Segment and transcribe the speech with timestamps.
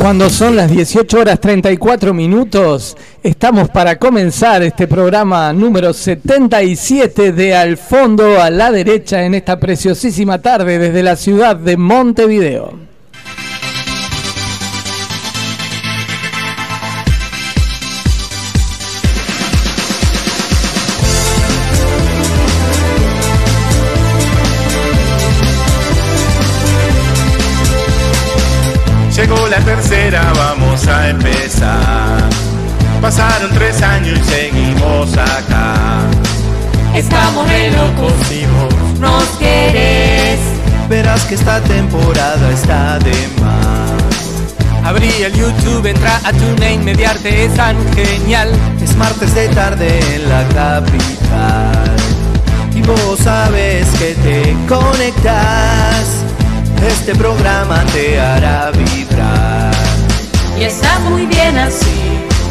[0.00, 7.54] Cuando son las 18 horas 34 minutos, estamos para comenzar este programa número 77 de
[7.54, 12.89] Al fondo a la derecha en esta preciosísima tarde desde la ciudad de Montevideo.
[33.00, 36.00] Pasaron tres años y seguimos acá.
[36.94, 40.40] Estamos re locos vos nos querés.
[40.88, 44.84] Verás que esta temporada está de más.
[44.84, 48.50] Abrí el YouTube, entra a TuneIn, mediarte es tan genial.
[48.82, 51.96] Es martes de tarde en la capital.
[52.74, 56.20] Y vos sabes que te conectas
[56.86, 59.72] este programa te hará vibrar.
[60.58, 61.99] Y está muy bien así,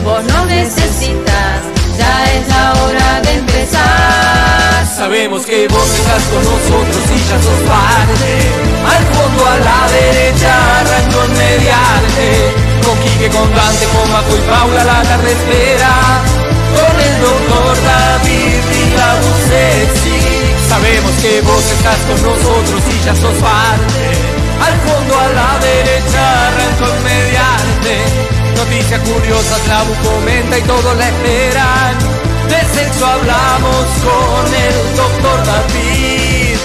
[0.04, 1.60] vos no necesitas,
[1.98, 4.86] ya es la hora de empezar.
[4.96, 8.32] Sabemos que vos estás con nosotros y ya sos parte.
[8.84, 12.26] Al fondo a la derecha, arranco en mediante.
[12.84, 15.94] Con Quique, con Dante, con Maco y Paula la tarde espera.
[16.76, 19.12] Con el doctor David y la
[19.48, 20.20] sexy.
[20.68, 24.04] Sabemos que vos estás con nosotros y ya sos parte.
[24.60, 28.39] Al fondo a la derecha arrancó mediante.
[28.60, 31.96] Noticias curiosas, la comenta y todos la esperan.
[32.50, 36.58] De sexo hablamos con el doctor David.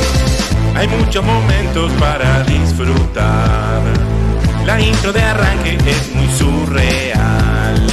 [0.77, 3.81] Hay muchos momentos para disfrutar.
[4.67, 7.87] La intro de arranque es muy surreal.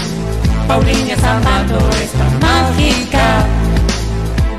[0.67, 3.45] Paulina Zapato está mágica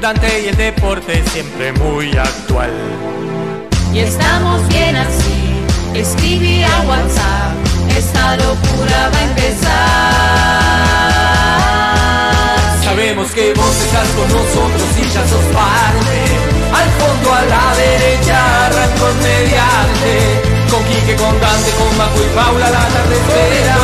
[0.02, 2.72] Dante y el deporte siempre muy actual.
[3.94, 5.62] Y estamos bien así,
[5.94, 7.51] escribí a WhatsApp,
[7.98, 9.72] esta locura va a empezar.
[12.84, 16.18] Sabemos que vos estás con nosotros y ya sos parte.
[16.72, 20.12] Al fondo a la derecha arrancó mediante.
[20.70, 23.78] Con Quique, con Dante, con Majo y Paula la tarde espera.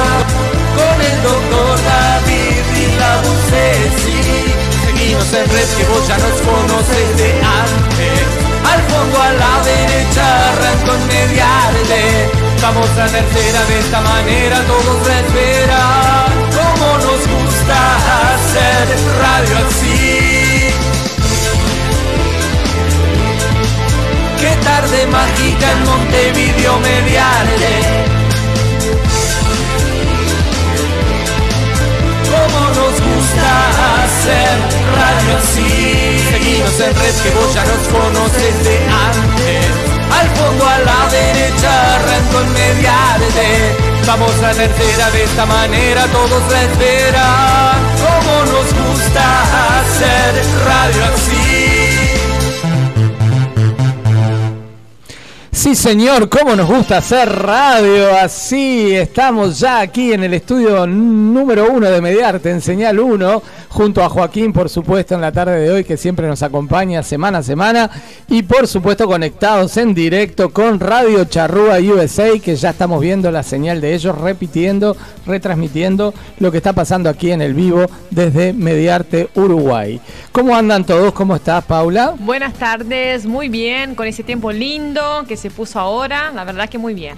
[0.79, 4.19] Con el doctor David y la Bucesi
[4.85, 8.48] Seguimos en red que vos ya nos conoces de antes.
[8.73, 12.31] Al fondo a la derecha arranco en mediarte.
[12.63, 16.29] Vamos a tercera de esta manera, todos la esperan.
[16.59, 17.79] Como nos gusta
[18.33, 18.85] hacer
[19.23, 20.69] radio así.
[24.41, 28.18] Qué tarde mágica en Montevideo mediarte
[44.59, 47.79] tercera de esta manera, todos la esperan.
[48.03, 50.35] Como nos gusta hacer
[50.67, 51.39] radio así.
[55.53, 58.97] Sí, señor, cómo nos gusta hacer radio así.
[58.97, 63.43] Estamos ya aquí en el estudio número uno de Mediarte, en Señal 1,
[63.79, 67.39] junto a Joaquín, por supuesto, en la tarde de hoy, que siempre nos acompaña semana
[67.39, 67.89] a semana.
[68.27, 73.45] Y por supuesto, conectados en directo con Radio Charrúa USA, que ya estamos viendo la
[73.45, 74.97] señal de ellos, repitiendo,
[75.27, 80.01] retransmitiendo lo que está pasando aquí en el vivo desde Mediarte, Uruguay.
[80.33, 81.13] ¿Cómo andan todos?
[81.13, 82.17] ¿Cómo estás, Paula?
[82.19, 86.79] Buenas tardes, muy bien, con ese tiempo lindo que se puso ahora, la verdad que
[86.79, 87.15] muy bien.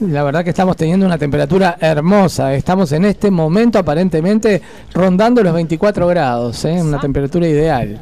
[0.00, 2.54] La verdad que estamos teniendo una temperatura hermosa.
[2.54, 4.60] Estamos en este momento aparentemente
[4.92, 6.80] rondando los 24 grados, ¿eh?
[6.82, 8.00] una temperatura ideal.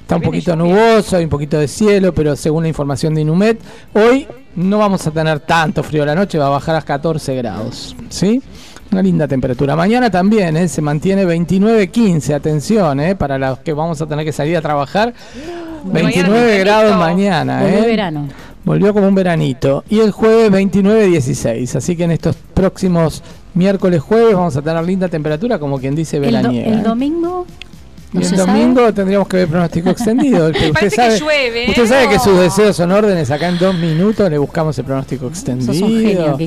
[0.00, 3.60] está un poquito nuboso, hay un poquito de cielo, pero según la información de Inumet,
[3.94, 6.04] hoy no vamos a tener tanto frío.
[6.06, 7.96] La noche va a bajar a 14 grados.
[8.08, 8.40] ¿sí?
[8.92, 9.74] Una linda temperatura.
[9.74, 10.68] Mañana también ¿eh?
[10.68, 12.34] se mantiene 29-15.
[12.34, 13.16] Atención, ¿eh?
[13.16, 15.12] para los que vamos a tener que salir a trabajar.
[15.92, 17.66] 29 grados mañana.
[17.68, 17.82] ¿eh?
[17.86, 18.28] verano.
[18.64, 19.84] Volvió como un veranito.
[19.88, 21.76] Y el jueves 29-16.
[21.76, 23.22] Así que en estos próximos
[23.54, 26.66] miércoles, jueves vamos a tener linda temperatura, como quien dice veraniega.
[26.66, 27.46] El, el domingo
[28.12, 30.48] y el domingo tendríamos que ver pronóstico extendido.
[30.50, 33.30] usted sabe, que llueve, usted sabe que sus deseos son órdenes.
[33.30, 36.38] Acá en dos minutos le buscamos el pronóstico extendido.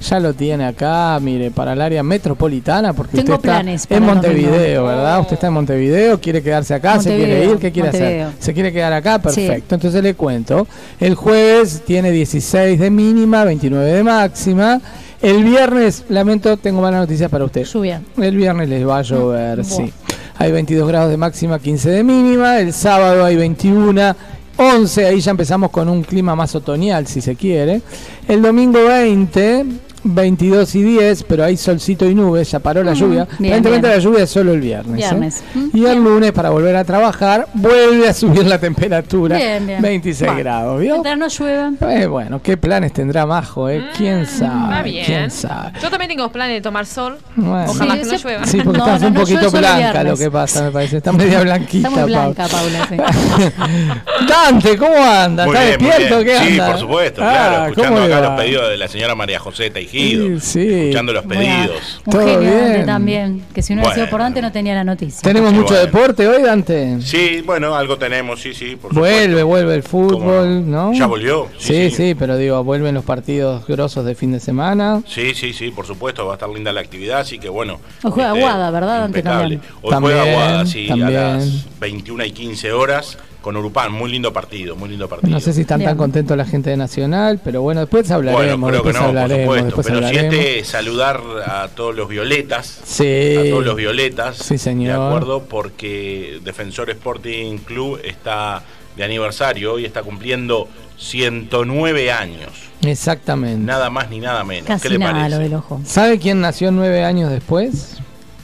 [0.00, 5.20] ya lo tiene acá, mire, para el área metropolitana, porque usted está en Montevideo, ¿verdad?
[5.20, 8.28] Usted está en Montevideo, quiere quedarse acá, se quiere ir, ¿qué quiere hacer?
[8.38, 9.18] ¿Se quiere quedar acá?
[9.18, 9.74] Perfecto.
[9.74, 10.66] Entonces le cuento.
[11.00, 14.80] El jueves tiene 16 de mínima, 29 de máxima.
[15.20, 17.64] El viernes, lamento, tengo malas noticias para usted.
[17.64, 18.02] Lluvia.
[18.16, 19.92] El viernes les va a llover, sí
[20.38, 22.60] hay 22 grados de máxima, 15 de mínima.
[22.60, 24.14] El sábado hay 21,
[24.56, 27.82] 11, ahí ya empezamos con un clima más otoñal, si se quiere.
[28.28, 29.66] El domingo 20,
[30.04, 33.22] 22 y 10, pero hay solcito y nubes, ya paró la Mm, lluvia.
[33.22, 34.94] Aparentemente la lluvia es solo el viernes.
[34.94, 35.08] ¿eh?
[35.08, 35.42] Viernes.
[35.54, 36.04] Mm, Y el bien.
[36.04, 39.36] lunes, para volver a trabajar, vuelve a subir la temperatura.
[39.36, 39.82] Bien, bien.
[39.82, 40.92] 26 Bueno, grados, ¿vio?
[41.02, 41.70] Mientras no llueva.
[41.94, 43.68] Eh, bueno, ¿qué planes tendrá Majo?
[43.68, 43.84] Eh?
[43.96, 44.82] ¿Quién Está sabe?
[44.90, 45.04] bien.
[45.06, 45.72] ¿Quién sabe?
[45.82, 47.18] Yo también tengo planes de tomar sol.
[47.36, 47.70] Bueno.
[47.70, 48.46] Ojalá Sí, que no llueva.
[48.46, 50.96] Sí, porque No, estás no, un poquito blanca lo que pasa, me parece.
[50.98, 51.88] Está media blanquita.
[51.88, 52.88] Está muy blanca, Paula.
[52.88, 52.96] sí.
[54.28, 55.46] Dante, ¿cómo anda?
[55.46, 56.24] Muy ¿Está bien, muy despierto?
[56.24, 56.38] bien.
[56.40, 56.66] ¿Qué Sí, anda?
[56.70, 57.56] por supuesto, Ah, claro.
[57.56, 58.28] ¿cómo Escuchando acá va?
[58.36, 59.70] los pedidos de la señora María José.
[59.90, 60.72] Sí, sí.
[60.72, 62.00] Escuchando los pedidos.
[62.04, 62.58] Un Todo genio bien.
[62.60, 63.42] Dante también.
[63.54, 64.24] Que si no hubiera sido por Bueno.
[64.24, 65.20] Dante no tenía la noticia.
[65.22, 65.86] ¿Tenemos mucho bueno.
[65.86, 67.00] deporte hoy, Dante?
[67.02, 69.46] Sí, bueno, algo tenemos, sí, sí, por Vuelve, supuesto.
[69.46, 70.92] vuelve el ¿Cómo fútbol, ¿no?
[70.92, 71.48] ¿Ya volvió?
[71.58, 75.02] Sí, sí, pero digo, vuelven los partidos grosos de fin de semana.
[75.06, 77.80] Sí, sí, sí, por supuesto, va a estar linda la actividad, así que bueno.
[78.02, 79.56] Hoy juega este, Aguada, ¿verdad, Dante, impecable.
[79.56, 79.72] también?
[79.82, 81.08] Hoy También, juega Aguada, sí, también.
[81.18, 83.92] a las 21 y 15 horas con Urupán.
[83.92, 85.30] Muy lindo partido, muy lindo partido.
[85.32, 85.90] No sé si están Bien.
[85.90, 89.00] tan contentos la gente de Nacional, pero bueno, después hablaremos, Bueno, creo que después no,
[89.00, 89.64] por hablaremos, supuesto.
[89.66, 90.34] después Pero si hablaremos.
[90.34, 93.36] este saludar a todos los violetas, Sí.
[93.36, 94.98] a todos los violetas, Sí, señor.
[94.98, 98.62] de acuerdo, porque Defensor Sporting Club está
[98.96, 102.50] de aniversario, hoy está cumpliendo 109 años,
[102.82, 103.64] Exactamente.
[103.64, 104.66] nada más ni nada menos.
[104.66, 105.30] ¿Qué Casi le nada parece?
[105.30, 105.80] lo del ojo.
[105.84, 107.98] ¿Sabe quién nació nueve años después?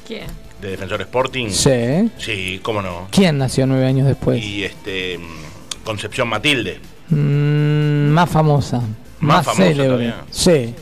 [0.06, 0.26] ¿Quién?
[0.64, 1.50] De Defensor Sporting.
[1.50, 2.10] Sí.
[2.18, 3.08] Sí, cómo no.
[3.10, 4.42] ¿Quién nació nueve años después?
[4.42, 5.20] Y este
[5.84, 6.80] Concepción Matilde.
[7.10, 8.88] Mm, más famosa, más,
[9.20, 9.86] Más famosa célebre.
[9.88, 10.24] todavía.
[10.30, 10.74] Sí.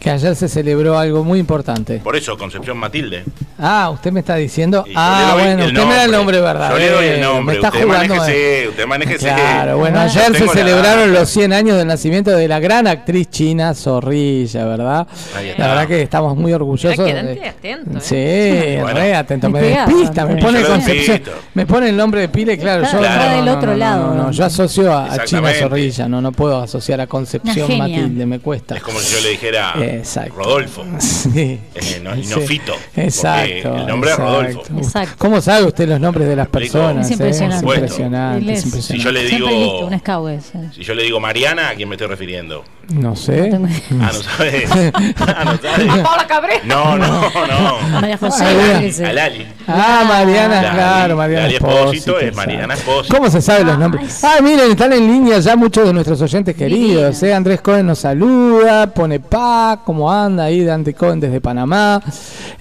[0.00, 1.98] Que ayer se celebró algo muy importante.
[2.02, 3.22] Por eso, Concepción Matilde.
[3.58, 4.82] Ah, usted me está diciendo.
[4.88, 6.78] Y Ah, bueno, usted me da el nombre verdadero.
[6.78, 7.44] Yo le doy el nombre.
[7.44, 8.14] Me está usted jugando.
[8.14, 9.18] manéjese, usted manéjese.
[9.26, 12.86] Claro, bueno, Bueno, ayer se la celebraron los 100 años del nacimiento de la gran
[12.86, 15.06] actriz china Zorrilla, ¿verdad?
[15.36, 15.62] Ahí está.
[15.64, 16.96] La verdad que estamos muy orgullosos.
[16.96, 18.76] De- atento, ¿eh?
[18.76, 18.98] Sí, Bueno.
[18.98, 19.50] re atento.
[19.50, 21.20] Me despista, me pone Concepción.
[21.52, 22.84] Me pone el nombre de Pile, claro.
[22.84, 24.14] Está- yo está no, del no, otro no, lado.
[24.14, 25.52] No, no, yo asocio a, a China.
[25.52, 27.76] Zorrilla, no, no puedo asociar a Concepción.
[27.76, 28.76] Matilde, me cuesta.
[28.76, 30.34] Es como si yo le dijera Exacto.
[30.36, 30.84] Rodolfo.
[31.00, 31.60] Sí.
[31.74, 32.30] Eh, no- y Sí.
[32.34, 33.76] no Fito, Exacto.
[33.76, 34.16] el nombre es.
[34.16, 34.62] Rodolfo.
[34.78, 35.14] Exacto.
[35.18, 37.06] ¿Cómo sabe usted los nombres de las personas?
[37.06, 37.14] Es eh?
[37.14, 37.66] impresionante.
[37.66, 38.98] Es impresionante, es es- impresionante.
[38.98, 40.70] Si yo le digo- listo, un eh.
[40.74, 42.64] Si yo le digo Mariana, ¿a quién me estoy refiriendo?
[42.88, 43.48] No sé.
[43.50, 43.68] No tengo-
[44.02, 44.70] Ah, no sabes.
[45.20, 45.86] Ah, no sabes.
[46.02, 46.60] Paula Cabré.
[46.64, 47.78] No, no, no.
[48.00, 48.44] María José.
[48.44, 48.80] Ah, yo bien.
[48.80, 49.06] qué sé.
[49.06, 49.46] A Lali.
[49.68, 50.74] Ah, Mariana, Lali.
[50.76, 52.34] claro, Mariana Lali Espósito, es.
[52.34, 53.16] Mariana Espósito.
[53.16, 54.24] ¿Cómo se saben los nombres?
[54.24, 57.22] Ah, miren, están en línea ya muchos de nuestros oyentes queridos.
[57.22, 57.32] ¿eh?
[57.32, 60.64] Andrés Cohen nos saluda, pone pa, ¿cómo anda ahí?
[60.64, 62.02] Dante Cohen desde Panamá.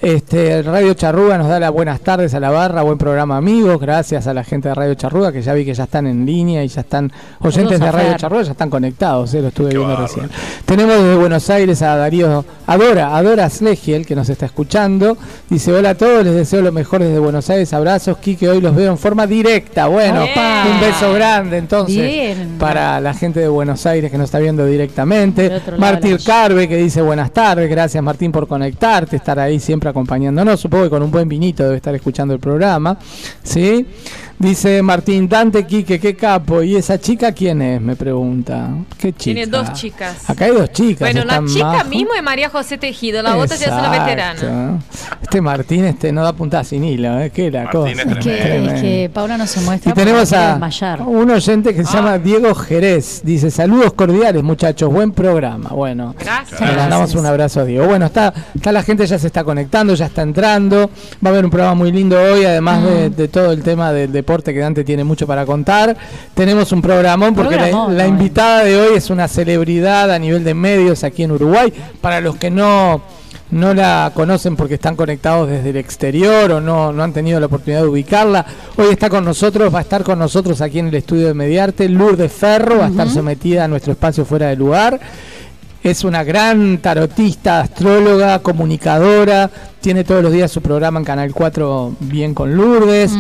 [0.02, 3.80] Este, Radio Charruga nos da las buenas tardes a la barra, buen programa amigos.
[3.80, 6.64] Gracias a la gente de Radio Charruga, que ya vi que ya están en línea
[6.64, 8.18] y ya están oyentes de Radio.
[8.18, 9.42] Charruga, ya están conectados, ¿eh?
[9.42, 10.30] lo estuve Qué viendo recién.
[10.66, 15.18] Tenemos desde Buenos Aires a Darío, Adora, Adora Slegiel, que nos está escuchando.
[15.50, 18.76] Dice, hola a todos, les deseo lo mejor desde Buenos Aires, abrazos, Quique, hoy los
[18.76, 19.88] veo en forma directa.
[19.88, 20.66] Bueno, Opa.
[20.74, 22.58] un beso grande entonces Bien.
[22.58, 25.62] para la gente de Buenos Aires que nos está viendo directamente.
[25.78, 30.60] Martín Carve que dice buenas tardes, gracias Martín por conectarte, estar ahí siempre acompañándonos.
[30.60, 33.00] Supongo que con un buen vinito debe estar escuchando el programa.
[33.42, 33.84] ¿Sí?
[34.40, 36.64] Dice Martín, Dante Quique, qué capo.
[36.64, 37.82] ¿Y esa chica quién es?
[37.82, 38.70] Me pregunta.
[38.98, 39.34] ¿Qué chica?
[39.36, 40.30] Tiene dos chicas.
[40.30, 41.00] Acá hay dos chicas.
[41.02, 41.90] Bueno, la chica Majo.
[41.90, 44.06] mismo es María José Tejido, la otra ya es una Exacto.
[44.06, 44.80] veterana.
[45.22, 47.32] Este Martín este no da puntada sin hilo, ¿eh?
[47.32, 47.92] ¿Qué la Martín cosa?
[47.92, 49.92] es Es que, es que Paula no se muestra.
[49.92, 51.02] Y tenemos a desmayar.
[51.02, 52.18] un oyente que se llama Ah.
[52.18, 53.22] Diego Jerez.
[53.26, 55.70] Dice, saludos cordiales muchachos, buen programa.
[55.72, 56.62] Bueno, Gracias.
[56.62, 57.86] le mandamos un abrazo a Diego.
[57.88, 60.90] Bueno, está, está la gente ya se está conectando, ya está entrando.
[61.24, 62.86] Va a haber un programa muy lindo hoy, además Mm.
[62.86, 65.98] de, de todo el tema del deporte que Dante tiene mucho para contar.
[66.36, 68.10] Tenemos un programón porque la- Programón, la, hoy.
[68.10, 71.74] invitada de hoy es una celebridad a nivel de medios aquí en Uruguay.
[72.00, 73.02] Para los que no
[73.52, 77.48] no la conocen porque están conectados desde el exterior o no, no han tenido la
[77.48, 78.46] oportunidad de ubicarla.
[78.78, 81.90] Hoy está con nosotros, va a estar con nosotros aquí en el estudio de Mediarte.
[81.90, 85.00] Lourdes Ferro va a estar sometida a nuestro espacio fuera de lugar.
[85.82, 89.50] Es una gran tarotista, astróloga, comunicadora.
[89.80, 93.14] Tiene todos los días su programa en Canal 4 Bien con Lourdes.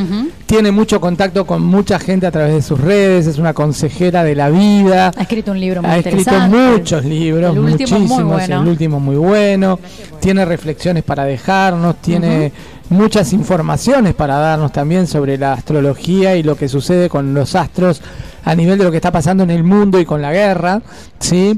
[0.45, 3.27] Tiene mucho contacto con mucha gente a través de sus redes.
[3.27, 5.13] Es una consejera de la vida.
[5.15, 6.57] Ha escrito un libro muy Ha escrito interesante.
[6.57, 8.23] muchos libros, El muy muchísimos.
[8.25, 8.61] bueno.
[8.61, 9.79] El último muy bueno.
[10.19, 12.51] Tiene reflexiones para dejarnos, tiene
[12.89, 18.01] muchas informaciones para darnos también sobre la astrología y lo que sucede con los astros
[18.43, 20.81] a nivel de lo que está pasando en el mundo y con la guerra,
[21.19, 21.57] ¿sí?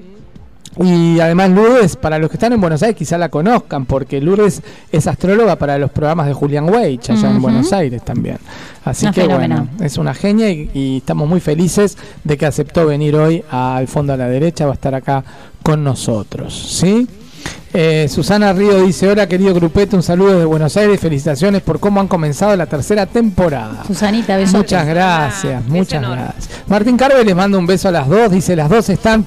[0.80, 4.62] Y además Lourdes, para los que están en Buenos Aires quizá la conozcan, porque Lourdes
[4.92, 7.42] es astróloga para los programas de Julián Weich allá en.
[7.42, 8.38] Buenos Aires también.
[8.86, 12.86] Así Una que bueno, es una genia y, y estamos muy felices de que aceptó
[12.86, 15.24] venir hoy al fondo a la derecha, va a estar acá
[15.62, 17.08] con nosotros, ¿sí?
[17.74, 22.02] Eh, Susana Río dice, hola querido grupete, un saludo desde Buenos Aires, felicitaciones por cómo
[22.02, 23.84] han comenzado la tercera temporada.
[23.88, 24.58] Susanita, besotes.
[24.62, 26.50] Muchas gracias, Ah, muchas gracias.
[26.68, 29.26] Martín Carve les manda un beso a las dos, dice las dos están...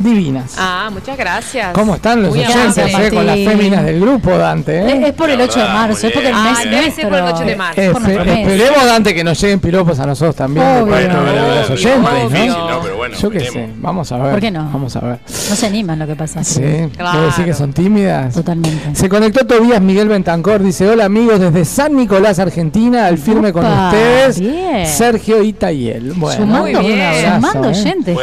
[0.00, 0.54] divinas.
[0.58, 1.72] Ah, muchas gracias.
[1.72, 4.78] ¿Cómo están los Muy oyentes eh, con las féminas del grupo, Dante?
[4.80, 4.96] eh?
[5.02, 7.08] Es, es por el La 8 de marzo, es porque el mes Ah, debe ser
[7.08, 7.80] por el 8 de marzo.
[7.80, 8.38] Espe- mes.
[8.50, 10.66] esperemos, Dante, que nos lleguen piropos a nosotros también.
[10.66, 10.84] Obvio.
[10.96, 12.28] los obvio, oyentes, ¿no?
[12.28, 12.80] difícil, ¿no?
[12.82, 14.30] Pero bueno, Yo qué sé, vamos a ver.
[14.32, 14.64] ¿Por qué no?
[14.72, 15.18] Vamos a ver.
[15.50, 16.42] No se animan lo que pasa.
[16.44, 16.60] Sí,
[16.96, 17.12] Claro.
[17.18, 18.34] ¿Debo decir que son tímidas?
[18.34, 18.94] Totalmente.
[18.94, 23.64] Se conectó Tobías Miguel Bentancor, dice, hola amigos desde San Nicolás, Argentina, al firme con
[23.66, 24.86] ustedes, bien.
[24.86, 26.12] Sergio Itayel.
[26.16, 27.00] Bueno, Sumando, Muy bien.
[27.00, 27.70] abrazo, sumando ¿eh?
[27.72, 28.18] oyentes.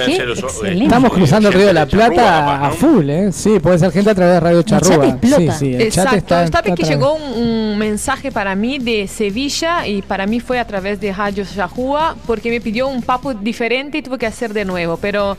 [0.81, 3.31] Estamos cruzando el río la Charrúa, Plata a full, ¿eh?
[3.31, 5.17] Sí, puede ser gente a través de Radio Charrúa.
[5.21, 6.15] Sí, sí, el chat Exacto.
[6.15, 10.39] está, ¿Sabe está que llegó un, un mensaje para mí de Sevilla y para mí
[10.39, 14.25] fue a través de Radio Charrúa porque me pidió un papo diferente y tuve que
[14.25, 15.37] hacer de nuevo, pero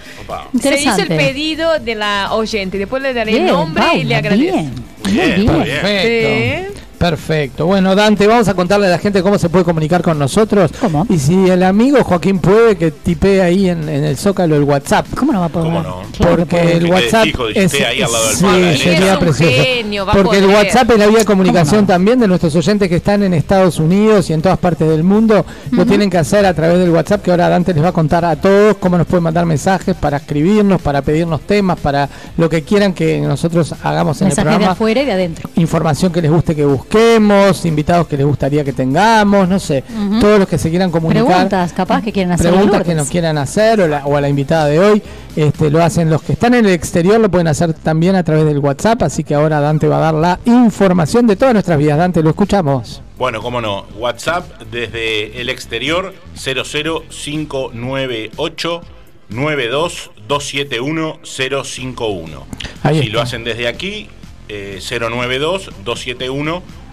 [0.60, 2.78] se hizo el pedido de la oyente.
[2.78, 4.56] Después le daré Bien, el nombre y le agradezco.
[4.56, 5.46] Bien, muy Bien, bien.
[5.46, 5.80] muy bien.
[5.80, 6.74] Perfecto.
[6.74, 6.87] Sí.
[6.98, 7.66] Perfecto.
[7.66, 10.70] Bueno, Dante, vamos a contarle a la gente cómo se puede comunicar con nosotros.
[10.80, 11.06] ¿Cómo?
[11.08, 15.06] Y si el amigo Joaquín puede, que tipee ahí en, en el zócalo el WhatsApp.
[15.16, 15.66] ¿Cómo no va a poder?
[15.68, 16.02] ¿Cómo no?
[16.18, 16.72] Porque puede.
[16.78, 18.36] el Que WhatsApp fijo de es, usted ahí al lado del
[18.76, 19.52] sí, sería Es un precioso.
[19.62, 20.46] genio, Porque el.
[20.46, 24.28] WhatsApp es la vía de comunicación también de nuestros oyentes que están en Estados Unidos
[24.30, 25.44] y en todas partes del mundo.
[25.70, 28.24] Lo tienen que hacer a través del WhatsApp que ahora Dante les va a contar
[28.24, 32.62] a todos cómo nos pueden mandar mensajes para escribirnos, para pedirnos temas, para lo que
[32.62, 35.50] quieran que nosotros hagamos en el Mensajes de programa afuera y de adentro.
[35.56, 39.84] información que les guste que busquemos, invitados que les gustaría que tengamos, no sé,
[40.20, 41.24] todos los que se quieran comunicar.
[41.26, 42.50] Preguntas, capaz que quieren hacer.
[42.50, 45.02] Preguntas que nos quieran hacer o, la- o a la invitada de hoy,
[45.36, 48.46] este, lo hacen los que están en el exterior, lo pueden hacer también a través
[48.46, 51.98] del WhatsApp, así que ahora Dante va a dar la información de todas nuestras vidas.
[51.98, 53.02] Dante, lo escuchamos.
[53.18, 53.84] Bueno, cómo no.
[53.98, 58.80] WhatsApp desde el exterior 00598
[59.28, 62.46] 92271 051.
[62.82, 63.12] Ahí si está.
[63.12, 64.08] lo hacen desde aquí,
[64.48, 65.68] eh, 092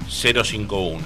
[0.08, 1.00] 271 051.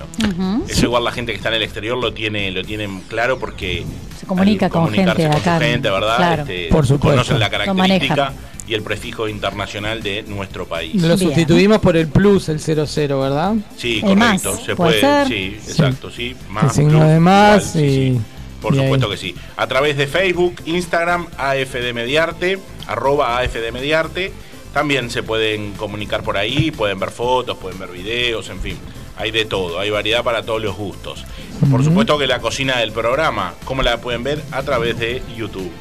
[0.60, 0.66] Ujú.
[0.70, 3.84] Eso igual la gente que está en el exterior lo tiene, lo tienen claro porque
[4.20, 6.18] Se comunica con comunicarse gente con su acá, gente, ¿verdad?
[6.18, 6.42] claro.
[6.44, 7.10] Este, Por supuesto.
[7.10, 8.34] Conocen la característica
[8.68, 10.94] y el prefijo internacional de nuestro país.
[11.02, 11.18] Lo Bien.
[11.20, 13.56] sustituimos por el plus, el 00, ¿verdad?
[13.78, 14.64] Sí, El más, correcto.
[14.66, 15.28] Se puede puede, ser.
[15.28, 16.36] sí, exacto, sí.
[16.50, 18.22] Más El signo plus, de más igual, sí, y- sí.
[18.62, 18.84] Por y ahí.
[18.86, 19.34] supuesto que sí.
[19.58, 24.32] A través de Facebook, Instagram, AFD Mediarte, arroba AFD Mediarte.
[24.74, 28.78] También se pueden comunicar por ahí, pueden ver fotos, pueden ver videos, en fin.
[29.18, 31.26] Hay de todo, hay variedad para todos los gustos.
[31.70, 34.42] Por supuesto que la cocina del programa, ¿cómo la pueden ver?
[34.52, 35.72] A través de YouTube.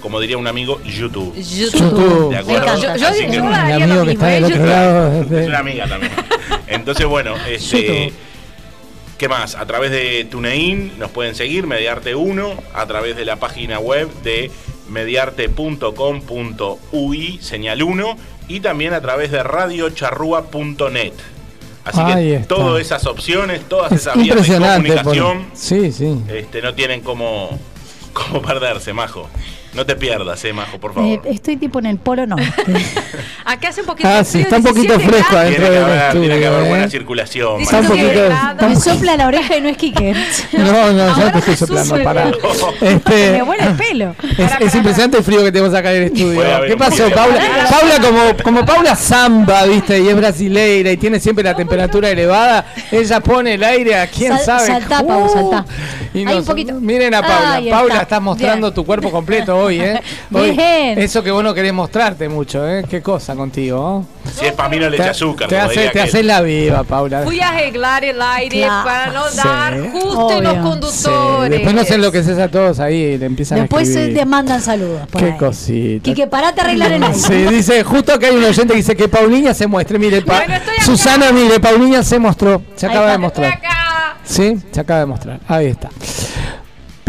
[0.00, 1.34] Como diría un amigo, YouTube.
[1.34, 2.30] YouTube.
[2.30, 2.66] De acuerdo.
[2.82, 3.36] Yo- Así yo- que-
[5.40, 6.12] es una amiga también.
[6.66, 8.12] Entonces, bueno, este.
[9.16, 9.54] ¿qué más?
[9.54, 14.10] A través de TuneIn nos pueden seguir, Mediarte 1, a través de la página web
[14.22, 14.50] de
[14.88, 18.16] mediarte.com.ui, señal 1,
[18.48, 21.12] y también a través de radiocharrúa.net.
[21.84, 22.54] Así Ahí que está.
[22.54, 26.18] todas esas opciones, todas Es esas vías de por- comunicación, Sí, sí.
[26.28, 27.58] este, no tienen cómo,
[28.14, 29.28] cómo perderse, Majo.
[29.74, 31.20] No te pierdas, eh, Majo, por Eh, favor.
[31.24, 32.44] estoy tipo en el polo norte.
[33.44, 35.84] Acá hace un poquito Ah, sí, está un poquito 17 fresco adentro Tiene que del
[35.84, 36.68] haber, tiene que estudio, haber ¿eh?
[36.70, 37.58] buena circulación.
[37.58, 40.14] Dice Está un poquito- Me sopla la oreja y no es Quique.
[40.52, 42.24] No, no, yo Ahora te estoy me soplando, pará.
[42.80, 44.14] Me Este, huele el pelo.
[44.38, 46.42] es, es impresionante el frío que tenemos acá en el estudio.
[46.66, 47.10] ¿Qué pasó.
[47.10, 47.40] Paula?
[47.70, 50.00] Paula, como, como Paula Zamba, ¿viste?
[50.00, 52.64] Y es brasileira y tiene siempre la temperatura elevada.
[52.90, 54.66] Ella pone el aire a quién sabe.
[54.68, 55.64] saltá, Pau, saltá.
[56.46, 56.74] Poquito.
[56.80, 57.60] Miren a Paula.
[57.70, 58.02] Paula, está.
[58.02, 60.00] estás mostrando tu cuerpo completo hoy, ¿eh?
[60.32, 60.98] Hoy, Bien.
[60.98, 62.84] Eso que vos no querés mostrarte mucho, ¿eh?
[62.88, 64.04] Qué cosa contigo.
[64.38, 65.48] Si es para mí no le echa azúcar.
[65.48, 67.22] te hace, haces la viva, Paula.
[67.22, 68.84] Fui a arreglar el aire Claro.
[68.84, 69.36] para no Sí.
[69.36, 70.62] dar justo en los Obvio.
[70.62, 71.50] Sí, conductores.
[71.50, 74.18] después no se enloqueces a todos ahí y le empiezan Después a se escribir.
[74.20, 75.06] te mandan saludos.
[75.08, 75.36] por Qué ahí.
[75.38, 76.02] cosita.
[76.04, 77.14] Quique, parate a arreglar el aire.
[77.18, 79.98] Sí, dice, justo que hay un oyente que dice que Pauliña se muestre.
[79.98, 80.54] Mire, Pa- Bueno.
[80.84, 82.62] Susana, mire, Pauliña se mostró.
[82.76, 83.52] Se acaba de mostrar.
[83.52, 84.16] acá.
[84.24, 85.40] Sí, se acaba de mostrar.
[85.46, 85.90] Ahí está.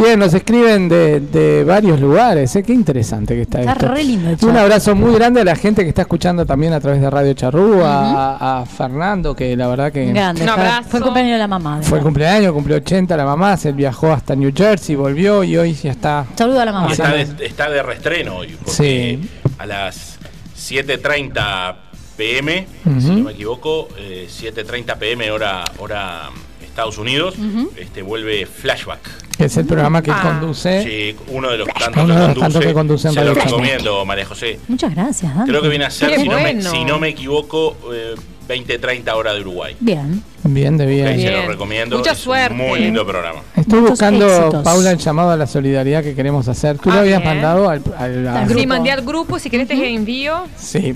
[0.06, 2.56] Bien, nos escriben de, de varios lugares.
[2.56, 2.62] ¿eh?
[2.64, 3.88] Qué interesante que está, Está esto.
[3.88, 7.02] re lindo Un abrazo muy grande a la gente que está escuchando también a través
[7.02, 10.42] de Radio Charrúa, a, a Fernando, que la verdad que Grande.
[10.42, 10.90] Un fue- abrazo.
[10.90, 11.80] Fue el cumpleaños de la mamá.
[11.82, 15.74] fue el cumpleaños, cumplió 80 la mamá, se viajó hasta New Jersey, volvió y hoy
[15.74, 16.26] ya está.
[16.36, 16.88] Saludo a la mamá.
[16.90, 19.30] Y está, de, está de reestreno hoy, porque Sí.
[19.58, 20.20] a las
[20.56, 21.76] 7.30
[22.18, 22.68] pm,
[23.00, 26.30] si no me equivoco, eh, 7.30 pm hora, hora
[26.76, 27.36] Estados Unidos,
[27.78, 29.00] este vuelve Flashback.
[29.38, 30.20] Que es el programa que Ah.
[30.40, 30.84] conduce.
[30.84, 32.40] Sí, uno de los tantos Uno que de los conduce.
[32.42, 34.60] tantos que conduce se lo recomiendo, María José.
[34.68, 35.52] Muchas gracias, Dante.
[35.52, 36.70] Creo que viene a ser, si no, me, bueno.
[36.70, 38.16] si no me equivoco, eh,
[38.50, 39.78] 20.30 hora de Uruguay.
[39.80, 40.22] Bien.
[40.44, 41.08] Bien, de bien.
[41.08, 41.98] Ahí se lo recomiendo.
[41.98, 42.54] Mucha es un suerte.
[42.56, 43.40] Muy lindo programa.
[43.56, 44.64] Estoy Muchos buscando, éxitos.
[44.64, 46.78] Paula, el llamado a la solidaridad que queremos hacer.
[46.78, 47.34] Tú lo Ah, habías bien.
[47.36, 48.68] mandado al, al- a- Al Sí, grupo.
[48.68, 50.44] mandé al grupo, si querés te envío.
[50.58, 50.94] Sí.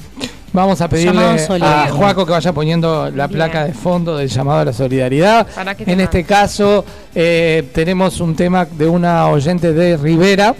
[0.51, 1.21] Vamos a pedirle
[1.61, 1.89] a.
[1.91, 3.37] Juaco que vaya poniendo la Bien.
[3.37, 5.45] placa de fondo del llamado a la solidaridad.
[5.53, 10.55] ¿Para qué te En este caso eh, tenemos un tema de una oyente de Rivera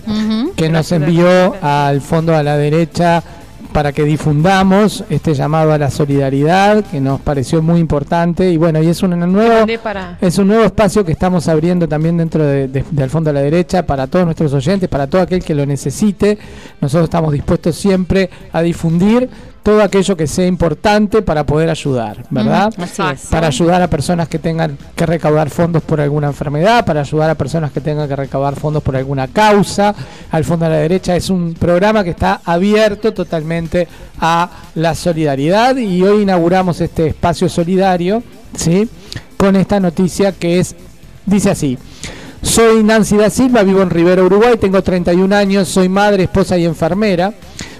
[0.55, 3.24] que nos envió al fondo a la derecha
[3.74, 8.81] para que difundamos este llamado a la solidaridad que nos pareció muy importante y bueno,
[8.81, 9.65] y es un nuevo
[10.22, 13.41] es un nuevo espacio que estamos abriendo también dentro de- de- del fondo a la
[13.41, 16.39] derecha para todos nuestros oyentes, para todo aquel que lo necesite.
[16.81, 19.29] Nosotros estamos dispuestos siempre a difundir
[19.63, 22.74] todo aquello que sea importante para poder ayudar, ¿verdad?
[22.78, 23.28] Así es.
[23.28, 27.36] Para ayudar a personas que tengan que recaudar fondos por alguna enfermedad, para ayudar a
[27.36, 29.94] personas que tengan que recaudar fondos por alguna causa.
[30.32, 33.88] Al fondo a la derecha es un programa que está abierto totalmente
[34.20, 38.24] a la solidaridad y hoy inauguramos este espacio solidario,
[38.56, 38.89] ¿sí?
[39.38, 40.75] Con esta noticia que es,
[41.25, 41.78] dice así.
[42.42, 46.66] Soy Nancy da Silva, vivo en Rivera, Uruguay, tengo 31 años, soy madre, esposa y
[46.66, 47.34] enfermera.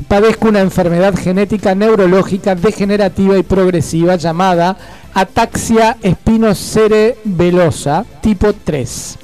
[0.08, 4.78] Padezco una enfermedad genética neurológica degenerativa y progresiva llamada
[5.14, 9.18] ataxia espinocerebelosa tipo 3,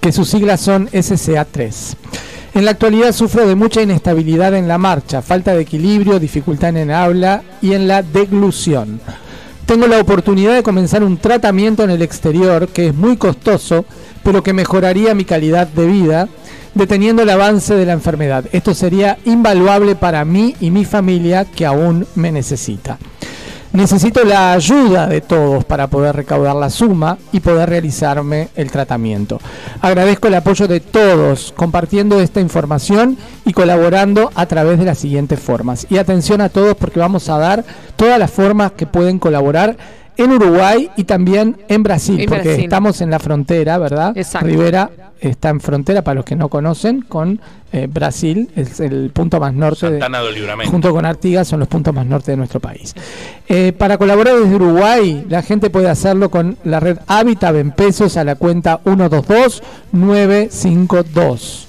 [0.00, 1.96] que sus siglas son SCA3.
[2.54, 6.76] En la actualidad sufro de mucha inestabilidad en la marcha, falta de equilibrio, dificultad en
[6.76, 9.00] el habla y en la deglución.
[9.66, 13.86] Tengo la oportunidad de comenzar un tratamiento en el exterior que es muy costoso,
[14.22, 16.28] pero que mejoraría mi calidad de vida,
[16.74, 18.44] deteniendo el avance de la enfermedad.
[18.52, 22.98] Esto sería invaluable para mí y mi familia que aún me necesita.
[23.74, 29.40] Necesito la ayuda de todos para poder recaudar la suma y poder realizarme el tratamiento.
[29.80, 35.40] Agradezco el apoyo de todos compartiendo esta información y colaborando a través de las siguientes
[35.40, 35.88] formas.
[35.90, 37.64] Y atención a todos porque vamos a dar
[37.96, 39.76] todas las formas que pueden colaborar
[40.16, 42.64] en Uruguay y también en Brasil, En porque Brasil.
[42.64, 44.16] estamos en la frontera, ¿verdad?
[44.16, 44.46] Exacto.
[44.46, 44.90] Rivera
[45.20, 47.40] está en frontera, para los que no conocen, con
[47.72, 50.70] eh, Brasil, es el punto más norte de, Santana del Libramento.
[50.70, 52.94] junto con Artigas son los puntos más norte de nuestro país.
[53.48, 58.16] Eh, para colaborar desde Uruguay, la gente puede hacerlo con la red Habitat en pesos
[58.16, 61.64] a la cuenta 122-952.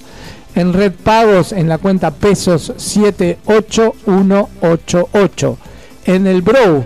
[0.54, 5.58] En red pagos en la cuenta pesos 78188.
[6.06, 6.84] En el Bro,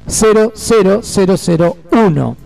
[0.09, 2.37] 00001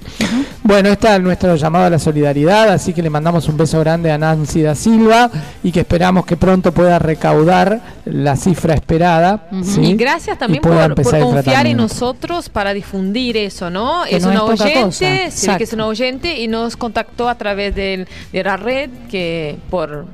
[0.62, 4.10] Bueno, este es nuestro llamado a la solidaridad, así que le mandamos un beso grande
[4.12, 5.30] a Nancy da Silva
[5.62, 6.98] y que esperamos que pronto pueda
[7.30, 9.48] recaudar la cifra esperada.
[9.62, 9.80] ¿sí?
[9.82, 14.02] Y gracias también Y por, confiar en nosotros para difundir eso, ¿no?
[14.08, 17.36] Que es no una es oyente, ve que es una oyente y nos contactó a
[17.36, 20.06] través del- de la red que por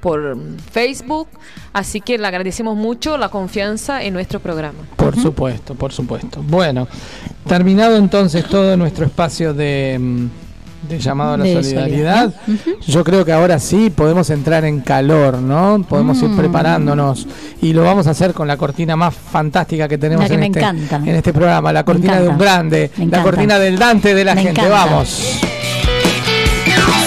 [0.00, 0.36] por
[0.72, 1.28] Facebook,
[1.72, 4.80] así que le agradecemos mucho la confianza en nuestro programa.
[4.96, 6.42] Por supuesto, por supuesto.
[6.44, 6.88] Bueno,
[7.46, 10.26] terminado entonces todo nuestro espacio de, mm,
[10.96, 12.76] de llamado a la De solidaridad, solidaridad.
[12.86, 15.84] yo creo que ahora sí podemos entrar en calor, ¿no?
[15.88, 16.36] Podemos ir Mm.
[16.36, 17.26] preparándonos
[17.60, 20.46] y lo vamos a hacer con la cortina más fantástica que tenemos que en, me
[20.46, 20.96] este, encanta.
[20.96, 24.42] en este programa, la cortina de un grande, la cortina del Dante de la Me
[24.42, 24.60] gente.
[24.60, 24.84] encanta.
[24.86, 25.08] Vamos.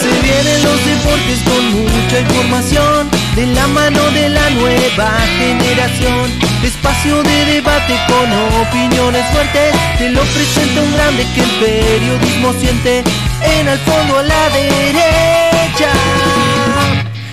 [0.01, 3.04] Se vienen los deportes con mucha información
[3.35, 6.31] de la mano de la nueva generación.
[6.63, 9.75] Espacio de debate con opiniones fuertes.
[9.97, 13.03] Te lo presenta un grande que el periodismo siente.
[13.41, 15.91] En el fondo a la derecha.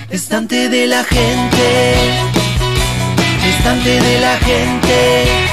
[0.09, 1.95] Estante de la gente.
[3.57, 5.52] Estante de la gente.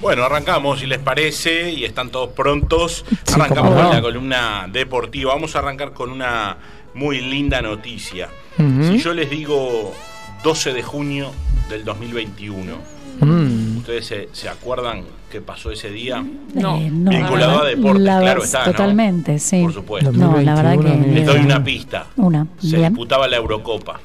[0.00, 3.04] Bueno, arrancamos, si les parece, y están todos prontos.
[3.26, 3.82] Sí, arrancamos no.
[3.82, 5.34] con la columna deportiva.
[5.34, 6.56] Vamos a arrancar con una
[6.94, 8.28] muy linda noticia.
[8.56, 9.94] Si yo les digo
[10.42, 11.32] 12 de junio
[11.68, 13.76] del 2021, Mm.
[13.78, 16.24] ¿ustedes se, se acuerdan qué pasó ese día?
[16.54, 16.78] No.
[16.78, 17.10] Eh, no.
[17.10, 18.72] Vinculado a deportes, La claro está, ¿no?
[18.72, 19.60] Totalmente, sí.
[19.62, 20.10] Por supuesto.
[20.12, 20.88] No, la verdad que.
[20.88, 22.06] 2021, Les doy una pista.
[22.16, 22.46] Una.
[22.58, 22.88] Se Bien.
[22.94, 24.00] disputaba la Eurocopa,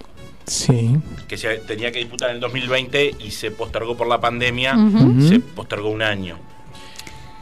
[0.48, 0.96] Sí.
[1.28, 4.76] que se tenía que disputar en el 2020 y se postergó por la pandemia.
[4.78, 5.28] Ujú.
[5.28, 6.38] Se postergó un año.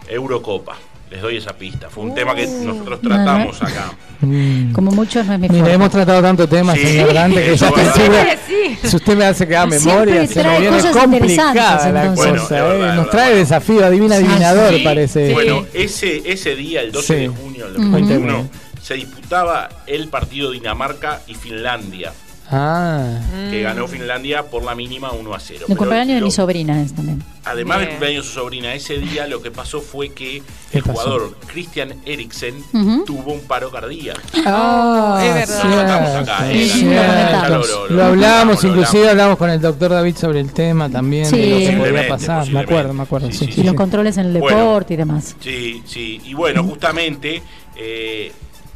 [0.07, 0.77] Eurocopa.
[1.11, 1.89] Les doy esa pista.
[1.91, 3.91] Fue un tema que nosotros tratamos acá.
[4.21, 4.71] Mm.
[4.71, 8.77] Como muchos no es mi Mira, hemos tratado tanto temas, Sí, señor que ya Sí.
[8.87, 12.57] Si usted me hace quedar Siempre memoria, se me trae viene complicada la cosa.
[12.57, 12.61] ¿eh?
[12.61, 14.81] verdad, es Nos trae desafío, adivina Sí, adivinador, sí.
[14.83, 15.27] parece.
[15.27, 15.33] Sí.
[15.33, 17.19] Bueno, ese, ese día, el 12 Sí.
[17.21, 17.91] de junio del Ujú.
[17.91, 18.49] 2021,
[18.81, 22.11] se disputaba el partido Dinamarca y Finlandia,
[22.55, 25.65] Ah, que ganó Finlandia por la mínima 1 a 0.
[25.69, 27.23] El cumpleaños de mi sobrina es también.
[27.45, 30.83] Además del cumpleaños de su sobrina, ese día lo que pasó fue que ¿Qué el
[30.83, 31.01] pasó?
[31.01, 32.63] jugador Christian Eriksen
[33.05, 34.19] tuvo un paro cardíaco.
[34.45, 35.63] ah, es verdad.
[35.63, 37.69] Lo contamos acá, cierto, eh, Sí, la- lo ya comentamos.
[37.69, 39.09] lo- Lo hablamos, inclusive hablamos.
[39.11, 41.37] hablamos con el doctor David sobre el tema también, Sí.
[41.37, 42.47] de lo que podía pasar.
[42.49, 43.27] Me acuerdo, me acuerdo.
[43.31, 44.57] Sí, Sí, sí, sí, Y los controles en el Bueno.
[44.57, 45.35] deporte y demás.
[45.41, 46.21] Sí, sí.
[46.23, 47.41] Y bueno, justamente
[47.75, 48.31] eh,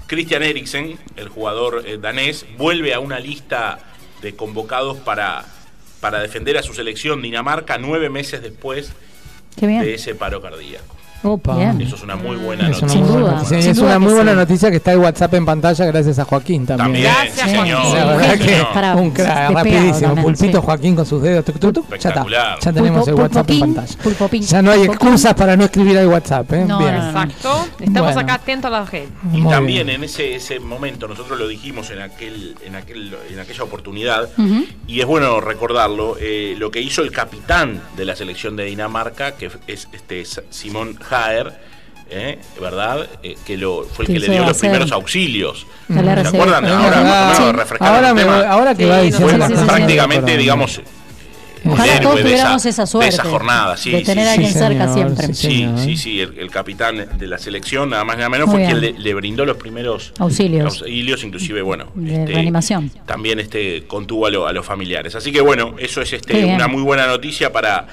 [0.07, 3.79] Christian Eriksen, el jugador eh, danés, vuelve a una lista
[4.21, 5.45] de convocados para,
[5.99, 8.93] para defender a su selección Dinamarca nueve meses después
[9.57, 10.96] de ese paro cardíaco.
[11.23, 11.55] Opa.
[11.57, 11.81] Bien.
[11.81, 12.89] Eso es una muy buena Es una noticia.
[12.89, 13.57] Sin muy buena noticia.
[13.71, 14.37] Es una que muy buena sí.
[14.37, 16.85] noticia que está el WhatsApp en pantalla gracias a Joaquín también.
[17.03, 17.03] También,
[17.33, 17.75] Gracias, sí, Joaquín.
[17.75, 17.97] señor.
[17.97, 18.63] La verdad Sí, que.
[18.73, 19.99] Para- un crack, despegado rapidísimo.
[19.99, 20.65] también, Pulpito sí.
[20.65, 21.45] Joaquín con sus dedos.
[21.45, 22.09] tuc, tuc, tuc, ya está.
[22.09, 22.59] Espectacular.
[22.59, 24.39] Ya tenemos Pulpo- el WhatsApp en pantalla.
[24.41, 26.53] Ya no hay excusas para no escribir al WhatsApp.
[26.53, 26.65] ¿eh?
[26.67, 26.95] No, Bien.
[26.95, 27.07] no, no.
[27.21, 27.67] Exacto.
[27.79, 28.19] Estamos Bueno.
[28.19, 29.07] acá atentos a la red.
[29.33, 29.97] Y Muy también bien.
[29.97, 34.29] en ese, ese momento, nosotros lo dijimos en aquel, en aquel, en aquella oportunidad,
[34.87, 39.31] y es bueno recordarlo, eh, lo que hizo el capitán de la selección de Dinamarca,
[39.33, 41.53] que es este Simón Jaer,
[42.09, 43.07] eh, ¿verdad?
[43.23, 45.65] Eh, que lo, fue el Que le dio los hacer- primeros auxilios.
[45.89, 46.65] El ¿Se acuerdan?
[46.65, 49.67] Ahora, menos, refrescando ahora, me ahora que Sí, va diciendo Fue sí, sí, sí, sí.
[49.67, 50.81] prácticamente, digamos,
[51.65, 53.09] Ojalá el héroe todos tuviéramos esa, esa de suerte.
[53.09, 53.75] esa jornada.
[53.77, 54.45] Sí, de sí, tener a sí.
[54.53, 55.27] cerca señor, siempre.
[55.27, 55.79] sí, Sí, señor.
[55.79, 59.03] sí, sí, el, el capitán de la selección, nada más nada menos, Muy fue quien
[59.03, 60.65] le, brindó los primeros Auxilios.
[60.81, 62.89] auxilios, inclusive, bueno, De reanimación.
[63.05, 65.15] también este contuvo a, lo- a los familiares.
[65.15, 67.85] Así que bueno, eso es este una muy buena noticia para,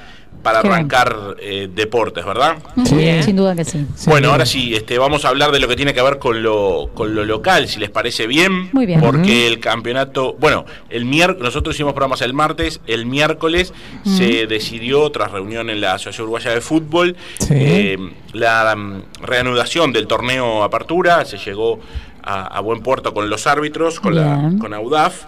[0.42, 2.56] para Qué arrancar eh, deportes, ¿verdad?
[2.84, 3.22] Sí.
[3.22, 3.86] Sin duda que sí.
[4.06, 6.90] Bueno, ahora sí, este, vamos a hablar de lo que tiene que ver con lo,
[6.94, 8.68] con lo local, si les parece bien.
[8.72, 9.00] Muy bien.
[9.00, 13.72] Porque el campeonato, bueno, el miércoles, nosotros hicimos programas el martes, el miércoles
[14.04, 17.54] se decidió, tras reunión en la Asociación Uruguaya de Fútbol, Sí.
[17.56, 17.98] eh,
[18.32, 21.80] la mm, reanudación del torneo Apertura, se llegó
[22.22, 25.24] a, a buen puerto con los árbitros, con, la, con AUDAF,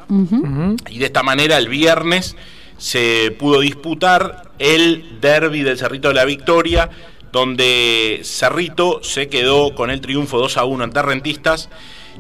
[0.91, 2.37] y de esta manera el viernes
[2.79, 6.91] se pudo disputar el derby del Cerrito de la Victoria,
[7.33, 11.69] donde Cerrito se quedó con el triunfo 2 a 1 ante Rentistas.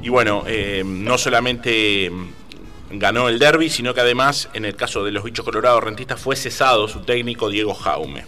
[0.03, 2.11] Y bueno, eh, no solamente
[2.90, 6.37] ganó el derby, sino que además, en el caso de los bichos colorados rentistas, fue
[6.37, 8.25] cesado su técnico Diego Jaume.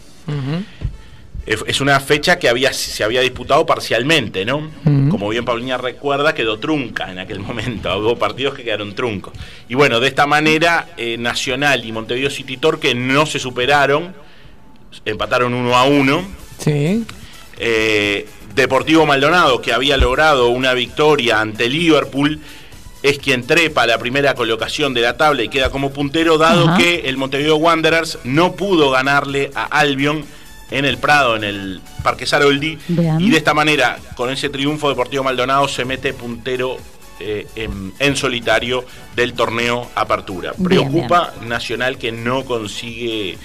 [1.49, 4.71] Es una fecha que había, se había disputado parcialmente, ¿no?
[5.11, 7.97] Como bien Paulina recuerda, quedó trunca en aquel momento.
[7.99, 9.33] Hubo partidos que quedaron truncos.
[9.69, 14.15] Y bueno, de esta manera, eh, Nacional y Montevideo City Torque no se superaron,
[15.05, 16.23] empataron uno a uno.
[16.59, 17.05] Sí.
[17.59, 22.41] Eh, Deportivo Maldonado, que había logrado una victoria ante Liverpool,
[23.03, 26.77] es quien trepa a la primera colocación de la tabla y queda como puntero, dado
[26.77, 30.25] que el Montevideo Wanderers no pudo ganarle a Albion
[30.71, 32.79] en el Prado, en el Parque Saroldi.
[32.89, 33.21] Bien.
[33.21, 36.77] Y de esta manera, con ese triunfo, Deportivo Maldonado se mete puntero
[37.21, 38.85] eh, en, en solitario
[39.17, 40.53] del torneo Apertura.
[40.57, 43.39] Bien, Preocupa Nacional que no consigue.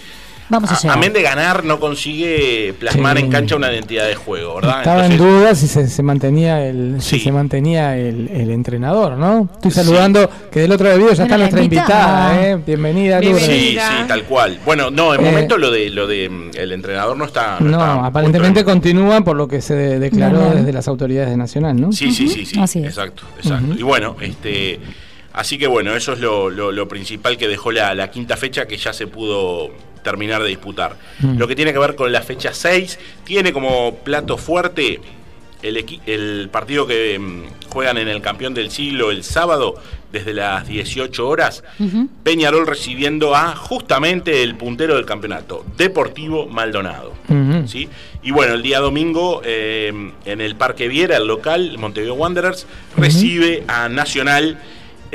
[0.49, 3.23] Vamos a amén de ganar, no consigue plasmar Sí.
[3.23, 4.79] en cancha una identidad de juego, ¿verdad?
[4.79, 9.49] Estaba en duda si se, se mantenía el si se mantenía el, el entrenador, ¿no?
[9.53, 12.49] Estoy saludando que del otro video ya está nuestra invitada, invitada.
[12.51, 12.59] ¿eh?
[12.65, 13.87] Bienvenida, Bienvenida.
[13.89, 14.59] Sí, sí, tal cual.
[14.65, 17.57] Bueno, no, en Eh, momento lo de lo de mm, el entrenador no está.
[17.59, 21.79] No, está aparentemente continúan por lo que se de- declaró desde las autoridades de Nacional,
[21.79, 21.91] ¿no?
[21.93, 22.59] Sí, sí, sí, sí.
[22.59, 22.85] Así es.
[22.85, 23.73] Exacto, exacto.
[23.77, 24.79] Y bueno, este.
[25.31, 28.67] Así que bueno, eso es lo, lo- lo principal que dejó la, la quinta fecha
[28.67, 29.71] que ya se pudo
[30.03, 30.97] terminar de disputar.
[31.19, 31.37] Mm.
[31.37, 35.01] Lo que tiene que ver con la fecha 6, tiene como plato fuerte
[35.63, 39.75] el, partido que mm, juegan en el campeón del siglo el sábado
[40.11, 41.63] desde las 18 horas.
[42.23, 47.13] Peñarol recibiendo a justamente el puntero del campeonato, Deportivo Maldonado.
[47.65, 47.89] ¿sí?
[48.21, 53.63] Y bueno, el día domingo eh, en el Parque Viera, el local, Montevideo Wanderers, recibe
[53.67, 54.59] a Nacional.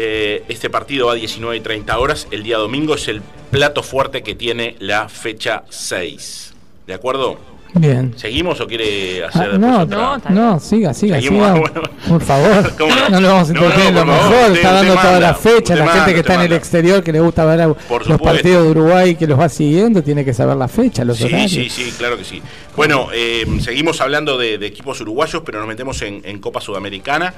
[0.00, 2.28] Eh, este partido va a 19 y 30 horas.
[2.30, 6.54] El día domingo es el plato fuerte que tiene la fecha 6.
[6.86, 7.36] ¿De acuerdo?
[7.74, 8.14] Bien.
[8.16, 10.30] ¿Seguimos o quiere Ah, hacer no, después no, otra?
[10.30, 10.42] bien.
[10.42, 11.60] no, siga, siga, Seguimos, siga.
[11.74, 11.82] bueno.
[12.08, 12.72] Por favor.
[12.78, 13.08] ¿Cómo no?
[13.10, 14.34] No le vamos a No, interrumpir no, lo mejor.
[14.34, 15.76] usted- Está dando toda manda, la fecha.
[15.76, 18.64] La manda, gente que está en el exterior, que le gusta ver a- los partidos
[18.64, 21.50] de Uruguay, que los va siguiendo, tiene que saber la fecha, los Sí, horarios.
[21.50, 22.42] sí, sí, claro que sí.
[22.74, 27.34] Bueno, eh, seguimos hablando de, de equipos uruguayos, pero nos metemos en, en Copa Sudamericana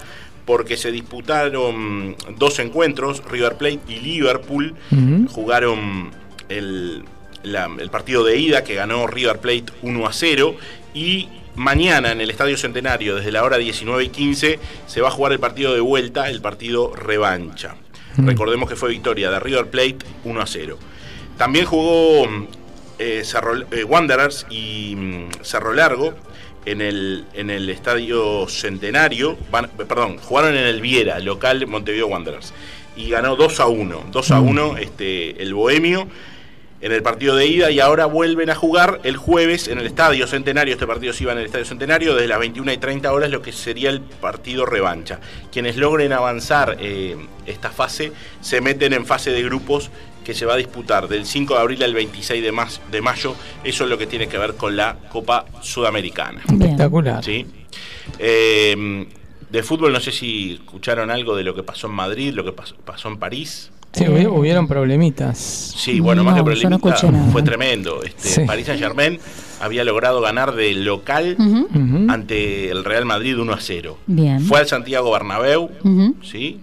[0.46, 4.74] porque se disputaron dos encuentros, River Plate y Liverpool
[5.28, 6.10] jugaron
[6.48, 7.04] el,
[7.42, 10.56] la- el partido de ida que ganó River Plate 1 a 0
[10.94, 15.10] y mañana en el Estadio Centenario desde la hora 19 y 15 se va a
[15.10, 17.74] jugar el partido de vuelta, el partido revancha.
[18.16, 18.26] Mm.
[18.26, 20.78] Recordemos que fue victoria de River Plate 1 a 0.
[21.38, 22.26] También jugó
[22.98, 26.14] eh, Cerro- eh, Wanderers y mm, Cerro Largo
[26.66, 29.38] en el, en el Estadio Centenario.
[29.50, 32.52] Van- perdón, jugaron en el Viera, local Montevideo Wanderers.
[32.96, 34.04] Y ganó 2 a 1.
[34.12, 36.08] 2 a 1 este, el Bohemio
[36.80, 40.26] en el partido de ida y ahora vuelven a jugar el jueves en el Estadio
[40.26, 40.74] Centenario.
[40.74, 43.42] Este partido se iba en el Estadio Centenario desde las 21 y 30 horas, lo
[43.42, 45.20] que sería el partido revancha.
[45.52, 47.16] Quienes logren avanzar eh,
[47.46, 49.90] esta fase se meten en fase de grupos
[50.24, 53.34] que se va a disputar del 5 de abril al 26 de, mayo.
[53.64, 56.42] Eso es lo que tiene que ver con la Copa Sudamericana.
[56.48, 57.24] Espectacular.
[57.24, 57.46] ¿sí?
[58.18, 59.06] Eh,
[59.50, 62.52] de fútbol no sé si escucharon algo de lo que pasó en Madrid, lo que
[62.52, 63.72] pasó, pasó en París.
[63.92, 65.38] Sí, hubi- hubieron problemitas.
[65.38, 66.78] Sí, bueno, más No, que yo no
[67.32, 68.02] fue tremendo.
[68.04, 68.40] Este, Sí.
[68.46, 69.18] Paris Saint Germain
[69.60, 71.66] había logrado ganar de local Ujú.
[71.74, 72.10] Ujú.
[72.10, 73.98] ante el Real Madrid 1 a 0.
[74.06, 74.40] Bien.
[74.42, 76.14] Fue al Santiago Bernabéu, Ujú.
[76.22, 76.60] ¿sí?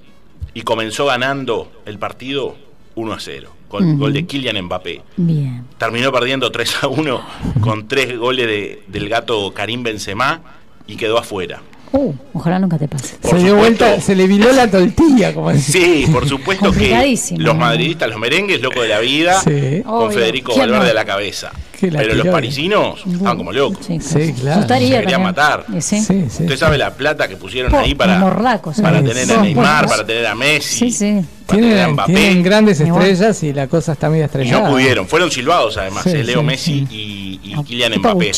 [0.54, 2.56] Y comenzó ganando el partido
[2.96, 4.00] 1 a 0, con Ujú.
[4.00, 5.02] gol de Kylian Mbappé.
[5.18, 5.66] Bien.
[5.78, 7.22] Terminó perdiendo 3 a 1
[7.60, 10.42] con tres goles de- del gato Karim Benzema
[10.88, 11.62] y quedó afuera.
[11.94, 13.16] Uh, ojalá nunca te pase.
[13.22, 15.54] Por se dio vuelta, se le viló la tortilla, como.
[15.56, 17.40] Sí, por supuesto que Complicadísimo.
[17.42, 19.82] los madridistas, los merengues, locos de la vida, Sí.
[19.84, 20.12] con Obvio.
[20.12, 20.92] Federico ¿Quién Valverde no?
[20.92, 21.52] a la cabeza.
[21.80, 22.32] La Pero los tiró.
[22.34, 23.86] parisinos estaban como locos.
[23.86, 24.62] Sí, Sí, claro.
[24.62, 25.22] Estaría Se querían también.
[25.24, 25.66] matar.
[25.80, 26.02] Sí.
[26.02, 26.44] Sí, sí.
[26.44, 30.26] Usted sabe la plata que pusieron ahí para, morlacos, para tener a Neymar, para tener
[30.26, 31.26] a Messi, Sí, sí.
[31.48, 32.14] Tienen, Mbappé.
[32.14, 33.04] tienen grandes Igual.
[33.08, 34.64] estrellas y la cosa está media Y estrellada.
[34.68, 36.96] no pudieron, fueron silbados además, Sí, eh, Leo sí, Messi sí.
[37.44, 38.32] y, y No, Kylian tipo Mbappé.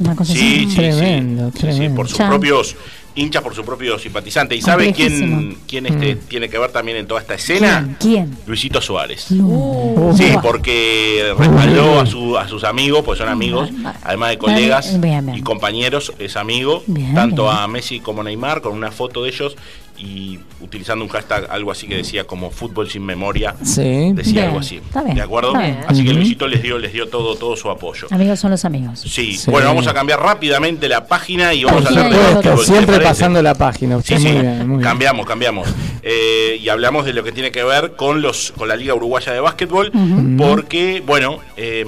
[0.00, 1.96] una cosa Sí, sí, Tremendo, sí, sí, sí, tremendo.
[1.96, 2.28] por sus Chao.
[2.30, 2.76] propios
[3.14, 4.56] hinchas, por sus propios simpatizantes.
[4.58, 6.18] ¿Y sabe quién, quién este, Mm.
[6.28, 7.94] tiene que ver también en toda esta escena?
[8.00, 8.26] ¿Quién?
[8.30, 8.38] ¿Quién?
[8.46, 9.30] Luisito Suárez.
[9.32, 9.46] No.
[9.46, 13.68] Uh, Sí, porque respaldó a, su- a sus amigos, pues son amigos,
[14.02, 15.36] además de colegas Bien, bien.
[15.38, 17.56] y compañeros, es amigo, Bien, tanto bien.
[17.56, 19.56] a Messi como a Neymar, con una foto de ellos
[19.98, 24.12] y utilizando un hashtag, algo así que decía como fútbol sin memoria, Sí.
[24.14, 24.76] decía Bien, algo así.
[24.76, 25.50] está bien, ¿De acuerdo?
[25.50, 25.78] está bien.
[25.86, 26.12] Así que.
[26.12, 28.08] Luisito les dio, les dio todo, todo su apoyo.
[28.10, 29.00] Amigos son los amigos.
[29.00, 29.34] Sí.
[29.34, 29.50] Sí.
[29.50, 32.42] bueno, vamos a cambiar rápidamente la página y vamos Página a hacer de otro.
[32.52, 33.96] fútbol, ¿te siempre pasando la página.
[33.98, 34.80] Usted Sí, muy sí, bien, muy bien.
[34.80, 35.68] cambiamos, cambiamos.
[36.02, 39.32] Eh, y hablamos de lo que tiene que ver con los con la Liga Uruguaya
[39.32, 39.92] de Básquetbol,
[40.38, 41.84] porque, bueno, eh,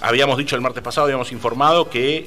[0.00, 2.26] habíamos dicho el martes pasado, habíamos informado que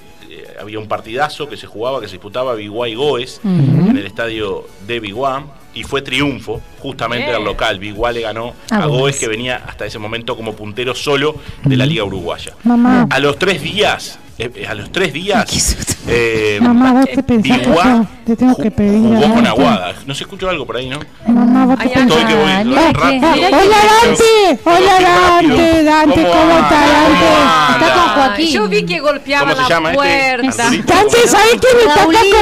[0.59, 4.65] había un partidazo que se jugaba, que se disputaba Biguá y Goes en el estadio
[4.87, 7.79] de Biguá, y fue triunfo justamente del local.
[7.79, 9.19] Biguá le ganó a Goes, Goes.
[9.19, 12.53] que venía hasta ese momento como puntero solo de la Liga Uruguaya.
[12.63, 17.23] Mamá, A los tres días, eh, eh, a los tres días, eh, mamá, vos te
[17.23, 19.47] pensás que yo te tengo que pedir jugó con.
[19.47, 19.93] Aguada.
[20.05, 20.99] No se escuchó algo por ahí, ¿no?
[21.25, 22.19] Mamá, vos te pensás.
[22.19, 24.59] Estoy que voy Hola, Dante.
[24.65, 24.99] Hola.
[24.99, 25.83] Dante.
[25.83, 26.87] Dante, ¿cómo está?
[26.87, 27.25] Dante?
[27.25, 28.09] ¿Cómo Está con?
[28.15, 28.51] Joaquín.
[28.51, 30.03] Yo vi que golpeaba ¿Cómo se la llama este?
[30.03, 30.63] puerta.
[30.85, 32.37] Dante, ¿sabes quién está acá conmigo?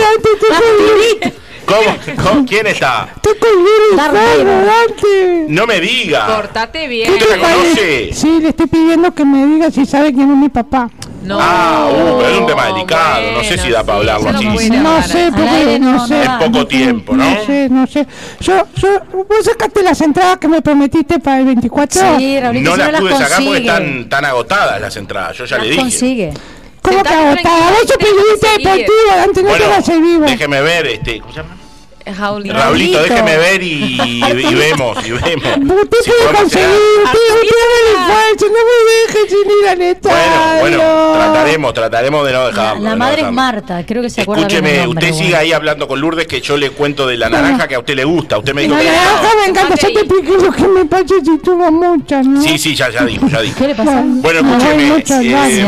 [0.00, 2.24] Dante, estoy con ¿Cómo?
[2.24, 2.46] ¿Cómo?
[2.46, 3.08] ¿Quién está?
[3.16, 3.96] Estoy con.
[3.98, 5.46] Dante.
[5.48, 6.26] No me diga.
[6.26, 7.12] Cortate bien.
[7.12, 8.14] ¿Usted lo conoce?
[8.14, 10.88] Sí, le estoy pidiendo que me diga si sabe quién es mi papá.
[11.22, 11.38] No.
[11.40, 13.32] Ah, uh, pero es un tema delicado.
[13.32, 14.46] No sé Bueno, si da para hablarlo así.
[14.46, 16.22] puede No sé, porque no no, sé.
[16.22, 17.24] Es poco tiempo, ¿no?
[17.24, 18.06] No sé, no sé.
[18.40, 22.18] Yo, yo, vos sacaste las entradas que me prometiste para el 24.
[22.18, 25.36] Sí, Raulito, No si no las las pude sacar porque están tan agotadas las entradas.
[25.36, 25.82] Yo ya Las le dije.
[25.82, 26.32] consigue.
[26.80, 27.70] ¿Cómo que Sentate agotada?
[27.70, 28.66] Vos periodista seguir.
[28.66, 30.24] deportivo, Dante, no te vas el vivo.
[30.24, 31.56] déjeme ver, este, ¿cómo se llama?
[32.16, 32.54] Raulito.
[32.56, 35.74] Raulito, déjeme ver y, y vemos, y vemos.
[35.82, 36.68] Usted Si puede conseguir,
[37.04, 40.60] usted, no me deje sin ir al estadio.
[40.60, 42.82] Bueno, bueno, trataremos, trataremos de no dejarlo.
[42.82, 43.32] la de no madre es.
[43.32, 45.24] Marta, creo que se acuerda Escúcheme, nombre, usted bueno.
[45.26, 47.94] siga ahí hablando con Lourdes que yo le cuento de la naranja que a usted
[47.94, 48.38] le gusta.
[48.38, 51.14] Usted me dijo La que naranja me encanta, ya te expliqué lo que me pasa
[51.24, 52.42] si tuvo muchas, ¿no?
[52.42, 53.58] Sí, sí, ya, ya dijo, ya dijo.
[53.58, 54.02] ¿Qué le pasa?
[54.04, 55.64] Bueno, escúcheme, eh,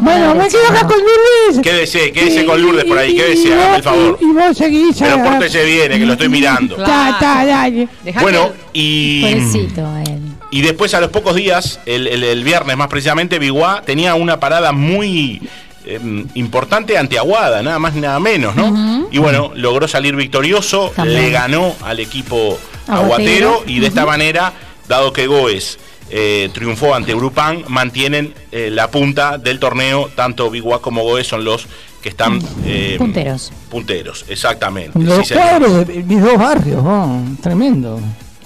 [0.00, 1.62] Bueno, me quedo acá con Lourdes.
[1.62, 4.18] Quédese, quédese con Lourdes por ahí, quédese, y hágame vos- el favor.
[4.20, 5.22] Y, y vos seguís Pero
[5.62, 6.76] bien, eh, que lo estoy mirando.
[6.76, 7.88] Ta, ta, dale.
[8.02, 10.20] Deja Bueno, y, Pobrecito él.
[10.50, 14.40] y después a los pocos días, el, el- el viernes más precisamente, Biguá tenía una
[14.40, 15.40] parada muy
[15.86, 16.00] eh,
[16.34, 19.06] importante ante Aguada, nada más ni nada menos, ¿no?
[19.10, 21.20] Y bueno, logró salir victorioso, También.
[21.24, 23.04] le ganó al equipo Aguatero.
[23.04, 24.52] aguatero y de esta manera,
[24.88, 25.78] dado que Goes
[26.10, 31.44] eh, triunfó ante Grupán, mantienen eh, la punta del torneo, tanto Biguá como Goe son
[31.44, 31.66] los
[32.04, 33.50] que están eh, Punteros.
[33.70, 34.98] punteros, exactamente.
[34.98, 37.98] Los Sí, cuadros de mis dos barrios, oh, tremendo.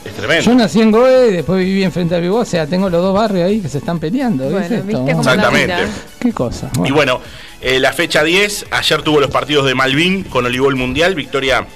[0.05, 0.45] Es tremendo.
[0.45, 3.49] Yo nací en Goe, después viví enfrente de Vigo, o sea, tengo los dos barrios
[3.49, 4.49] ahí que se están peleando.
[4.61, 5.67] Exactamente.
[5.75, 5.89] vida.
[6.21, 6.71] Qué cosa.
[6.85, 7.21] Y bueno,
[7.61, 11.67] eh, la fecha 10, ayer tuvo los partidos de Malvin con Olivol Mundial, victoria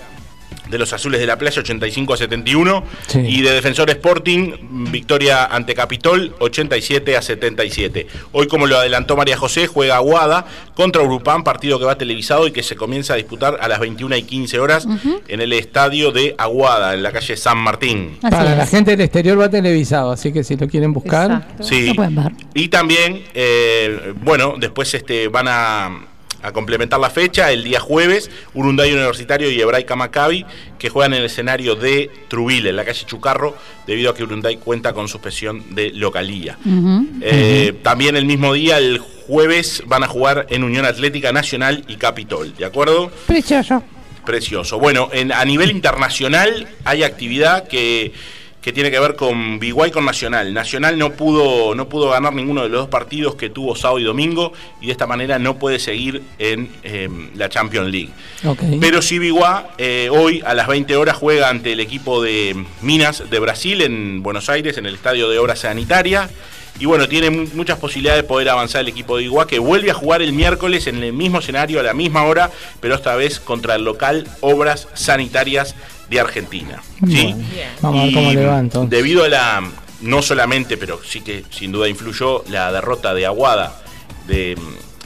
[0.72, 3.20] de los Azules de la Playa 85 a 71 Sí.
[3.20, 4.52] y de Defensor Sporting
[4.90, 8.06] victoria ante Capitol 87 a 77.
[8.32, 12.50] Hoy como lo adelantó María José juega Aguada contra Urupán, partido que va televisado y
[12.52, 14.87] que se comienza a disputar a las 21 y 15 horas
[15.28, 18.18] en el estadio de Aguada en la calle San Martín.
[18.22, 21.46] Así Para la gente del exterior va televisado, así que si lo quieren buscar.
[21.61, 21.88] Sí.
[21.88, 22.32] Lo pueden ver.
[22.54, 26.06] Y también, eh, bueno, después este, van a,
[26.42, 30.44] a complementar la fecha el día jueves, Urunday Universitario y Hebraica Maccabi,
[30.78, 34.57] que juegan en el escenario de Truville, en la calle Chucarro, debido a que Urunday
[34.57, 36.59] cuenta con suspensión de localía.
[37.20, 41.96] Eh, También el mismo día, el jueves, van a jugar en Unión Atlética Nacional y
[41.96, 43.11] Capitol, ¿de acuerdo?
[43.26, 43.83] Precioso.
[44.24, 44.78] Precioso.
[44.78, 48.12] Bueno, en, a nivel internacional hay actividad que,
[48.62, 50.55] que tiene que ver con Biguay con Nacional.
[50.55, 54.05] Nacional no pudo, no pudo ganar ninguno de los dos partidos que tuvo sábado y
[54.05, 58.11] domingo y de esta manera no puede seguir en eh, la Champions League.
[58.81, 63.29] Pero sí Biguá eh, hoy a las 20 horas juega ante el equipo de Minas
[63.29, 66.31] de Brasil en Buenos Aires, en el Estadio de Obras Sanitarias.
[66.81, 69.90] Y bueno, tiene mu- muchas posibilidades de poder avanzar el equipo de Iguá, que vuelve
[69.90, 73.40] a jugar el miércoles en el mismo escenario a la misma hora, pero esta vez
[73.40, 75.75] contra el local Obras Sanitarias
[76.12, 76.83] de Argentina.
[77.07, 77.33] ¿sí?
[77.33, 77.44] Bueno,
[77.81, 78.87] vamos a ver cómo Y levanto.
[78.87, 79.62] Debido a la,
[80.03, 83.83] no solamente, pero sí que sin duda influyó la derrota de Aguada,
[84.27, 84.57] de,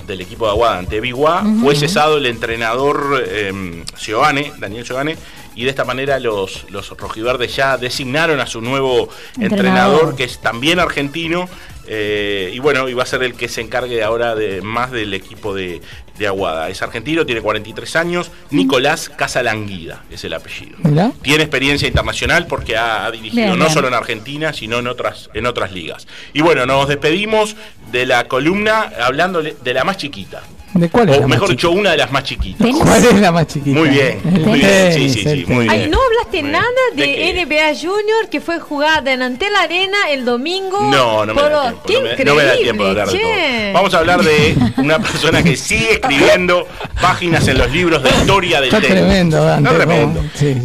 [0.06, 5.16] del equipo de Aguada ante Biguá, fue cesado el entrenador eh, Giovane, Daniel Giovane,
[5.54, 10.16] y de esta manera los, los rojiverdes ya designaron a su nuevo entrenador, Entrenador.
[10.16, 11.48] que es también argentino,
[11.86, 15.14] eh, y bueno, y va a ser el que se encargue ahora de más del
[15.14, 15.80] equipo de,
[16.18, 16.68] de Aguada.
[16.68, 20.78] Es argentino, tiene 43 años, Nicolás Casalanguida es el apellido.
[21.22, 23.74] Tiene experiencia internacional porque ha, ha dirigido Bien, no bien.
[23.74, 26.06] solo en Argentina, sino en otras, en otras ligas.
[26.32, 27.56] Y bueno, nos despedimos
[27.92, 30.42] de la columna hablando de la más chiquita.
[30.76, 32.68] ¿De cuál es O la mejor dicho, una de las más chiquitas.
[32.76, 33.78] ¿Cuál es la más chiquita?
[33.78, 35.68] Muy bien, muy bien, sí, sí, sí, muy.
[35.68, 37.36] Ay, no hablaste Muy nada bien.
[37.36, 37.46] de.
[37.46, 40.80] NBA Junior que fue jugada en Antel Arena el domingo.
[40.90, 42.90] No, no me, por- da tiempo, Qué no, me, increíble, no me da tiempo de
[42.90, 43.20] hablar de che.
[43.22, 43.72] todo.
[43.74, 46.66] Vamos a hablar de una persona que sigue escribiendo
[47.00, 48.96] páginas en los libros de historia del Está tenis.
[48.98, 50.22] tremendo, Dante, No, tremendo.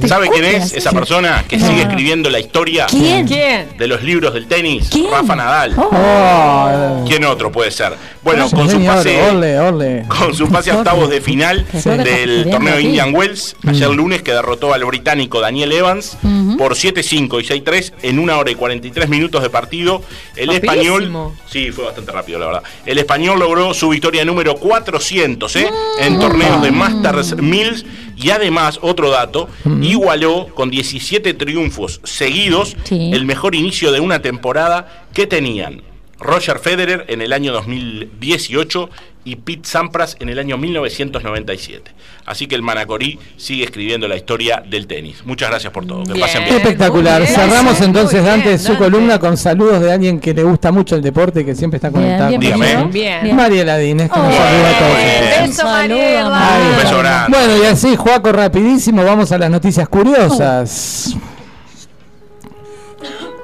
[0.07, 1.67] ¿Sabe quién es esa persona que No.
[1.67, 3.27] sigue escribiendo la historia ¿Quién?
[3.27, 3.77] ¿Quién?
[3.77, 4.87] de los libros del tenis?
[4.91, 5.09] ¿Quién?
[5.11, 5.73] Rafa Nadal.
[5.77, 5.89] Oh.
[5.93, 7.93] Oh, ¿Quién otro puede ser?
[8.23, 10.05] Bueno, con su pase ole, ole.
[10.07, 12.79] con su pase a octavos de final del torneo.
[12.79, 13.93] Indian Wells ayer Mm.
[13.95, 16.17] lunes que derrotó al británico Daniel Evans
[16.57, 20.03] por 7-5 y 6-3 en una hora y 43 minutos de partido.
[20.35, 20.97] El Rapidísimo.
[20.97, 22.63] español, sí, fue bastante rápido la verdad.
[22.85, 25.67] El español logró su victoria número 400 ¿eh?
[25.99, 27.85] en torneos de Masters Mills
[28.17, 29.49] y además, otro dato,
[29.81, 33.09] igualó con 17 triunfos seguidos Sí.
[33.13, 35.81] el mejor inicio de una temporada que tenían
[36.21, 38.89] Roger Federer en el año 2018
[39.23, 41.91] y Pete Sampras en el año 1997.
[42.25, 45.23] Así que el Manacorí sigue escribiendo la historia del tenis.
[45.25, 46.03] Muchas gracias por todo.
[46.03, 46.21] Que Bien.
[46.25, 46.55] pasen bien.
[46.57, 47.21] Espectacular.
[47.21, 47.33] Bien.
[47.33, 51.01] Cerramos entonces, bien, Dante, su columna con saludos de alguien que le gusta mucho el
[51.01, 52.37] deporte y que siempre está conectado.
[52.37, 53.21] bien, con Dígame.
[53.23, 53.35] Bien.
[53.35, 54.37] Mariela Dines, que nos Oh.
[54.37, 55.47] saluda a todos.
[55.47, 56.59] Beso, Mariela.
[56.71, 57.37] Un beso grande.
[57.37, 61.15] Bueno, y así, Juaco, rapidísimo, vamos a las noticias curiosas.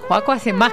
[0.08, 0.72] Juaco hace más.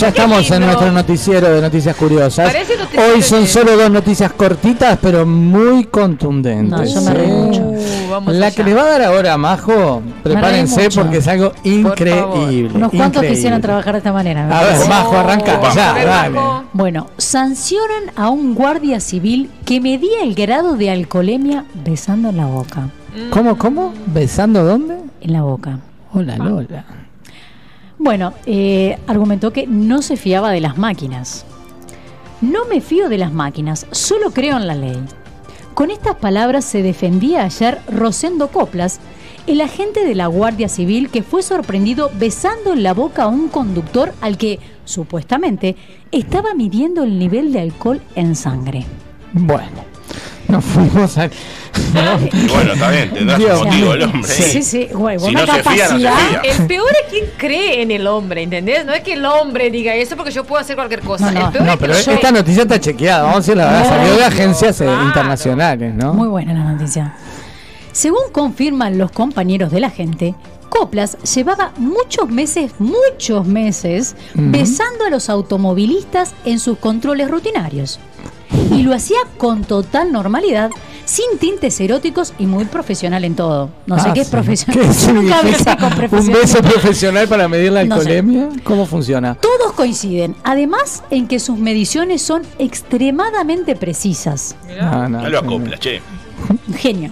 [0.00, 2.52] Ya estamos en nuestro noticiero de noticias curiosas.
[2.52, 6.70] Noticiero Hoy son de- solo dos noticias cortitas, pero muy contundentes.
[6.70, 7.32] No, yo me reí ¿eh?
[7.32, 7.60] mucho.
[7.62, 8.56] Uh, vamos La allá.
[8.56, 12.70] que le va a dar ahora a Majo, prepárense porque es algo increíble.
[12.74, 13.28] Unos cuantos increíble.
[13.36, 14.46] quisieran trabajar de esta manera.
[14.58, 14.88] A ver.
[14.88, 15.56] Majo, arranca.
[15.58, 15.74] Vamos.
[15.74, 16.38] Ya, dale.
[16.74, 22.46] Bueno, sancionan a un guardia civil que medía el grado de alcoholemia besando en la
[22.46, 22.90] boca.
[23.30, 23.94] ¿Cómo, cómo?
[24.06, 24.96] ¿Besando dónde?
[25.22, 25.78] En la boca.
[26.12, 26.84] Hola, Lola.
[28.06, 31.44] Bueno, eh, argumentó que no se fiaba de las máquinas.
[32.40, 34.96] No me fío de las máquinas, solo creo en la ley.
[35.74, 39.00] Con estas palabras se defendía ayer Rosendo Coplas,
[39.48, 43.48] el agente de la Guardia Civil que fue sorprendido besando en la boca a un
[43.48, 45.74] conductor al que supuestamente,
[46.12, 48.86] estaba midiendo el nivel de alcohol en sangre.
[49.32, 49.95] Bueno,
[50.48, 51.26] nos fuimos a.
[51.26, 53.58] Y bueno, está bien, tendrá Dios.
[53.58, 54.30] su motivo el hombre.
[54.32, 54.88] Sí, sí, sí.
[54.92, 56.16] Güey, Si una no se fía, no se capacidad.
[56.40, 56.40] fía.
[56.52, 58.84] El peor es quien cree en el hombre, ¿entendés?
[58.86, 61.30] No es que el hombre diga eso porque yo puedo hacer cualquier cosa.
[61.30, 63.40] No, no, el peor No, es que pero lo esta noticia está chequeada, vamos a
[63.40, 64.26] decir la verdad, salió de bueno.
[64.26, 65.02] agencias eh, Claro.
[65.06, 66.14] internacionales, ¿no?
[66.14, 67.14] Muy buena la noticia.
[67.92, 70.34] Según confirman los compañeros de la gente,
[70.68, 77.98] Coplas llevaba muchos meses, muchos meses, besando a los automovilistas en sus controles rutinarios.
[78.72, 80.70] Y lo hacía con total normalidad,
[81.04, 83.70] sin tintes eróticos y muy profesional en todo.
[83.86, 84.32] No sé Ah, qué es sí.
[84.32, 84.82] profesional.
[84.86, 86.40] ¿Qué Yo nunca con un profesional.
[86.42, 88.00] beso profesional para medir la No sé.
[88.18, 88.48] alcoholemia?
[88.64, 89.34] ¿Cómo funciona?
[89.36, 94.56] Todos coinciden, además en que sus mediciones son extremadamente precisas.
[94.80, 96.00] No, no, lo acopla, che.
[96.76, 97.10] Genio.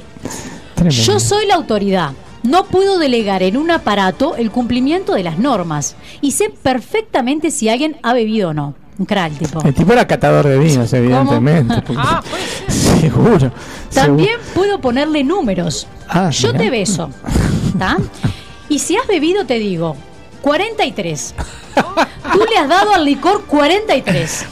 [0.74, 1.02] tremendo.
[1.02, 2.12] Yo soy la autoridad.
[2.42, 7.68] No puedo delegar en un aparato el cumplimiento de las normas y sé perfectamente si
[7.70, 8.74] alguien ha bebido o no.
[8.98, 9.60] Un crack, tipo.
[9.66, 11.74] El tipo era catador de vinos, evidentemente.
[11.96, 13.00] Ah, puede ser.
[13.00, 13.52] seguro.
[13.92, 15.86] También puedo ponerle números.
[16.08, 16.58] Ah, Yo mirá.
[16.64, 17.10] te beso.
[17.68, 17.96] ¿Está?
[18.68, 19.96] Y si has bebido, te digo
[20.42, 21.34] 43.
[22.32, 24.46] Tú le has dado al licor 43.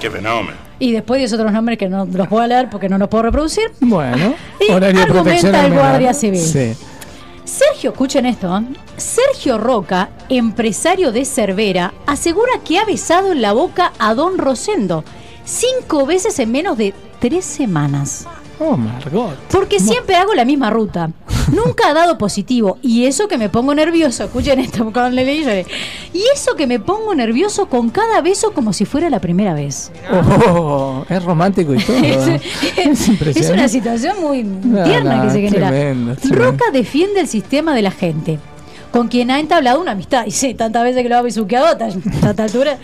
[0.00, 0.56] Qué fenómeno.
[0.80, 3.22] Y después dice otros nombres que no los voy a leer porque no los puedo
[3.22, 3.72] reproducir.
[3.80, 6.40] Bueno, Y argumenta el guardia civil.
[6.40, 6.74] Sí.
[7.44, 8.56] Sergio, escuchen esto.
[8.56, 8.62] ¿eh?
[8.96, 15.04] Sergio Roca, empresario de Cervera, asegura que ha besado en la boca a Don Rosendo
[15.44, 18.26] cinco veces en menos de tres semanas.
[18.58, 19.34] Oh, Margot.
[19.50, 21.10] Porque siempre hago la misma ruta.
[21.52, 22.78] Nunca ha dado positivo.
[22.82, 25.66] Y eso que me pongo nervioso, escuchen esto, cuando le.
[26.12, 29.90] Y eso que me pongo nervioso con cada beso como si fuera la primera vez.
[30.48, 31.96] Oh, es romántico y todo.
[31.96, 32.40] Es, ¿eh?
[32.76, 33.52] Es es impresionante.
[33.58, 35.68] una situación muy No, tierna no, que se genera.
[35.68, 36.44] tremendo, tremendo.
[36.44, 38.38] Roca defiende el sistema de la gente,
[38.94, 40.24] con quien ha entablado una amistad.
[40.24, 42.78] Y sí, tantas veces que lo ha besuqueado hasta a esta altura.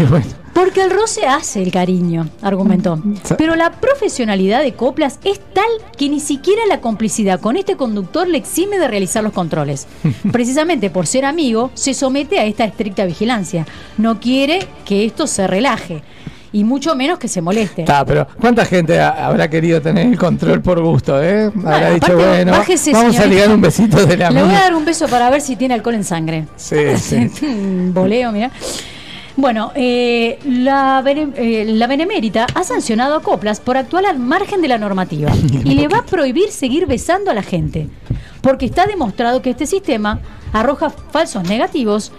[0.54, 2.98] Porque el roce hace el cariño, argumentó.
[3.36, 8.26] Pero la profesionalidad de Coplas es tal que ni siquiera la complicidad con este conductor
[8.26, 9.86] le exime de realizar los controles.
[10.32, 13.66] Precisamente por ser amigo, se somete a esta estricta vigilancia.
[13.98, 16.02] No quiere que esto se relaje.
[16.52, 17.82] Y mucho menos que se moleste.
[17.82, 21.44] Está, pero ¿cuánta gente ha- habrá querido tener el control por gusto, eh?
[21.46, 24.50] Habrá Bueno, dicho, aparte, bueno, bájese, vamos a ligar un besito de la Le voy
[24.50, 24.60] a mano.
[24.64, 26.46] dar un beso para ver si tiene alcohol en sangre.
[26.56, 27.30] Sí, sí.
[27.46, 28.50] Un Voleo, mira.
[29.36, 34.60] Bueno, eh, la, bene- eh, la Benemérita ha sancionado a Coplas por actuar al margen
[34.60, 35.30] de la normativa
[35.64, 37.88] y le va a prohibir seguir besando a la gente,
[38.42, 40.18] porque está demostrado que este sistema
[40.52, 42.10] arroja falsos negativos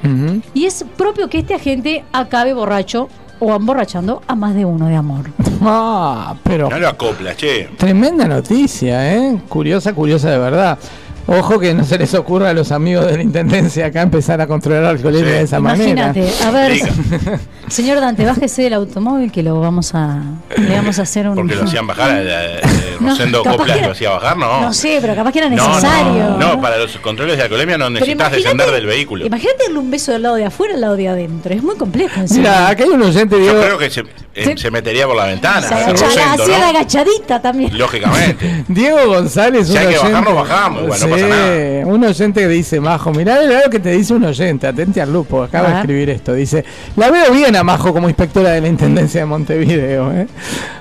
[0.54, 3.10] y es propio que este agente acabe borracho
[3.42, 5.26] o emborrachando a más de uno de amor.
[5.64, 7.70] Ah, pero No lo acopla, che.
[7.78, 9.38] tremenda noticia, ¿eh?
[9.48, 10.80] Curiosa, curiosa de verdad.
[11.28, 14.48] Ojo que no se les ocurra a los amigos de la intendencia acá empezar a
[14.48, 15.34] controlar alcoholemia Sí.
[15.38, 16.12] de esa manera.
[16.14, 16.88] Imagínate, a ver, Diga.
[17.70, 20.20] señor Dante, bájese del automóvil que lo vamos a,
[20.58, 21.36] le vamos a hacer un...
[21.36, 22.62] Porque lo hacían bajar, eh,
[23.00, 24.62] No, Rosendo Coplas que lo hacía bajar, no.
[24.62, 26.30] No sé, pero capaz que era No, no, necesario.
[26.38, 29.26] No, para los controles de alcoholemia no necesitas descender del vehículo.
[29.26, 31.54] Imagínate darle un beso del lado de afuera al lado de adentro.
[31.54, 32.22] Es muy complejo.
[32.32, 33.62] Mira, acá hay un oyente, Yo Diego.
[33.62, 34.04] creo que se,
[34.36, 36.78] eh, se metería por la ventana, Se agacha- Rosendo, hacía la ¿no?
[36.80, 37.78] agachadita también.
[37.78, 38.66] Lógicamente.
[38.68, 41.86] Diego González, Si un hay que oyente- bajarlo, bajamos, no Sí, pasa nada.
[41.86, 45.43] Un oyente que dice, Majo, mirá lo que te dice un oyente, atente al lupo,
[45.43, 46.34] acaba de escribir esto.
[46.34, 46.64] Dice,
[46.95, 50.12] la veo bien a Majo como inspectora de la Intendencia de Montevideo.
[50.14, 50.28] ¿eh?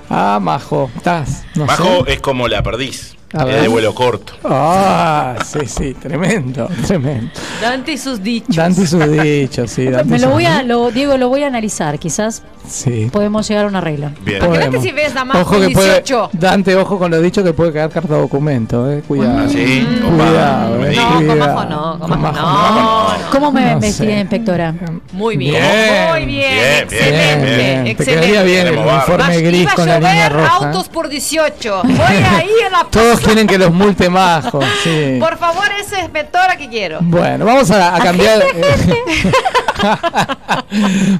[0.08, 1.44] Ah, Majo, estás.
[1.54, 2.14] No Majo sé.
[2.14, 3.16] es como la perdiz.
[3.32, 4.32] De vuelo corto.
[4.44, 7.30] Ah, sí, sí, tremendo, tremendo.
[7.62, 8.56] Dante y sus dichos.
[8.56, 9.86] Dante y sus dichos, sí.
[9.86, 11.98] Dante Me lo voy a, lo, Diego, lo voy a analizar.
[11.98, 13.08] Quizás Sí.
[13.12, 14.10] podemos llegar a un arreglo.
[14.20, 14.38] Bien.
[14.44, 14.82] Podemos.
[14.82, 16.30] si ves a Majo Ojo que 18.
[16.32, 19.02] puede, Dante, ojo con lo dicho que puede quedar carta documento, eh.
[19.06, 19.38] Cuidado.
[19.44, 21.54] Ah, sí, Cuidado, opa, eh, no No, con cuidado.
[21.54, 23.30] Majo no, con Con Majo Majo no, no.
[23.30, 24.74] ¿Cómo me No vestí, inspectora?
[25.12, 27.84] Muy bien, Bien, muy bien, bien, bien, excelente, bien.
[27.84, 28.04] Te excelente.
[28.26, 30.54] quedaría bien el uniforme gris a con la línea roja.
[30.56, 31.80] autos por 18.
[31.84, 35.16] Voy ahí en la Todos quieren que los multe Majo, sí.
[35.20, 36.10] Por favor, esa es
[36.58, 36.98] que quiero.
[37.02, 38.42] Bueno, vamos a, a cambiar.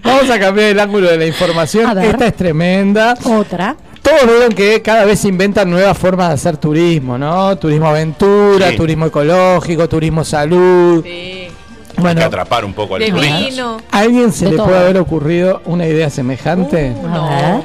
[0.03, 1.97] vamos a cambiar el ángulo de la información.
[1.99, 3.15] Esta es tremenda.
[3.25, 3.77] Otra.
[4.03, 7.57] Todos vieron que cada vez se inventan nuevas formas de hacer turismo, ¿no?
[7.59, 8.77] Turismo aventura, Sí.
[8.77, 11.05] turismo ecológico, turismo salud.
[11.05, 11.49] Sí.
[11.97, 13.39] Hay Bueno, que atrapar un poco al De turista.
[13.39, 13.77] vino.
[13.91, 14.67] ¿a alguien se De le todo.
[14.69, 16.95] puede haber ocurrido una idea semejante?
[16.97, 17.65] Uh, A no.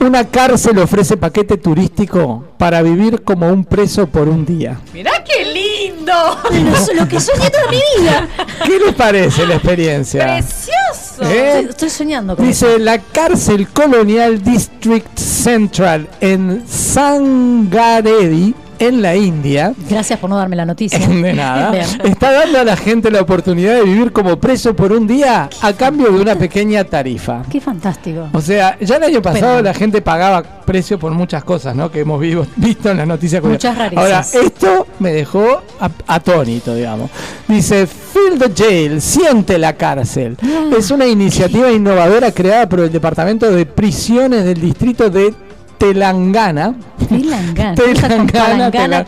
[0.00, 4.80] Una cárcel ofrece paquete turístico para vivir como un preso por un día.
[4.92, 6.12] Mirá qué lindo.
[6.48, 8.28] Pero eso es lo que soñé toda mi vida.
[8.64, 10.24] ¿Qué les parece la experiencia?
[10.24, 11.22] Precioso.
[11.22, 11.48] ¿Eh?
[11.48, 12.66] Estoy, estoy soñando con eso.
[12.68, 20.56] Dice la cárcel colonial District Central en Sangaredi en la India, Gracias por no darme
[20.56, 20.98] la noticia.
[21.08, 21.72] de nada,
[22.04, 25.72] está dando a la gente la oportunidad de vivir como preso por un día a
[25.72, 27.42] cambio de una pequeña tarifa.
[27.50, 28.28] Qué fantástico.
[28.32, 31.90] O sea, ya el año pasado Pero- la gente pagaba precio por muchas cosas, ¿no?
[31.90, 33.42] Que hemos vivo- visto en las noticias.
[33.42, 34.34] Muchas rarezas.
[34.34, 35.62] Ahora, esto me dejó
[36.06, 37.10] atónito, digamos.
[37.48, 40.36] Dice, Feel the Jail, siente la cárcel.
[40.42, 40.70] Ah.
[40.76, 45.34] Es una iniciativa innovadora creada por el Departamento de Prisiones del Distrito de
[45.78, 46.74] Telangana.
[47.08, 47.74] Telangana.
[47.74, 49.06] Telangana,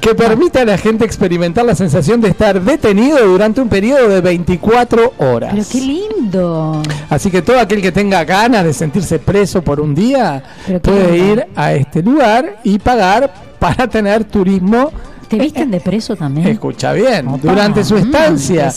[0.00, 4.20] que permite a la gente experimentar la sensación de estar detenido durante un periodo de
[4.20, 5.52] 24 horas.
[5.52, 6.82] Pero qué lindo.
[7.08, 10.42] Así que todo aquel que tenga ganas de sentirse preso por un día
[10.82, 11.32] puede lindo.
[11.32, 14.90] ir a este lugar y pagar para tener turismo.
[15.36, 16.46] ¿Te visten de preso también?
[16.48, 18.72] Escucha bien, Opa, durante su mm, estancia,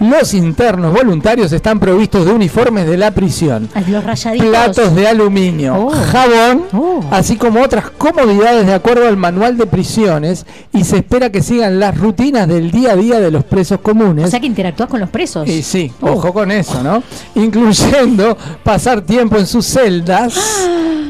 [0.00, 4.48] los internos voluntarios están provistos de uniformes de la prisión, Ah, Los rayaditos.
[4.48, 5.90] platos de aluminio, Oh.
[5.90, 7.00] jabón, Oh.
[7.10, 10.44] así como otras comodidades de acuerdo al manual de prisiones
[10.74, 14.26] y se espera que sigan las rutinas del día a día de los presos comunes.
[14.26, 15.48] O sea que interactúas con los presos.
[15.48, 16.10] Y sí, Oh.
[16.10, 17.02] ojo con eso, ¿no?
[17.34, 20.34] Incluyendo pasar tiempo en sus celdas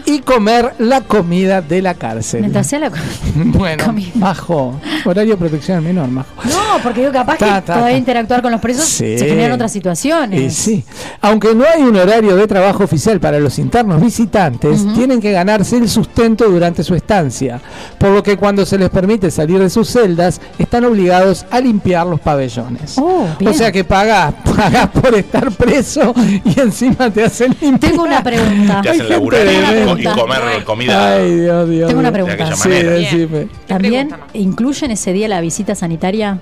[0.06, 2.40] y comer la comida de la cárcel.
[2.40, 2.90] Mientras sea la...
[3.36, 4.10] Bueno, comida.
[4.14, 4.78] bajo.
[5.04, 6.28] Horario de protección al menor, majo.
[6.44, 7.96] No, porque digo, capaz Ta, que todavía ta.
[7.98, 9.18] interactuar con los presos Sí.
[9.18, 10.40] se generan otras situaciones.
[10.40, 10.84] Y sí.
[11.20, 15.76] Aunque no hay un horario de trabajo oficial para los internos visitantes, tienen que ganarse
[15.76, 17.60] el sustento durante su estancia.
[17.98, 22.06] Por lo que cuando se les permite salir de sus celdas, están obligados a limpiar
[22.06, 22.96] los pabellones.
[22.98, 27.92] Oh, o sea que pagás, pagás por estar preso y encima te hacen limpiar.
[27.92, 28.80] Tengo una pregunta.
[28.82, 31.14] Te hacen gente de y comer comida.
[31.16, 31.88] Ay, Dios, Dios.
[31.88, 32.36] Tengo una pregunta.
[32.50, 33.48] De Sí, decime.
[33.66, 36.38] ¿También incluyen ese día la visita sanitaria?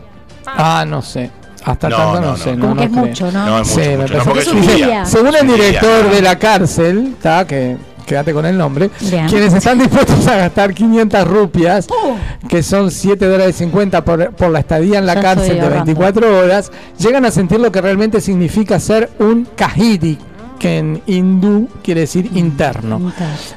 [0.47, 1.31] Ah, no sé.
[1.65, 2.51] Hasta No, tanto no, no, sé.
[2.51, 2.57] no.
[2.57, 3.07] no, Como no que es creo.
[3.07, 3.47] mucho, ¿no?
[3.47, 4.25] No, es Sí, mucho, me mucho.
[4.25, 4.87] parece es un día.
[4.87, 5.05] día.
[5.07, 9.29] Según el día, director de la cárcel, está que quédate con el nombre, Bien.
[9.29, 12.17] quienes están dispuestos a gastar 500 rupias, Oh.
[12.49, 15.85] que son 7 dólares 50 por, por la estadía en la cárcel de ahorrando.
[15.85, 20.19] 24 horas, llegan a sentir lo que realmente significa ser un kahidi,
[20.63, 22.99] que en hindú quiere decir interno.
[22.99, 23.13] Interno.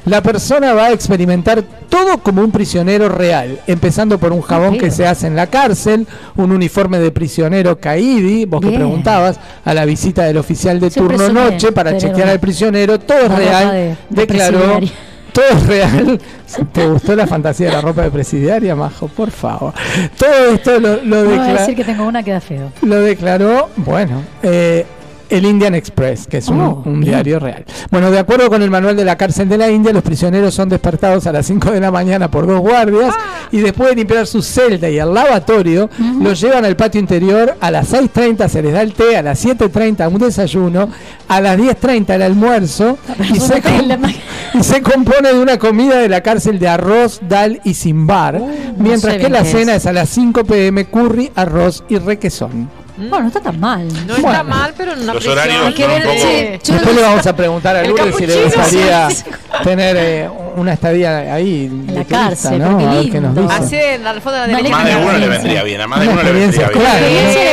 [0.06, 4.90] La persona va a experimentar todo como un prisionero real, empezando por un jabón que
[4.90, 9.84] se hace en la cárcel, un uniforme de prisionero caídi, vos que preguntabas, a la
[9.84, 13.96] visita del oficial de Siempre turno noche para chequear al prisionero, todo es real, de-
[14.10, 14.80] de declaró.
[15.32, 16.20] Todo es real.
[16.72, 19.06] ¿Te gustó la fantasía de la ropa de presidiaria, Majo?
[19.06, 19.74] Por favor.
[20.18, 22.72] Todo esto lo, lo, No voy a decla- decir que tengo una queda feo.
[22.82, 24.86] lo declaró, bueno, eh,
[25.28, 27.64] el Indian Express, que es un, Oh, un diario real.
[27.90, 30.68] Bueno, de acuerdo con el manual de la cárcel de la India, los prisioneros son
[30.68, 33.14] despertados a las 5 de la mañana por dos guardias
[33.52, 35.88] y después de limpiar su celda y el lavatorio,
[36.20, 39.44] los llevan al patio interior, a las 6.30 se les da el té, a las
[39.44, 40.88] 7.30 un desayuno,
[41.28, 42.98] a las 10.30 el almuerzo
[43.32, 43.72] y se, com-
[44.54, 48.40] y se compone de una comida de la cárcel de arroz, dal y simbar,
[48.78, 49.82] mientras sé que bien la cena es.
[49.82, 52.68] es a las 5 pm curry, arroz y requesón.
[52.96, 53.86] Bueno, no está tan mal.
[53.88, 54.28] No Bueno.
[54.30, 57.02] está mal, pero en una Los prisión horarios hay que ver sí, yo Después le
[57.02, 59.24] vamos a preguntar a Lourdes si le gustaría sí.
[59.64, 62.66] tener eh, una estadía ahí de la turista, cárcel, ¿no?
[62.90, 63.42] A ver qué nos lindo.
[63.52, 63.64] dice.
[63.64, 65.80] Así en la alfombra de la Más de uno le vendría bien.
[65.82, 66.80] A más de uno le vendría bien.
[66.80, 67.06] claro.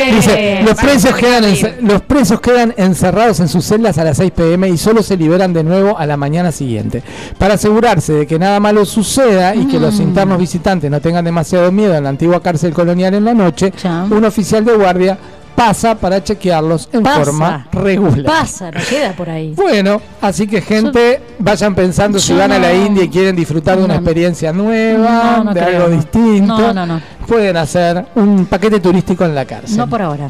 [0.09, 0.15] ¿no?
[0.15, 1.43] Dice, los presos, quedan
[1.81, 5.51] los presos quedan encerrados en sus celdas a las 6 pm y solo se liberan
[5.53, 7.03] de nuevo a la mañana siguiente.
[7.37, 9.81] Para asegurarse de que nada malo suceda y que Mm.
[9.81, 13.73] los internos visitantes no tengan demasiado miedo en la antigua cárcel colonial en la noche,
[13.83, 14.03] Ya.
[14.09, 15.17] un oficial de guardia
[15.55, 17.23] pasa para chequearlos en Pasa.
[17.25, 18.25] forma regular.
[18.25, 19.53] Pasa, no queda por ahí.
[19.55, 23.85] Bueno, así que gente, vayan pensando si van a la India y quieren disfrutar de
[23.85, 26.57] una experiencia nueva, No, de creo, algo distinto.
[26.57, 27.01] No, no, no.
[27.27, 29.77] Pueden hacer un paquete turístico en la cárcel.
[29.77, 30.29] No por ahora.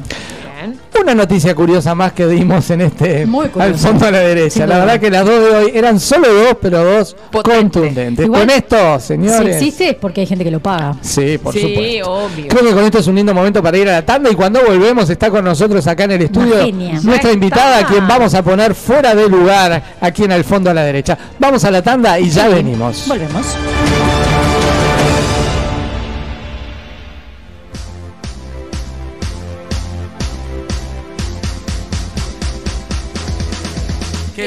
[1.01, 4.51] Una noticia curiosa más que dimos en este Muy al fondo a la derecha.
[4.51, 4.85] Sin La duda.
[4.85, 7.79] verdad que las dos de hoy eran solo dos, pero dos Potente.
[7.79, 8.25] contundentes.
[8.25, 9.55] Igual, con esto, Si señores.
[9.57, 10.95] existe es porque hay gente que lo paga.
[11.01, 12.11] Sí, por Sí, supuesto.
[12.11, 12.47] obvio.
[12.47, 14.61] Creo que con esto es un lindo momento para ir a la tanda y cuando
[14.65, 16.99] volvemos está con nosotros acá en el estudio genia.
[17.03, 17.87] nuestra invitada está.
[17.87, 21.17] a quien vamos a poner fuera de lugar aquí en el fondo a la derecha.
[21.37, 22.53] Vamos a la tanda y ya Sí.
[22.53, 23.05] venimos.
[23.09, 23.45] Volvemos.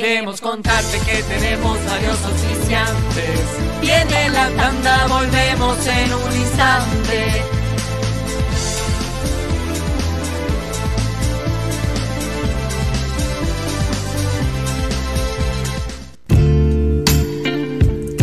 [0.06, 3.40] Queremos contarte que tenemos varios oficiantes.
[3.80, 7.42] Viene la tanda, volvemos en un instante.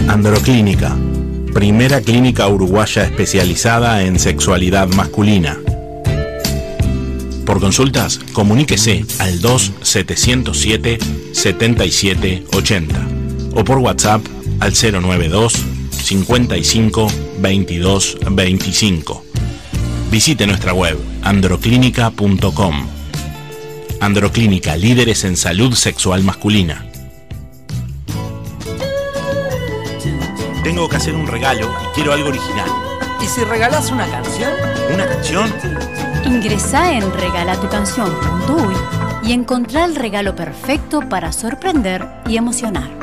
[0.07, 0.95] Androclínica,
[1.53, 5.59] primera clínica uruguaya especializada en sexualidad masculina.
[7.45, 9.41] Por consultas, comuníquese al
[11.33, 14.21] 2707-7780 o por WhatsApp
[14.59, 15.53] al 092
[15.91, 17.07] 55
[17.39, 19.25] 22 25.
[20.09, 22.87] Visite nuestra web androclínica.com.
[23.99, 26.87] Androclínica, líderes en salud sexual masculina.
[30.63, 32.69] Tengo que hacer un regalo y quiero algo original.
[33.21, 34.51] ¿Y si regalás una canción?
[34.93, 35.53] ¿Una canción?
[36.25, 38.92] Ingresá en regalatucanción.uy
[39.23, 43.02] y encontrá el regalo perfecto para sorprender y emocionar.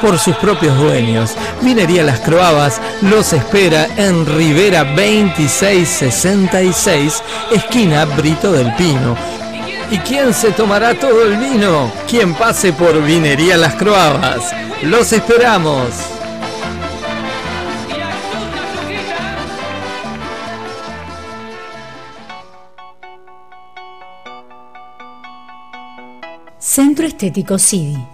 [0.00, 1.34] por sus propios dueños.
[1.62, 7.22] Vinería Las Croabas los espera en Rivera 2666,
[7.52, 9.16] esquina Brito del Pino.
[9.90, 11.92] ¿Y quién se tomará todo el vino?
[12.08, 14.52] Quien pase por Vinería Las Croabas.
[14.82, 15.88] Los esperamos.
[26.58, 28.13] Centro Estético CIDI.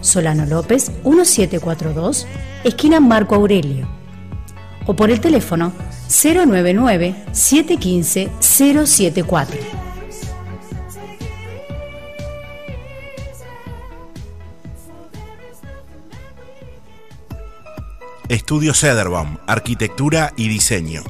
[0.00, 2.26] Solano López 1742,
[2.64, 3.88] esquina Marco Aurelio.
[4.86, 5.72] O por el teléfono
[6.08, 9.80] 099 715 074.
[18.30, 21.02] Estudio Cederbaum, Arquitectura y Diseño.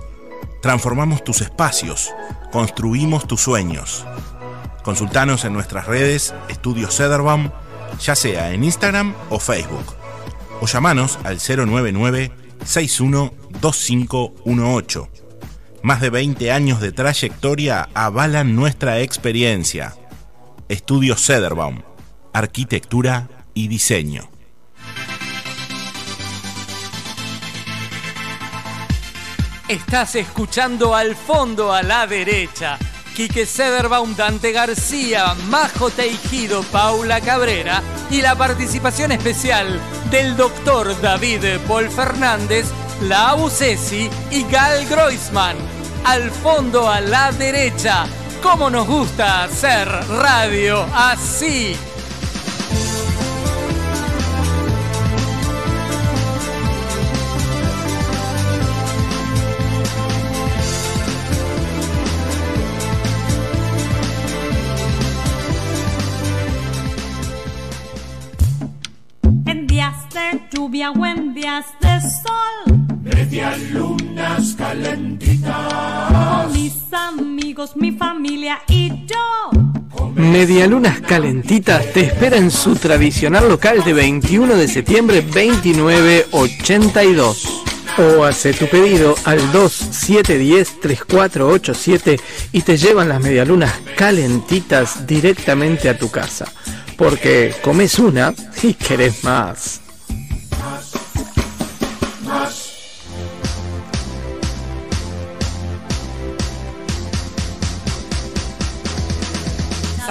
[0.62, 2.14] Transformamos tus espacios,
[2.50, 4.06] construimos tus sueños.
[4.82, 7.50] Consultanos en nuestras redes Estudio Cederbaum,
[8.00, 9.94] ya sea en Instagram o Facebook.
[10.60, 12.32] O llamanos al 099
[12.64, 15.08] 612518.
[15.82, 19.96] Más de 20 años de trayectoria avalan nuestra experiencia.
[20.68, 21.80] Estudio Cederbaum,
[22.32, 24.30] Arquitectura y Diseño.
[29.68, 32.78] Estás escuchando al fondo a la derecha.
[33.20, 39.78] Quique Sederbaum, Dante García, Majo Teijido, Paula Cabrera y la participación especial
[40.10, 42.68] del doctor David Paul Fernández,
[43.02, 45.58] la Abusesi y Gal Groisman.
[46.06, 48.06] Al fondo a la derecha.
[48.42, 51.76] ¿Cómo nos gusta hacer radio así?
[70.52, 72.78] Lluvia o en días de sol.
[73.02, 76.12] Media lunas calentitas.
[76.12, 79.16] Con mis amigos, mi familia y yo.
[80.14, 87.64] Medialunas Calentitas te espera en su tradicional local de 21 de septiembre 2982.
[87.98, 92.20] O hace tu pedido al 2710-3487
[92.52, 96.46] y te llevan las medialunas calentitas directamente a tu casa.
[96.96, 99.80] Porque comes una y querés más.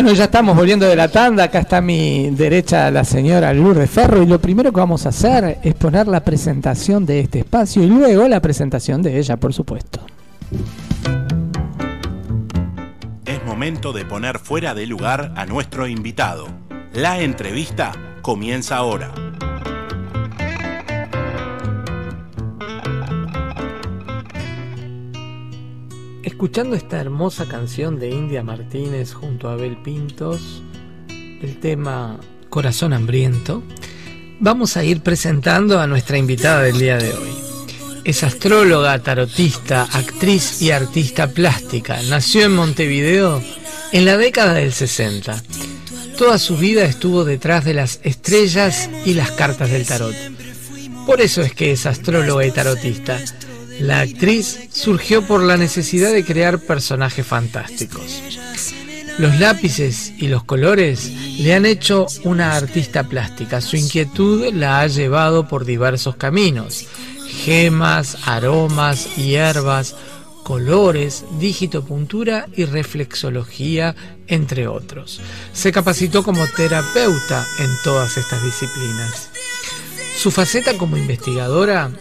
[0.00, 1.42] Bueno, ya estamos volviendo de la tanda.
[1.42, 4.22] Acá está a mi derecha la señora Lourdes Ferro.
[4.22, 7.88] Y lo primero que vamos a hacer es poner la presentación de este espacio y
[7.88, 9.98] luego la presentación de ella, por supuesto.
[13.26, 16.46] Es momento de poner fuera de lugar a nuestro invitado.
[16.92, 17.90] La entrevista
[18.22, 19.27] comienza ahora.
[26.38, 30.62] Escuchando esta hermosa canción de India Martínez junto a Abel Pintos,
[31.08, 33.64] el tema Corazón Hambriento,
[34.38, 37.30] vamos a ir presentando a nuestra invitada del día de hoy.
[38.04, 42.00] Es astróloga, tarotista, actriz y artista plástica.
[42.02, 43.42] Nació en Montevideo
[43.90, 45.42] en la década del 60.
[46.16, 50.14] Toda su vida estuvo detrás de las estrellas y las cartas del tarot.
[51.04, 53.18] Por eso es que es astróloga y tarotista.
[53.80, 58.22] La actriz surgió por la necesidad de crear personajes fantásticos.
[59.18, 63.60] Los lápices y los colores le han hecho una artista plástica.
[63.60, 66.86] Su inquietud la ha llevado por diversos caminos.
[67.44, 69.96] Gemas, aromas, hierbas,
[70.44, 73.94] colores, digitopuntura y reflexología,
[74.28, 75.20] entre otros.
[75.52, 79.30] Se capacitó como terapeuta en todas estas disciplinas.
[80.18, 81.92] Su faceta como investigadora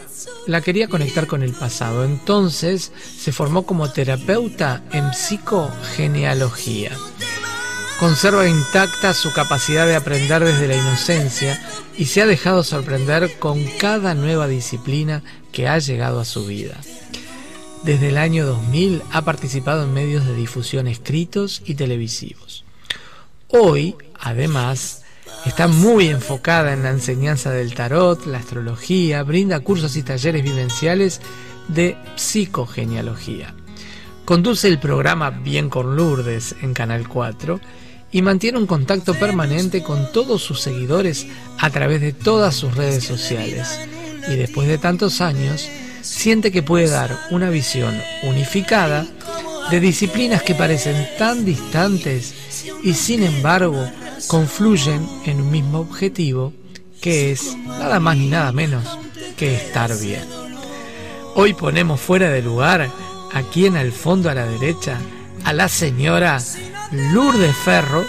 [0.47, 6.93] la quería conectar con el pasado, entonces se formó como terapeuta en psicogenealogía.
[7.99, 11.63] Conserva intacta su capacidad de aprender desde la inocencia
[11.95, 16.75] y se ha dejado sorprender con cada nueva disciplina que ha llegado a su vida.
[17.83, 22.65] Desde el año 2000 ha participado en medios de difusión escritos y televisivos.
[23.49, 25.03] Hoy, además,
[25.45, 31.21] está muy enfocada en la enseñanza del tarot, la astrología, brinda cursos y talleres vivenciales
[31.67, 33.53] de psicogenealogía.
[34.25, 37.59] Conduce el programa Bien con Lourdes en Canal 4
[38.11, 41.27] y mantiene un contacto permanente con todos sus seguidores
[41.59, 43.79] a través de todas sus redes sociales.
[44.29, 45.69] Y después de tantos años,
[46.01, 49.05] siente que puede dar una visión unificada
[49.69, 52.33] de disciplinas que parecen tan distantes
[52.83, 53.89] y sin embargo
[54.27, 56.53] confluyen en un mismo objetivo
[57.01, 58.97] que es nada más ni nada menos
[59.37, 60.25] que estar bien.
[61.35, 62.89] Hoy ponemos fuera de lugar,
[63.33, 64.97] aquí en el fondo a la derecha,
[65.43, 66.39] a la señora
[66.91, 68.03] Lourdes Ferro,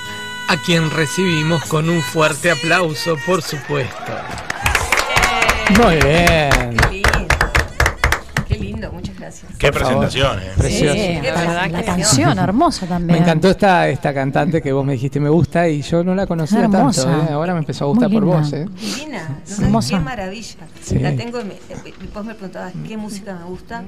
[0.48, 4.12] a quien recibimos con un fuerte aplauso, por supuesto.
[5.78, 6.97] Muy bien.
[9.58, 9.72] Qué gracias.
[9.72, 10.52] Presentación, eh.
[10.56, 10.94] Precioso.
[10.94, 13.18] Sí, la verdad la que canción hermosa también.
[13.18, 16.26] Me encantó esta, esta cantante que vos me dijiste me gusta y yo no la
[16.26, 17.04] conocía Hermosa.
[17.04, 17.26] tanto.
[17.30, 17.34] ¿eh?
[17.34, 18.52] Ahora me empezó a gustar por vos.
[18.52, 18.66] ¿eh?
[18.80, 20.56] Divina, no qué maravilla.
[20.82, 20.98] Sí.
[20.98, 21.58] La tengo, eh,
[22.00, 23.84] después me preguntabas qué música me gusta.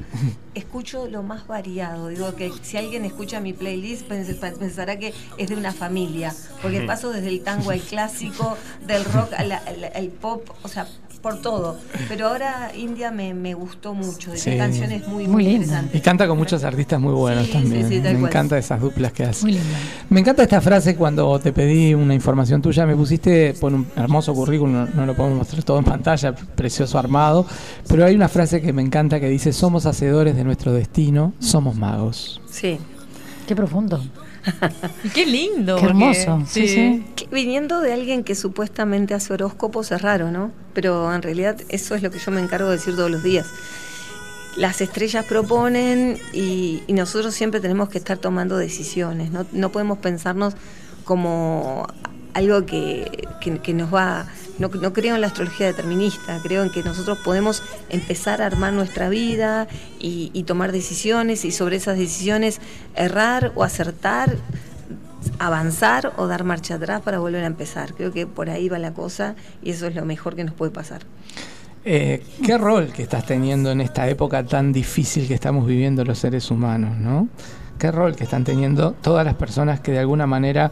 [0.54, 2.08] Escucho lo más variado.
[2.08, 6.80] Digo que si alguien escucha mi playlist pens- pensará que es de una familia, porque
[6.82, 10.86] paso desde el tango al clásico, del rock al, al- al pop, o sea,
[11.22, 11.76] por todo.
[12.08, 14.42] Pero ahora India me, me gustó mucho, Sí.
[14.44, 15.84] tiene canciones muy, Muy muy, linda.
[15.92, 17.88] Y canta con muchos artistas muy buenos Sí, también.
[17.88, 18.30] sí, sí, tal me cual.
[18.32, 19.42] encanta esas duplas que hace.
[19.42, 19.76] Muy linda.
[20.08, 24.34] Me encanta esta frase cuando te pedí una información tuya, me pusiste por un hermoso
[24.34, 27.46] currículum, no, no lo podemos mostrar todo en pantalla, precioso armado,
[27.88, 31.76] pero hay una frase que me encanta que dice, somos hacedores de nuestro destino, somos
[31.76, 32.40] magos.
[32.50, 32.78] Sí.
[33.46, 34.00] Qué profundo.
[35.14, 35.76] Qué lindo.
[35.76, 36.42] Qué porque- hermoso.
[36.48, 37.04] Sí, sí.
[37.16, 40.50] Que Viniendo de alguien que supuestamente hace horóscopos es raro, ¿no?
[40.74, 43.46] Pero en realidad eso es lo que yo me encargo de decir todos los días.
[44.56, 49.30] Las estrellas proponen y, y nosotros siempre tenemos que estar tomando decisiones.
[49.30, 50.54] No, no podemos pensarnos
[51.04, 51.86] como
[52.34, 54.26] algo que, que- que nos va...
[54.60, 59.08] No, creo en la astrología determinista, creo en que nosotros podemos empezar a armar nuestra
[59.08, 59.66] vida
[59.98, 62.60] y, y tomar decisiones y sobre esas decisiones
[62.94, 64.36] errar o acertar
[65.38, 67.94] avanzar o dar marcha atrás para volver a empezar.
[67.94, 70.70] Creo que por ahí va la cosa y eso es lo mejor que nos puede
[70.70, 71.02] pasar.
[71.84, 76.18] Eh, ¿Qué rol que estás teniendo en esta época tan difícil que estamos viviendo los
[76.18, 77.28] seres humanos, no?
[77.78, 80.70] ¿Qué rol que están teniendo todas las personas que de alguna manera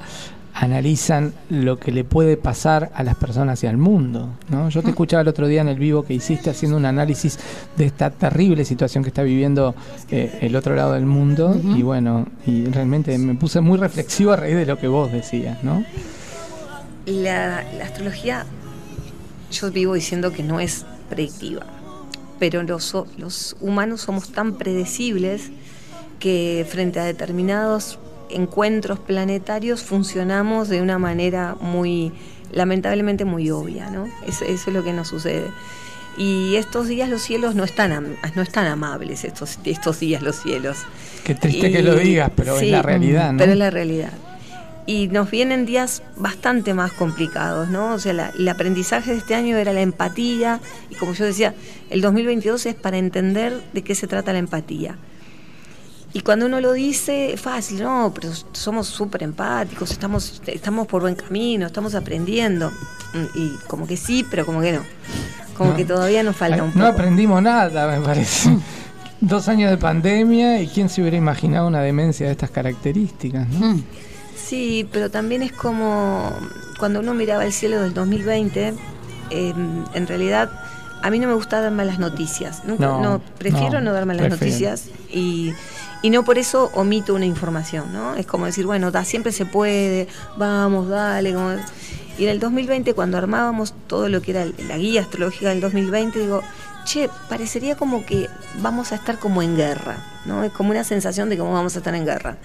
[0.60, 4.68] analizan lo que le puede pasar a las personas y al mundo, ¿no?
[4.70, 7.38] Yo te escuchaba el otro día en el vivo que hiciste haciendo un análisis
[7.76, 9.76] de esta terrible situación que está viviendo
[10.10, 14.36] eh, el otro lado del mundo y bueno, y realmente me puse muy reflexivo a
[14.36, 15.84] raíz de lo que vos decías, ¿no?
[17.06, 18.44] La, la astrología,
[19.52, 21.66] yo vivo diciendo que no es predictiva,
[22.40, 25.52] pero los, los humanos somos tan predecibles
[26.18, 28.00] que frente a determinados
[28.30, 32.12] encuentros planetarios funcionamos de una manera muy,
[32.52, 34.06] lamentablemente muy obvia, ¿no?
[34.26, 35.48] Eso, eso es lo que nos sucede.
[36.16, 40.36] Y estos días los cielos no están, am- no están amables, estos, estos días los
[40.36, 40.78] cielos.
[41.24, 43.38] Qué triste Y- que lo digas, pero sí, es la realidad, ¿no?
[43.38, 44.12] Pero es la realidad.
[44.84, 47.92] Y nos vienen días bastante más complicados, ¿no?
[47.92, 50.60] O sea, la- el aprendizaje de este año era la empatía,
[50.90, 51.54] y como yo decía,
[51.90, 54.96] el 2022 es para entender de qué se trata la empatía.
[56.12, 61.02] Y cuando uno lo dice, es fácil, no, pero somos súper empáticos, estamos, estamos por
[61.02, 62.70] buen camino, estamos aprendiendo.
[63.12, 64.82] Mm, Y como que sí, pero como que no.
[65.56, 65.76] Como No.
[65.76, 66.86] que todavía nos falta un No poco.
[66.86, 68.56] aprendimos nada, me parece.
[69.20, 73.74] Dos años de pandemia y quién se hubiera imaginado una demencia de estas características, ¿no?
[73.74, 73.84] Mm.
[74.36, 76.32] Sí, pero también es como
[76.78, 78.72] cuando uno miraba el cielo del 2020,
[79.30, 79.54] eh,
[79.92, 80.48] en realidad
[81.02, 82.64] a mí no me gusta dar malas noticias.
[82.64, 84.44] Nunca, No, no, prefiero no, no, dar malas prefiero.
[84.46, 85.52] noticias y,
[86.02, 88.14] y no por eso omito una información, ¿no?
[88.16, 91.32] Es como decir, bueno, da, siempre se puede, vamos, dale.
[91.34, 91.54] como-
[92.18, 96.18] Y en el 2020, cuando armábamos todo lo que era la guía astrológica del 2020,
[96.18, 96.42] digo,
[96.84, 98.28] che, parecería como que
[98.62, 100.42] vamos a estar como en guerra, ¿no?
[100.44, 102.36] Es como una sensación de que vamos a estar en guerra.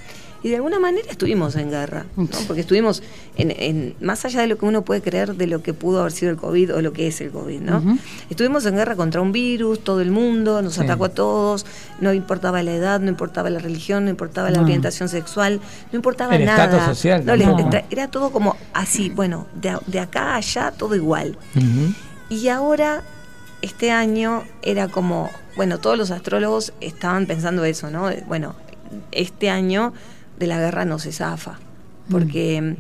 [0.46, 2.28] Y de alguna manera estuvimos en guerra, ¿no?
[2.48, 3.02] porque estuvimos
[3.38, 6.12] en, en- más allá de lo que uno puede creer de lo que pudo haber
[6.12, 7.78] sido el COVID o lo que es el COVID, ¿no?
[7.78, 7.98] Ujú.
[8.30, 10.82] Estuvimos en guerra contra un virus, todo el mundo, nos Sí.
[10.82, 11.66] atacó a todos,
[12.02, 14.64] no importaba la edad, no importaba la religión, no importaba la No.
[14.66, 15.62] orientación sexual,
[15.94, 16.66] no importaba El nada.
[16.66, 17.36] estatus social No,
[17.70, 21.38] tra- era todo como así, bueno, de, de acá a allá todo igual.
[21.56, 21.94] Ujú.
[22.28, 23.04] Y ahora,
[23.64, 28.10] este año, era como, bueno, todos los astrólogos estaban pensando eso, ¿no?
[28.28, 28.56] Bueno,
[29.14, 29.94] este año
[30.38, 31.60] de la guerra no se zafa,
[32.12, 32.76] porque mm,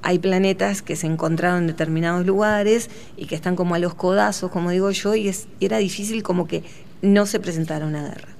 [0.00, 4.50] hay planetas que se encontraron en determinados lugares y que están como a los codazos,
[4.50, 6.64] como digo yo, y, es, y era difícil como que
[7.02, 8.31] no se presentara una guerra.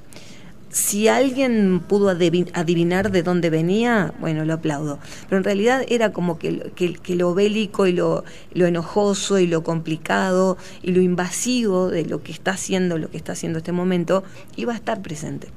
[0.73, 4.99] Si alguien pudo adivi- adivinar de dónde venía, bueno, lo aplaudo.
[5.29, 10.57] Pero en realidad era como que, lo- bélico y lo, lo enojoso y lo complicado
[10.83, 14.25] y lo invasivo de lo que está haciendo, lo que está haciendo este momento,
[14.57, 15.49] iba a estar presente.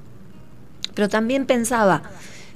[0.96, 2.04] Pero también pensaba,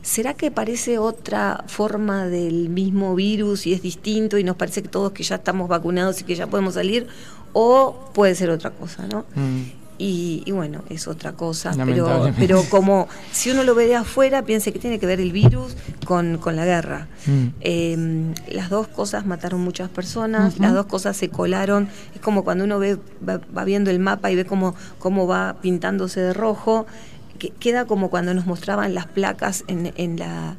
[0.01, 4.89] ¿será que parece otra forma del mismo virus y es distinto y nos parece que
[4.89, 7.07] todos que ya estamos vacunados y que ya podemos salir?
[7.53, 9.26] ¿O puede ser otra cosa, no?
[9.34, 9.78] Mm.
[10.01, 12.05] Y, y bueno, es otra cosa, pero,
[12.39, 15.75] pero como si uno lo ve de afuera, piense que tiene que ver el virus
[16.05, 17.07] con, con la guerra.
[17.25, 17.47] Mm.
[17.59, 21.89] Eh, las dos cosas mataron muchas personas, las dos cosas se colaron.
[22.15, 22.97] Es como cuando uno ve,
[23.27, 26.87] va, va viendo el mapa y ve cómo, cómo va pintándose de rojo.
[27.37, 30.55] que- queda como cuando nos mostraban las placas en, en la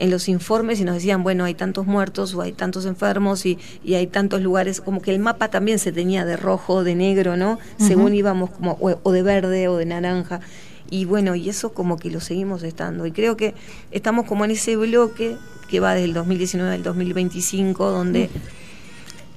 [0.00, 3.58] en los informes y nos decían, bueno, hay tantos muertos o hay tantos enfermos y,
[3.84, 7.36] y hay tantos lugares, como que el mapa también se tenía de rojo, de negro,
[7.36, 7.58] ¿no?
[7.76, 10.40] Según íbamos como, o, o de verde o de naranja.
[10.88, 13.04] Y bueno, y eso como que lo seguimos estando.
[13.04, 13.54] Y creo que
[13.90, 15.36] estamos como en ese bloque
[15.68, 18.30] que va desde el 2019 al 2025, donde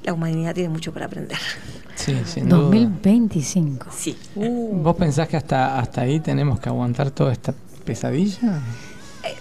[0.03, 1.37] la humanidad tiene mucho para aprender.
[1.95, 2.61] Sí, sin duda.
[2.61, 3.87] 2025.
[3.91, 4.17] Sí.
[4.35, 7.53] ¿Vos pensás que hasta, hasta ahí tenemos que aguantar toda esta
[7.83, 8.61] pesadilla?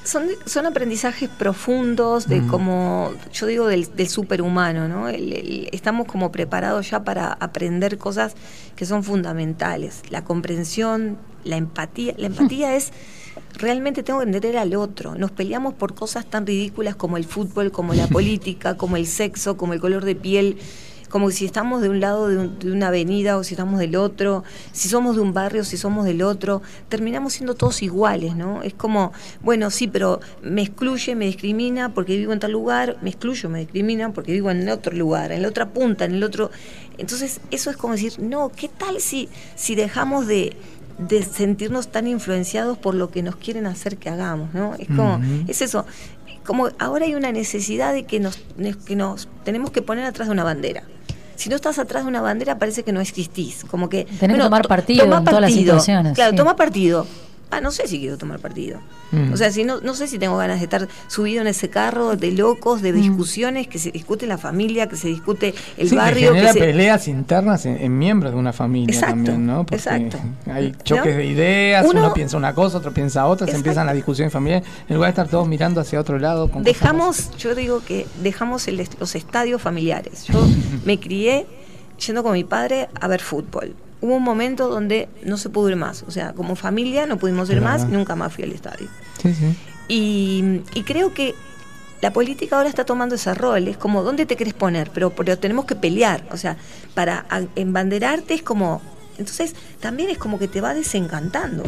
[0.05, 2.49] Son, son aprendizajes profundos de Mm.
[2.49, 5.09] como, yo digo, del, del superhumano, ¿no?
[5.09, 8.35] El- el- estamos como preparados ya para aprender cosas
[8.76, 10.03] que son fundamentales.
[10.11, 12.14] La comprensión, la empatía.
[12.16, 12.93] La empatía es,
[13.59, 15.14] realmente tengo que entender al otro.
[15.16, 19.57] Nos peleamos por cosas tan ridículas como el fútbol, como la política, como el sexo,
[19.57, 20.59] como el color de piel
[21.13, 23.95] como si estamos de un lado de, un- de una avenida o si estamos del
[23.97, 24.43] otro,
[24.73, 28.63] si somos de un barrio, si somos del otro, terminamos siendo todos iguales, ¿no?
[28.63, 33.11] Es como, bueno, sí, pero me excluye, me discrimina porque vivo en tal lugar, me
[33.11, 36.51] excluyo, me discrimina porque vivo en otro lugar, en la otra punta, en el otro.
[36.97, 40.57] Entonces, eso es como decir, no, ¿qué tal si, si dejamos de
[40.99, 44.75] de sentirnos tan influenciados por lo que nos quieren hacer que hagamos, ¿no?
[44.79, 45.85] Es como, es eso,
[46.45, 48.37] como ahora hay una necesidad de que nos,
[48.87, 50.85] que nos tenemos que poner atrás de una bandera.
[51.43, 54.43] Si no estás atrás de una bandera parece que no existís, como que Tenés que
[54.45, 56.36] tomar to- partido toma en todas las situaciones, Claro, sí.
[56.36, 57.05] toma partido.
[57.55, 58.80] Ah, no sé si quiero tomar partido.
[59.11, 59.32] Mm.
[59.34, 62.16] O sea, si no, no sé si tengo ganas de estar subido en ese carro
[62.16, 62.84] de locos, Mm.
[62.84, 66.53] de discusiones, que se discute la familia, que se discute el sí, barrio, que genera
[66.55, 69.59] se- peleas internas en, en miembros de una familia Exacto, también, ¿no?
[69.66, 70.18] Porque exacto.
[70.50, 71.18] hay choques ¿No?
[71.18, 74.66] de ideas, uno, Uno- piensa una cosa, otro piensa otra, se empiezan las discusiones familiares,
[74.88, 76.48] en lugar de estar todos mirando hacia otro lado.
[76.50, 80.24] con cosas dejamos, yo digo que dejamos el los estadios familiares.
[80.24, 80.42] Yo
[80.86, 81.46] me crié
[82.05, 83.74] yendo con mi padre a ver fútbol.
[84.03, 86.05] Hubo un momento donde no se pudo ir más.
[86.07, 87.78] O sea, como familia no pudimos ir Claro.
[87.78, 88.88] más y nunca más fui al estadio.
[89.22, 89.57] Sí, sí.
[89.88, 91.34] Y, y creo que
[92.03, 93.68] la política ahora está tomando ese rol.
[93.68, 94.90] Es como, ¿dónde te querés poner?
[94.92, 96.24] Pero, pero tenemos que pelear.
[96.32, 96.57] O sea,
[96.94, 97.24] para
[97.57, 98.82] embanderarte es como...
[99.18, 101.62] Entonces, también es como que te va desencantando.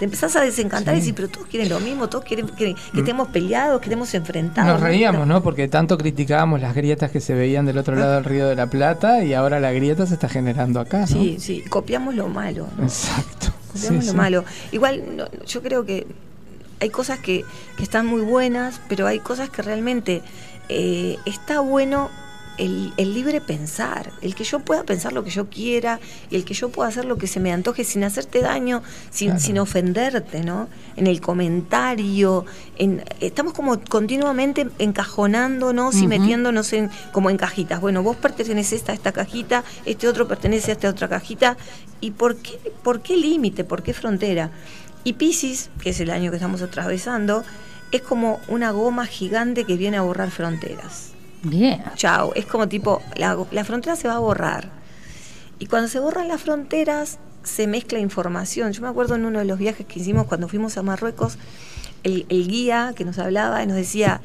[0.00, 2.98] Te empezás a desencantar y decir, pero todos quieren lo mismo, todos quieren que, que
[2.98, 4.72] estemos peleados, que estemos enfrentados.
[4.72, 5.42] Nos reíamos, ¿no?
[5.42, 8.66] Porque tanto criticábamos las grietas que se veían del otro lado del Río de la
[8.68, 11.06] Plata y ahora la grieta se está generando acá, ¿no?
[11.06, 12.66] Sí, sí, copiamos lo malo.
[12.78, 12.82] ¿no?
[12.84, 13.52] Exacto.
[13.72, 14.16] Copiamos Sí, lo sí.
[14.16, 14.44] malo.
[14.72, 16.06] Igual, no, yo creo que
[16.80, 17.44] hay cosas que,
[17.76, 20.22] que están muy buenas, pero hay cosas que realmente
[20.70, 22.08] eh, está bueno
[22.60, 25.98] el, el libre pensar, el que yo pueda pensar lo que yo quiera
[26.30, 29.28] y el que yo pueda hacer lo que se me antoje sin hacerte daño, sin,
[29.30, 29.40] Claro.
[29.40, 30.68] sin ofenderte, ¿no?
[30.96, 32.44] En el comentario,
[32.76, 37.80] en, estamos como continuamente encajonándonos y metiéndonos en, como en cajitas.
[37.80, 41.56] Bueno, vos perteneces a esta cajita, este otro pertenece a esta otra cajita.
[42.00, 43.64] ¿Y por qué, por qué límite?
[43.64, 44.50] ¿Por qué frontera?
[45.02, 47.42] Y Pisces, que es el año que estamos atravesando,
[47.90, 51.12] es como una goma gigante que viene a borrar fronteras.
[51.42, 51.82] Bien.
[51.96, 54.68] Chao, es como tipo, la, la frontera se va a borrar.
[55.58, 58.72] Y cuando se borran las fronteras, se mezcla información.
[58.72, 61.38] Yo me acuerdo en uno de los viajes que hicimos cuando fuimos a Marruecos,
[62.02, 64.20] el, el guía que nos hablaba y nos decía,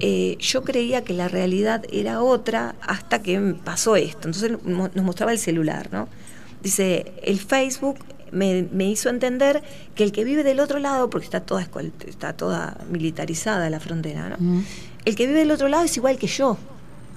[0.00, 4.28] eh, yo creía que la realidad era otra hasta que pasó esto.
[4.28, 6.08] Entonces mo- nos mostraba el celular, ¿no?
[6.62, 7.98] Dice, el Facebook
[8.32, 9.62] me, me hizo entender
[9.94, 11.66] que el que vive del otro lado, porque está toda,
[12.06, 14.36] está toda militarizada la frontera, ¿no?
[15.04, 16.58] El que vive del otro lado es igual que yo.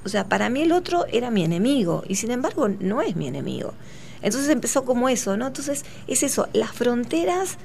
[0.04, 3.28] O sea, para mí el otro era mi enemigo y sin embargo no es mi
[3.28, 3.74] enemigo.
[4.22, 5.48] Entonces empezó como eso, ¿no?
[5.48, 7.58] Entonces es eso, las fronteras,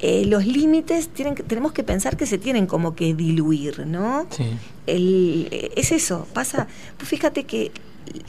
[0.00, 4.26] eh, los límites, tienen que, tenemos que pensar que se tienen como que diluir, ¿no?
[4.30, 4.56] Sí.
[4.86, 7.72] El, eh, es eso, pasa, pues fíjate que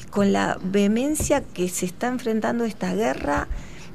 [0.09, 3.47] con la vehemencia que se está enfrentando esta guerra,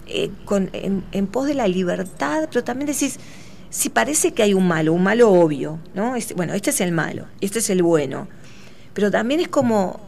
[0.07, 3.19] eh, con, en, en pos de la libertad, pero también decís,
[3.75, 6.14] si parece que hay un malo, un malo obvio, ¿no?
[6.14, 8.29] Este- bueno, este es el malo, este es el bueno,
[8.93, 9.99] pero también es como,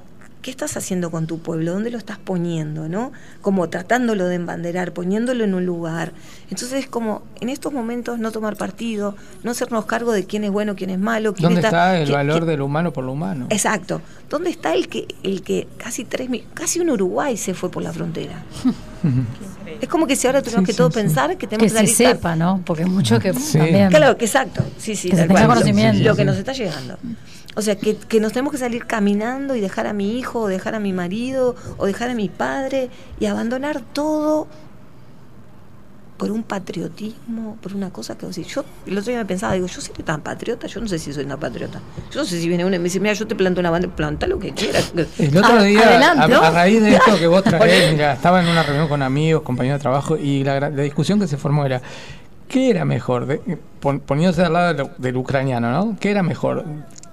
[0.40, 1.72] ¿qué estás haciendo con tu pueblo?
[1.72, 3.10] ¿Dónde lo estás poniendo, no?
[3.42, 6.12] Como tratándolo de embanderar, poniéndolo en un lugar.
[6.48, 10.52] Entonces es como, en estos momentos no tomar partido, no hacernos cargo de quién es
[10.52, 13.10] bueno, quién es malo, quién ¿Dónde está el qué- valor qué- del humano por lo
[13.14, 13.48] humano?
[13.50, 14.00] Exacto.
[14.30, 17.82] ¿Dónde está el que, el que casi tres mil, casi un Uruguay se fue por
[17.82, 18.44] la frontera?
[19.80, 21.00] Es como que si ahora tenemos Sí, que sí, todos sí.
[21.00, 22.62] pensar que tenemos Que que se salir sepa, ¿no?
[22.64, 23.58] Porque mucho que Sí.
[23.58, 23.88] también.
[23.90, 24.62] Claro, que exacto.
[24.78, 25.58] Sí, sí, Que se tal tenga cual.
[25.58, 26.02] conocimiento.
[26.04, 26.98] Lo que nos está llegando.
[27.54, 30.48] O sea, que, que nos tenemos que salir caminando y dejar a mi hijo, o
[30.48, 34.46] dejar a mi marido, o dejar a mi padre, y abandonar todo
[36.16, 39.52] por un patriotismo, por una cosa que vos decís, yo el otro día me pensaba,
[39.54, 41.80] digo, yo soy tan patriota, yo no sé si soy una patriota.
[42.10, 43.88] Yo no sé si viene uno y me dice, mira, yo te planto una banda,
[43.88, 44.92] planta lo que quieras.
[45.18, 48.62] El otro A- día, a, raíz de esto que vos traés, mira, estaba en una
[48.62, 51.82] reunión con amigos, compañeros de trabajo, y la, la discusión que se formó era,
[52.48, 53.26] ¿qué era mejor?
[53.26, 53.40] De-
[53.80, 55.96] pon- poniéndose al lado de lo- del ucraniano, ¿no?
[56.00, 56.64] ¿Qué era mejor?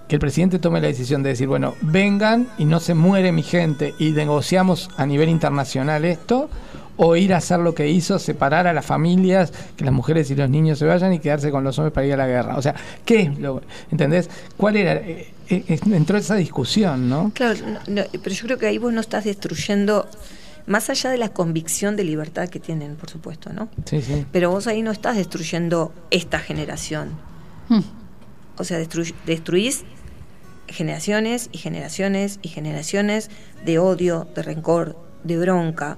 [0.07, 3.41] Que el presidente tome la decisión de decir, bueno, vengan y no se muere mi
[3.43, 6.49] gente y negociamos a nivel internacional esto,
[6.97, 10.35] o ir a hacer lo que hizo, separar a las familias, que las mujeres y
[10.35, 12.55] los niños se vayan y quedarse con los hombres para ir a la guerra.
[12.57, 12.75] O sea,
[13.05, 14.29] ¿qué es lo, ¿entendés?
[14.57, 14.93] ¿Cuál era?
[14.93, 17.31] Eh, eh, entró esa discusión, ¿no?
[17.33, 20.07] Claro, no, no, pero yo creo que ahí vos no estás destruyendo,
[20.67, 23.69] más allá de la convicción de libertad que tienen, por supuesto, ¿no?
[23.85, 24.25] Sí, sí.
[24.31, 27.09] Pero vos ahí no estás destruyendo esta generación.
[27.69, 27.81] Hmm.
[28.57, 29.83] O sea, destru- destruís
[30.67, 33.29] generaciones y generaciones y generaciones
[33.65, 35.97] de odio, de rencor, de bronca.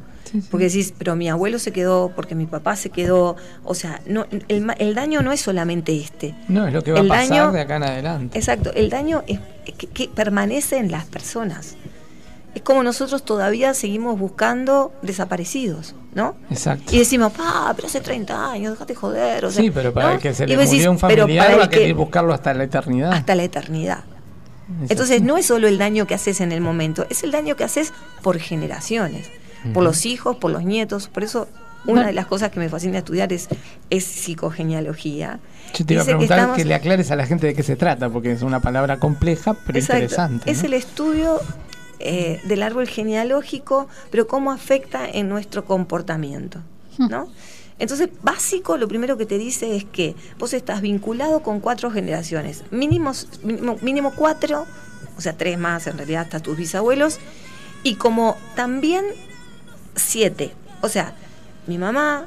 [0.51, 3.35] Porque decís, pero mi abuelo se quedó, porque mi papá se quedó.
[3.63, 6.35] O sea, no, el, el daño no es solamente este.
[6.47, 8.37] No, es lo que va El a pasar daño- de acá en adelante.
[8.37, 9.39] Exacto, el daño es,
[9.77, 11.75] que, que permanece en las personas.
[12.53, 16.35] Es como nosotros todavía seguimos buscando desaparecidos, ¿no?
[16.49, 16.95] Exacto.
[16.95, 19.43] Y decimos, ah, pero hace 30 años, déjate joder.
[19.43, 20.13] O sea, sí, pero para ¿no?
[20.15, 22.63] el que se le decís, murió un familiar va a querer que- buscarlo hasta la
[22.63, 23.11] eternidad.
[23.11, 24.05] hasta la eternidad.
[24.85, 27.55] Es Entonces no es solo el daño que haces en el momento, es el daño
[27.55, 27.91] que haces
[28.23, 29.29] por generaciones,
[29.73, 31.07] por los hijos, por los nietos.
[31.07, 31.47] Por eso
[31.87, 33.47] una de las cosas que me fascina estudiar es,
[33.89, 35.39] es psicogenealogía.
[35.73, 37.63] Yo te iba a Dice preguntar que, estamos- le aclares a la gente de qué
[37.63, 40.03] se trata, porque es una palabra compleja, pero Exacto.
[40.03, 40.51] interesante.
[40.51, 40.65] Es ¿no?
[40.67, 41.39] el estudio
[41.99, 46.59] eh, del árbol genealógico, pero cómo afecta en nuestro comportamiento,
[46.97, 47.27] ¿no?
[47.77, 52.63] Entonces, básico, lo primero que te dice es que vos estás vinculado con cuatro generaciones,
[52.71, 53.11] mínimo,
[53.81, 54.65] mínimo cuatro,
[55.17, 57.19] o sea, tres más en realidad hasta tus bisabuelos,
[57.83, 59.03] y como también
[59.95, 61.13] siete, o sea,
[61.67, 62.25] mi mamá,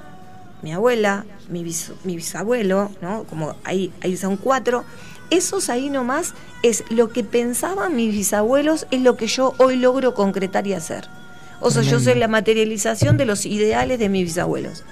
[0.62, 3.24] mi abuela, mi, bis- mi bisabuelo, ¿no?
[3.24, 4.84] Como ahí, ahí son cuatro.
[5.30, 10.14] Esos ahí nomás es lo que pensaban mis bisabuelos, es lo que yo hoy logro
[10.14, 11.06] concretar y hacer.
[11.60, 14.84] O sea, yo soy la materialización de los ideales de mis bisabuelos.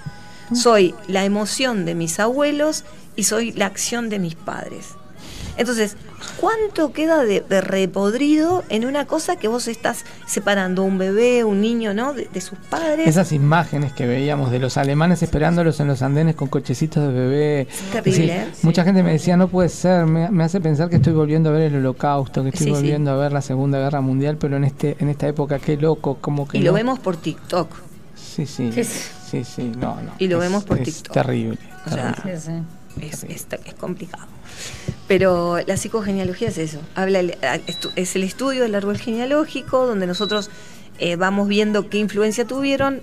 [0.52, 2.84] Soy la emoción de mis abuelos
[3.16, 4.88] y soy la acción de mis padres.
[5.56, 5.96] Entonces,
[6.40, 11.60] ¿cuánto queda de, de repodrido en una cosa que vos estás separando un bebé, un
[11.60, 12.12] niño, ¿no?
[12.12, 13.06] De, de sus padres.
[13.08, 17.68] Esas imágenes que veíamos de los alemanes esperándolos en los andenes con cochecitos de bebé.
[17.92, 18.46] terrible, Es decir, ¿eh?
[18.62, 21.52] Mucha gente me decía, no puede ser, me, me hace pensar que estoy volviendo a
[21.52, 22.76] ver el holocausto, que estoy Sí, sí.
[22.80, 26.18] volviendo a ver la Segunda Guerra Mundial, pero en este en esta época, qué loco,
[26.20, 26.58] como que...
[26.58, 26.76] Y lo no.
[26.76, 27.68] vemos por TikTok.
[28.14, 29.10] Sí, sí, ¿Qué es?
[29.30, 30.12] sí, sí, no, no.
[30.18, 31.12] Y lo es- vemos por es TikTok.
[31.14, 31.58] terrible.
[31.86, 32.64] O sea, terrible.
[33.00, 34.26] es, es- es complicado.
[35.08, 40.50] Pero la psicogenealogía es eso, habla es el estudio del árbol genealógico donde nosotros
[40.98, 43.02] eh, vamos viendo qué influencia tuvieron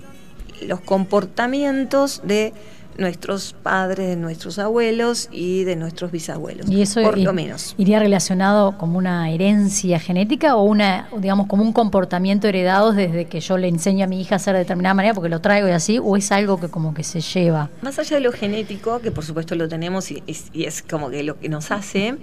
[0.60, 2.52] los comportamientos de
[2.98, 6.68] nuestros padres, de nuestros abuelos y de nuestros bisabuelos.
[6.70, 7.74] Y eso por lo menos.
[7.78, 13.40] iría relacionado como una herencia genética o una, digamos, como un comportamiento heredado desde que
[13.40, 15.72] yo le enseño a mi hija a hacer de determinada manera porque lo traigo y
[15.72, 17.70] así, o es algo que como que se lleva.
[17.82, 20.22] Más allá de lo genético, que por supuesto lo tenemos y,
[20.54, 22.16] es como que lo que nos hace,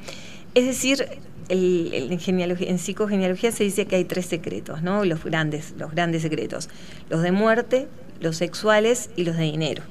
[0.55, 1.05] es decir,
[1.49, 5.03] el- el- en, en psicogenealogía se dice que hay tres secretos, ¿no?
[5.03, 6.69] Los grandes, los grandes secretos.
[7.09, 7.87] Los de muerte,
[8.21, 9.83] los sexuales y los de dinero.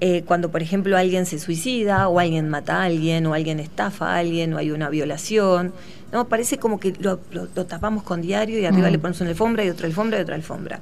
[0.00, 4.14] Eh, cuando, por ejemplo, alguien se suicida o alguien mata a alguien o alguien estafa
[4.14, 5.72] a alguien o hay una violación,
[6.12, 6.26] ¿no?
[6.28, 8.92] Parece como que lo, lo- lo tapamos con diario y arriba Mm.
[8.92, 10.80] le ponemos una alfombra y otra alfombra y otra alfombra.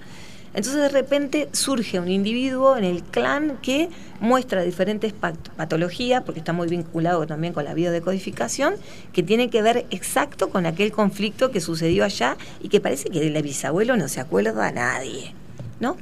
[0.54, 3.88] Entonces de repente surge un individuo en el clan que
[4.20, 8.74] muestra diferentes pat- patologías, porque está muy vinculado también con la biodecodificación,
[9.12, 13.26] que tiene que ver exacto con aquel conflicto que sucedió allá y que parece que
[13.26, 15.34] el bisabuelo no se acuerda a nadie,
[15.80, 15.96] ¿no?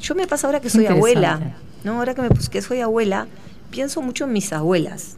[0.00, 1.40] Yo me pasa ahora que soy abuela,
[1.84, 1.98] ¿no?
[1.98, 3.26] Ahora que me pus- que soy abuela,
[3.70, 5.16] pienso mucho en mis abuelas.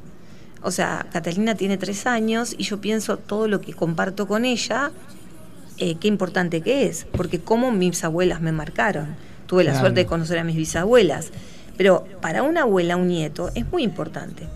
[0.63, 4.93] O sea, Catalina tiene tres años y yo pienso todo lo que comparto con ella,
[5.79, 9.17] eh, qué importante que es, porque cómo mis abuelas me marcaron.
[9.47, 9.85] Tuve la Claro.
[9.87, 11.31] suerte de conocer a mis bisabuelas,
[11.77, 14.47] pero para una abuela, un nieto, es muy importante.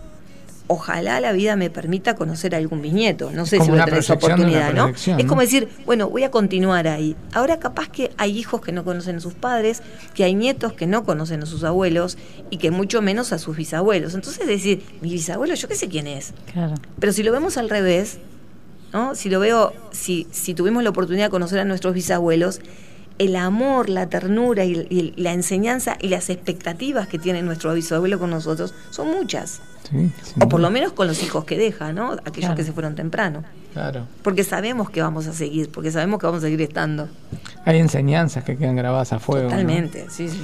[0.67, 3.31] Ojalá la vida me permita conocer a algún bisnieto.
[3.31, 4.89] No sé si voy a tener esa oportunidad, ¿no?
[4.89, 5.27] Es ¿no?
[5.27, 7.15] como decir, bueno, voy a continuar ahí.
[7.33, 9.81] Ahora capaz que hay hijos que no conocen a sus padres,
[10.13, 12.17] que hay nietos que no conocen a sus abuelos
[12.49, 14.13] y que mucho menos a sus bisabuelos.
[14.13, 16.33] Entonces decir, mi bisabuelo, yo qué sé quién es.
[16.51, 16.75] Claro.
[16.99, 18.19] Pero si lo vemos al revés,
[18.91, 19.15] ¿no?
[19.15, 22.59] Si lo veo, si, si tuvimos la oportunidad de conocer a nuestros bisabuelos,
[23.19, 28.19] el amor, la ternura y, y la enseñanza y las expectativas que tiene nuestro bisabuelo
[28.19, 29.61] con nosotros son muchas.
[29.89, 30.11] Sí,
[30.41, 32.11] O por lo menos con los hijos que deja, ¿no?
[32.11, 32.55] Aquellos Claro.
[32.55, 33.43] que se fueron temprano.
[33.73, 34.05] Claro.
[34.21, 37.07] Porque sabemos que vamos a seguir, porque sabemos que vamos a seguir estando.
[37.63, 39.43] Hay enseñanzas que quedan grabadas a fuego.
[39.45, 39.49] ¿no?
[39.51, 40.37] Totalmente, sí, sí.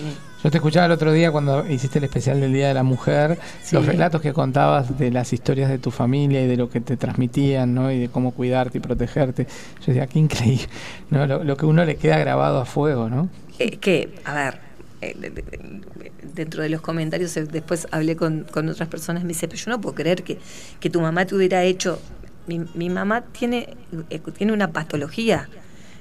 [0.44, 3.39] Yo te escuchaba el otro día cuando hiciste el especial del Día de la Mujer,
[3.62, 3.76] Sí.
[3.76, 6.98] los relatos que contabas de las historias de tu familia y de lo que te
[6.98, 7.89] transmitían, ¿no?
[7.91, 9.46] Y de cómo cuidarte y protegerte.
[9.46, 10.68] Yo decía, qué increíble,
[11.12, 11.26] ¿no?
[11.26, 13.30] Lo, lo que uno le queda grabado a fuego, ¿no?
[13.58, 14.60] Eh, que, a ver,
[15.00, 19.24] eh, de- de- de- dentro de los comentarios eh, después hablé con, con otras personas,
[19.24, 20.39] me dice, pero yo no puedo creer que,
[20.82, 22.02] que tu mamá te hubiera hecho,
[22.48, 23.70] mi, mi mamá tiene,
[24.10, 25.48] eh, tiene una patología.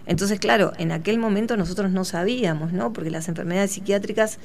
[0.06, 2.92] Entonces, claro, en aquel momento nosotros no sabíamos, ¿no?
[2.92, 4.38] Porque las enfermedades psiquiátricas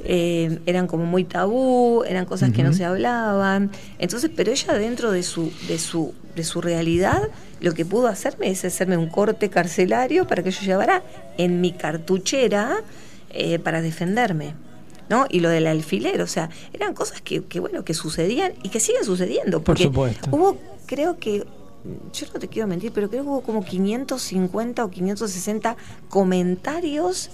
[0.00, 3.70] eh, eran como muy tabú, eran cosas que no se hablaban.
[3.98, 7.28] Entonces, pero ella dentro de su, de su, de su realidad,
[7.60, 11.02] lo que pudo hacerme es hacerme un corte carcelario para que yo llevara
[11.38, 12.76] en mi cartuchera
[13.30, 14.54] eh, para defenderme.
[15.08, 15.26] ¿no?
[15.28, 18.80] Y lo del alfiler, o sea, eran cosas que, que, bueno, que sucedían y que
[18.80, 19.58] siguen sucediendo.
[19.58, 20.28] Por Porque supuesto.
[20.32, 21.44] hubo, creo que,
[22.12, 25.76] yo no te quiero mentir, pero creo que hubo como 550 o 560
[26.08, 27.30] comentarios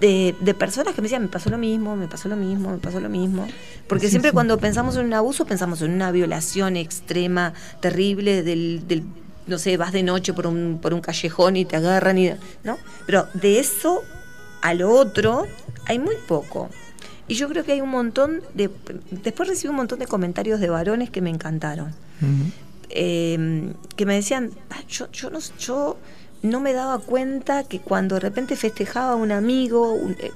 [0.00, 2.78] de, de personas que me decían, me pasó lo mismo, me pasó lo mismo, me
[2.78, 3.46] pasó lo mismo.
[3.86, 4.34] Porque Sí, siempre sí.
[4.34, 9.04] cuando pensamos en un abuso, pensamos en una violación extrema, terrible, del, del
[9.46, 12.32] no sé, vas de noche por un, por un callejón y te agarran, y,
[12.64, 12.76] ¿no?
[13.06, 14.02] Pero de eso
[14.60, 15.44] a lo otro
[15.86, 16.68] hay muy poco.
[17.28, 18.70] Y yo creo que hay un montón de...
[19.10, 21.94] Después recibí un montón de comentarios de varones que me encantaron.
[22.90, 25.96] Eh, que me decían, "Ah, yo, yo, no, yo
[26.42, 30.30] no me daba cuenta que cuando de repente festejaba un amigo, un, eh,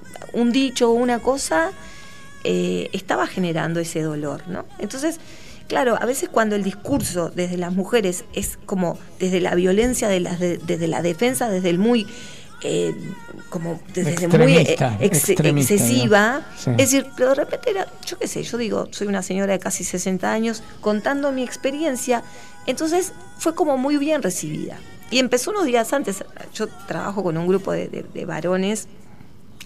[0.53, 1.70] dicho o una cosa,
[2.44, 4.64] eh, estaba generando ese dolor, ¿no?
[4.80, 5.20] Entonces,
[5.68, 10.20] claro, a veces cuando el discurso desde las mujeres es como desde la violencia, de
[10.20, 12.07] de- desde la defensa, desde el muy...
[12.65, 12.95] eh,
[13.51, 14.57] como desde muy
[15.01, 15.25] ex-
[15.73, 16.43] excesiva,
[16.79, 19.59] es decir, pero de repente era, yo qué sé, yo digo, soy una señora de
[19.59, 22.23] casi 60 años contando mi experiencia,
[22.67, 24.79] entonces fue como muy bien recibida.
[25.11, 28.89] Y empezó unos días antes, yo trabajo con un grupo de, de- de varones,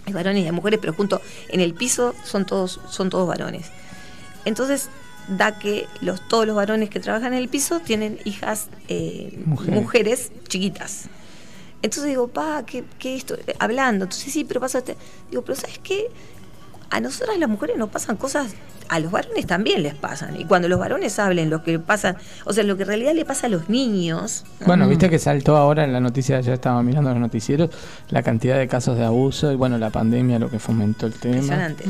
[0.07, 3.67] hay varones y hay mujeres, pero junto en el piso son todos, son todos varones.
[4.45, 4.89] Entonces
[5.29, 9.75] da que los, todos los varones que trabajan en el piso tienen hijas eh, Mujeres.
[9.75, 11.09] mujeres chiquitas.
[11.87, 13.34] Entonces digo, pa, ¿qué, qué esto?
[13.46, 14.04] Eh, Hablando.
[14.04, 14.96] Entonces sí, pero pasa este.
[15.30, 16.08] Digo, pero ¿sabes qué?
[16.91, 18.54] A nosotras las mujeres nos pasan cosas,
[18.88, 20.41] a los varones también les pasan.
[20.41, 23.25] Y cuando los varones hablen lo que pasa, o sea, lo que en realidad le
[23.25, 24.45] pasa a los niños.
[24.61, 24.67] ¿no?
[24.67, 27.71] Bueno, viste que saltó ahora en la noticia, ya estaba mirando los noticieros,
[28.11, 31.37] la cantidad de casos de abuso y bueno, la pandemia lo que fomentó el tema.
[31.37, 31.84] Impresionante.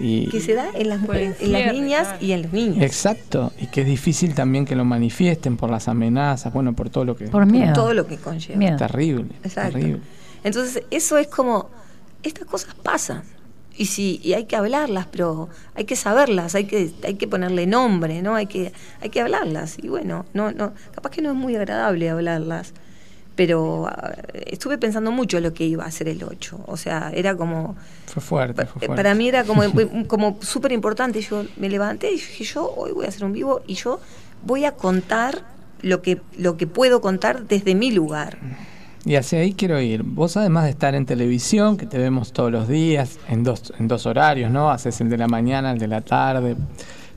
[0.00, 2.82] Y, Que se da en las mujeres, en las niñas y en los niños.
[2.82, 7.04] Exacto, y que es difícil también que lo manifiesten por las amenazas, bueno, por todo
[7.04, 7.26] lo que...
[7.26, 7.72] Por miedo.
[7.72, 8.58] Todo lo que conlleva.
[8.58, 8.76] Miedo.
[8.76, 9.72] Terrible, Exacto.
[9.78, 10.00] terrible.
[10.44, 11.70] Entonces, eso es como,
[12.22, 13.22] estas cosas pasan.
[13.76, 17.66] Y sí, y hay que hablarlas, pero hay que saberlas, hay que, hay que ponerle
[17.66, 18.34] nombre, ¿no?
[18.34, 19.78] Hay que, hay que hablarlas.
[19.80, 22.74] Y bueno, no, no, capaz que no es muy agradable hablarlas.
[23.38, 24.14] Pero ah,
[24.46, 26.58] estuve pensando mucho lo que iba a ser el 8.
[26.66, 27.76] O sea, era como.
[28.06, 28.96] Fue fuerte, fue Eh, fuerte.
[28.96, 29.62] Para mí era como,
[30.08, 31.20] como súper importante.
[31.20, 34.00] Yo me levanté y dije, yo hoy voy a hacer un vivo y yo
[34.44, 35.44] voy a contar
[35.82, 38.38] lo que, lo que puedo contar desde mi lugar.
[39.04, 40.02] Y hacia ahí quiero ir.
[40.02, 43.86] Vos además de estar en televisión, que te vemos todos los días, en dos, en
[43.86, 44.68] dos horarios, ¿no?
[44.72, 46.56] Haces el de la mañana, el de la tarde.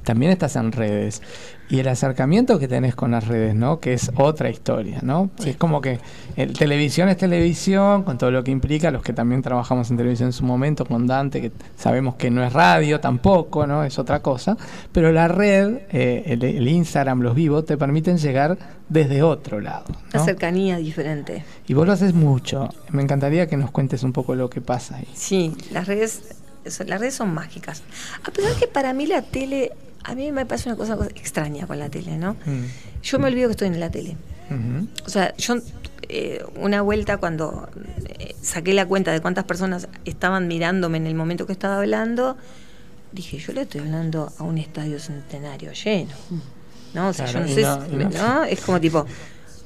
[0.04, 1.22] También estás en redes.
[1.70, 3.80] Y el acercamiento que tenés con las redes, ¿no?
[3.80, 5.30] Que es otra historia, ¿no?
[5.46, 6.00] Es como que
[6.36, 10.30] el, televisión es televisión, con todo lo que implica, los que también trabajamos en televisión
[10.30, 13.86] en su momento, con Dante, que sabemos que no es radio tampoco, ¿no?
[13.86, 14.58] Es otra cosa.
[14.92, 18.58] Pero la red, eh, el, el Instagram, los vivos, te permiten llegar
[18.92, 19.86] desde otro lado.
[20.14, 20.26] ¿no?
[20.26, 21.46] cercanía diferente.
[21.68, 22.70] Y vos lo haces mucho.
[22.90, 25.08] Me encantaría que nos cuentes un poco lo que pasa ahí.
[25.14, 26.36] Sí, las redes,
[26.86, 27.84] las redes son mágicas.
[28.24, 29.72] A pesar que para mí la tele,
[30.04, 32.36] a mí me parece una cosa, cosa extraña con la tele, ¿no?
[33.04, 34.18] Yo me olvido que estoy en la tele.
[35.06, 35.56] O sea, yo
[36.10, 37.70] eh, una vuelta cuando
[38.20, 42.36] eh, saqué la cuenta de cuántas personas estaban mirándome en el momento que estaba hablando,
[43.14, 46.12] dije, yo le estoy hablando a un estadio centenario lleno.
[46.94, 47.08] ¿No?
[47.10, 48.44] O sea, Claro, yo no sé, no- ¿no?
[48.44, 49.06] Es como tipo,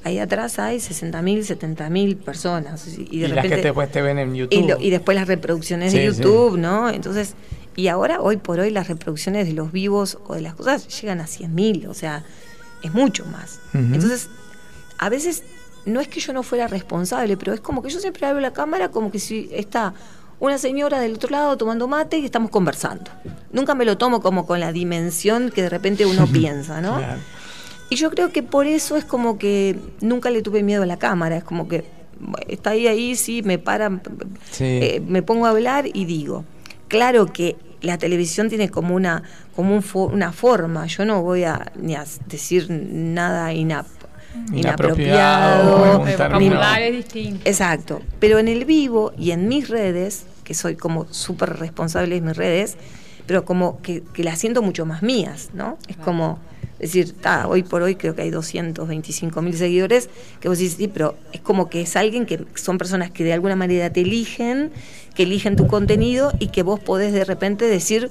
[0.04, 2.86] ahí atrás hay 60.000, 70.000 personas.
[2.86, 4.56] Y, de Y, las repente, que después te ven en YouTube.
[4.56, 6.16] y, lo- y después las reproducciones de sí.
[6.18, 6.88] YouTube, ¿no?
[6.88, 7.34] Entonces,
[7.76, 11.20] y ahora, hoy por hoy, las reproducciones de los vivos o de las cosas llegan
[11.20, 12.24] a 100.000, o sea,
[12.82, 13.60] es mucho más.
[13.74, 14.28] Entonces,
[14.98, 15.42] a veces,
[15.84, 18.52] no es que yo no fuera responsable, pero es como que yo siempre abro la
[18.52, 19.94] cámara como que si está
[20.40, 23.10] una señora del otro lado tomando mate y estamos conversando.
[23.52, 26.96] Nunca me lo tomo como con la dimensión que de repente uno piensa, ¿no?
[26.96, 27.20] Claro.
[27.88, 30.98] Y yo creo que por eso es como que nunca le tuve miedo a la
[30.98, 31.84] cámara, es como que
[32.48, 34.02] está ahí, ahí, sí, me paran,
[34.50, 34.64] Sí.
[34.64, 36.44] eh, me pongo a hablar y digo,
[36.88, 37.56] claro que
[37.86, 39.22] la televisión tiene como una,
[39.54, 43.84] como un fo- una forma, yo no voy a ni a decir nada inap-
[44.52, 46.04] Inapropiado,
[46.38, 46.46] ni-.
[47.44, 48.02] Exacto.
[48.20, 52.36] Pero en el vivo y en mis redes, que soy como súper responsable de mis
[52.36, 52.76] redes,
[53.26, 55.78] pero como que, que las siento mucho más mías, ¿no?
[55.88, 56.38] Es como
[56.78, 60.08] decir, "Ta, hoy por hoy creo que hay 225 mil seguidores,
[60.40, 63.32] que vos decís, sí, pero es como que es alguien que son personas que de
[63.32, 64.70] alguna manera te eligen,
[65.14, 68.10] que eligen tu contenido y que vos podés de repente decir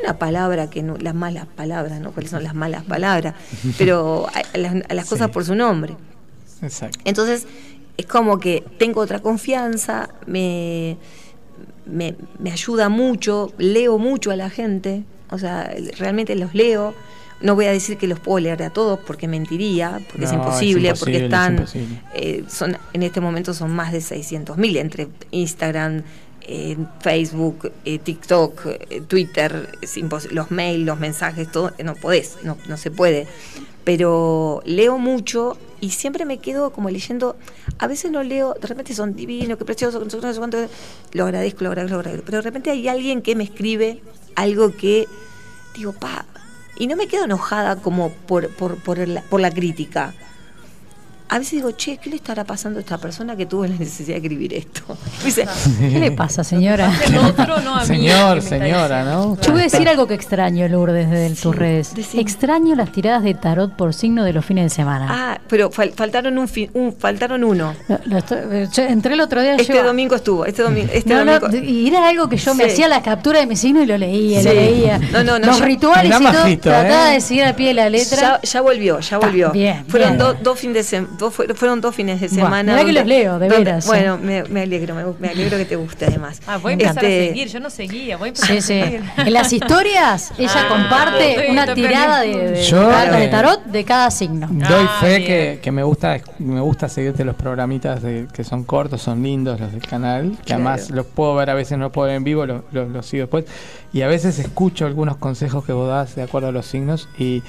[0.00, 2.12] una palabra que no, las malas palabras, ¿no?
[2.12, 3.34] ¿Cuáles son las malas palabras?
[3.78, 5.96] Pero a, a las, a las cosas por su nombre.
[6.62, 6.98] Exacto.
[7.04, 7.46] Entonces,
[7.96, 10.96] es como que tengo otra confianza, me,
[11.86, 16.94] me, me ayuda mucho, leo mucho a la gente, o sea, realmente los leo.
[17.40, 20.38] No voy a decir que los puedo leer a todos porque mentiría, porque es No,
[20.38, 22.02] es imposible, imposible, porque es están, imposible.
[22.14, 26.02] eh, son, en este momento son más de 600.000 entre Instagram,
[26.48, 29.68] eh, Facebook, eh, TikTok, eh, Twitter,
[30.30, 33.26] los mails, los mensajes, todo, no podés, no, no se puede.
[33.84, 37.36] Pero leo mucho y siempre me quedo como leyendo,
[37.78, 40.38] a veces no leo, de repente son divinos, qué precioso, no sé cuánto, no sé
[40.38, 40.72] cuánto,
[41.12, 44.00] lo agradezco, lo agradezco, lo agradezco, pero de repente hay alguien que me escribe
[44.36, 45.06] algo que
[45.76, 46.24] digo, pa,
[46.78, 50.14] y no me quedo enojada como por, por, por, la, crítica.
[51.28, 54.14] A veces digo, che, ¿qué le estará pasando a esta persona que tuvo la necesidad
[54.16, 54.82] de escribir esto?
[55.24, 55.44] Dice,
[55.80, 56.92] ¿Qué le pasa, señora?
[57.04, 57.86] El otro no a mí.
[57.86, 59.04] Señor, señora.
[59.04, 59.36] ¿no?
[59.40, 61.92] Yo voy a decir algo que extraño, Lourdes, desde tus redes.
[62.14, 65.06] Extraño las tiradas de tarot por signo de los fines de semana.
[65.10, 66.48] ah, pero fal- faltaron un,
[66.98, 67.74] faltaron uno.
[67.88, 69.56] Estoy- yo entré el otro día.
[69.56, 71.64] Este yo- domingo estuvo, este domingo, este no, no, domingo.
[71.64, 72.70] y era algo que yo me Sí.
[72.70, 74.48] hacía la captura de mi signo y lo leía, Sí.
[74.48, 74.98] lo leía.
[75.12, 77.14] No, no, no, Los rituales y todo, majito, trataba ¿eh?
[77.14, 78.20] de seguir al pie de la letra.
[78.20, 79.50] Ya, ya volvió, ya volvió.
[79.50, 80.18] bien, fueron bien.
[80.18, 82.72] do- dos fines de sem- dos, fue- fueron dos fines de semana.
[82.74, 83.88] mirá que los leo, de donde- veras, ¿eh?
[83.88, 86.40] Bueno, me, me alegro, me, me alegro que te guste además.
[86.46, 88.60] Ah, voy a empezar Este, a seguir, yo no seguía, voy a empezar Sí, a
[88.60, 88.66] sí.
[88.82, 89.02] seguir.
[89.18, 93.64] En las historias ella Ah, comparte una tirada de, de Yo, cartas de eh, tarot
[93.64, 94.48] de cada signo.
[94.50, 98.64] Doy Ah, fe que, que me gusta me gusta seguirte los programitas de- que son
[98.64, 100.62] cortos, son lindos los del canal, que Claro.
[100.68, 103.22] además los puedo ver, a veces no puedo ver en vivo, los los- los sigo
[103.22, 103.44] después.
[103.92, 107.42] Y a veces escucho algunos consejos que vos das de acuerdo a los signos y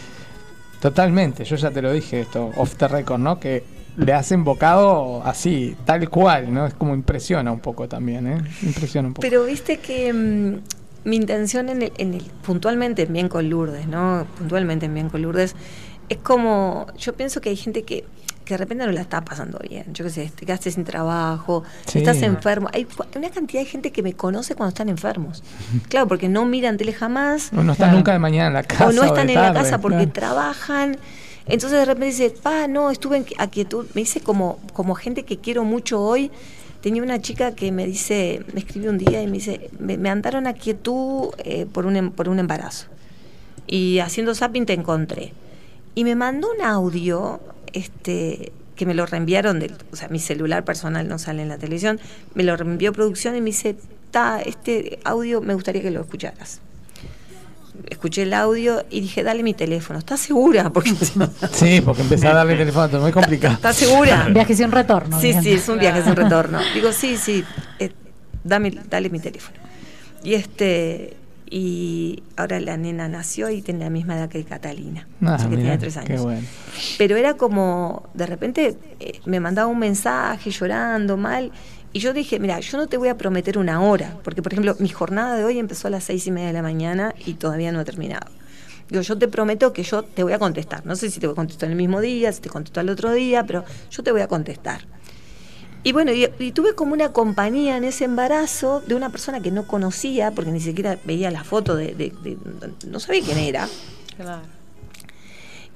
[0.81, 3.39] totalmente, yo ya te lo dije esto, off the record, ¿no?
[3.39, 3.63] Que
[3.97, 6.67] le has invocado así, tal cual, ¿no?
[6.67, 8.37] Es como impresiona un poco también, ¿eh?
[8.61, 9.21] Impresiona un poco.
[9.27, 13.87] Pero viste que mm, mi intención en el, en el- puntualmente en Bien con Lourdes,
[13.87, 14.27] ¿no?
[14.37, 15.55] Puntualmente en Bien con Lourdes,
[16.09, 18.05] es como, yo pienso que hay gente que,
[18.47, 19.93] que de repente no la está pasando bien.
[19.93, 21.99] Yo qué sé, te quedaste sin trabajo, Sí.
[21.99, 22.69] estás enfermo.
[22.73, 25.43] Hay una cantidad de gente que me conoce cuando están enfermos.
[25.89, 27.51] Claro, porque no miran tele jamás.
[27.51, 27.93] no están Claro.
[27.97, 28.87] nunca de mañana en la casa.
[28.87, 30.11] o no de están en la casa porque claro.
[30.13, 30.97] trabajan.
[31.45, 33.85] Entonces de repente dice, pa, no, estuve en a quietud.
[33.93, 36.29] Me dice como, como gente que quiero mucho hoy,
[36.81, 40.09] tenía una chica que me dice, me escribió un día y me dice, me, me
[40.09, 42.87] andaron a quietud eh, por, un, em- por un embarazo.
[43.65, 45.33] Y haciendo zapping te encontré.
[45.95, 47.39] Y me mandó un audio,
[47.73, 51.57] este que me lo reenviaron, del, o sea, mi celular personal no sale en la
[51.57, 51.99] televisión,
[52.35, 53.75] me lo reenvió producción y me dice,
[54.11, 56.61] ta, este audio me gustaría que lo escucharas.
[57.89, 59.99] Escuché el audio y dije, dale mi teléfono.
[59.99, 60.69] ¿Estás segura?
[60.73, 60.91] Porque
[61.51, 63.55] Sí, porque empezar a darle teléfono es muy complicado.
[63.55, 64.27] ¿Estás segura?
[64.31, 65.19] Viaje sin retorno.
[65.19, 65.43] Sí, bien.
[65.43, 66.59] sí, es un viaje sin retorno.
[66.73, 67.43] Digo, sí, sí,
[67.79, 67.91] eh,
[68.43, 69.57] dame, dale mi teléfono.
[70.23, 71.16] Y este
[71.49, 75.07] y ahora la nena nació y tiene la misma edad que Catalina.
[75.21, 76.09] Ah, sea que mirá, tiene tres años.
[76.09, 76.47] Qué bueno.
[76.97, 81.51] Pero era como, de repente eh, me mandaba un mensaje llorando mal.
[81.93, 84.75] Y yo dije, mira, yo no te voy a prometer una hora, porque por ejemplo,
[84.79, 87.71] mi jornada de hoy empezó a las seis y media de la mañana y todavía
[87.71, 88.27] no he terminado.
[88.89, 90.85] Digo, yo te prometo que yo te voy a contestar.
[90.85, 93.11] No sé si te voy a contestar el mismo día, si te contesto al otro
[93.11, 94.81] día, pero yo te voy a contestar.
[95.87, 99.51] Y bueno, y, y tuve como una compañía en ese embarazo de una persona que
[99.51, 102.37] no conocía, porque ni siquiera veía la foto de, de- de-
[102.87, 103.69] no sabía quién era.
[104.17, 104.41] Claro.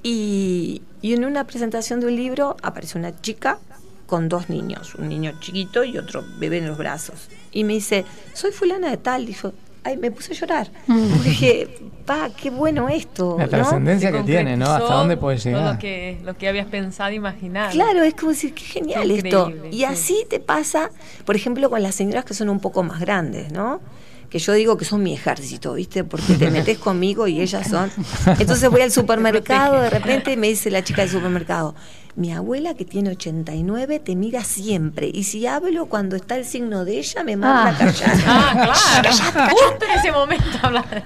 [0.04, 3.60] Y, y en una presentación de un libro apareció una chica
[4.06, 7.30] con dos niños, un niño chiquito y otro bebé en los brazos.
[7.54, 9.26] Y me dice, soy fulana de tal.
[9.26, 10.72] Dijo, ay, me puse a llorar.
[10.88, 11.68] Porque dije,
[12.06, 13.36] pa, qué bueno esto.
[13.38, 13.50] La ¿no?
[13.50, 14.66] trascendencia que tiene, ¿no?
[14.66, 15.74] Hasta dónde puede todo llegar.
[15.74, 17.72] Lo que, lo que habías pensado, imaginado.
[17.72, 19.52] Claro, es como decir, qué genial Qué esto.
[19.72, 19.84] Y sí.
[19.86, 20.92] así te pasa,
[21.26, 23.82] por ejemplo, con las señoras que son un poco más grandes, ¿no?
[24.30, 26.06] Que yo digo que son mi ejército, ¿viste?
[26.06, 27.92] Porque te metes conmigo y ellas son.
[28.40, 31.76] Entonces voy al supermercado, de repente me dice la chica del supermercado,
[32.16, 35.10] mi abuela que tiene 89 te mira siempre.
[35.14, 37.70] Y si hablo cuando está el signo de ella, me manda Ah.
[37.70, 38.12] a callar.
[38.26, 39.50] Ah, claro.
[39.52, 41.04] Justo en ese momento hablar.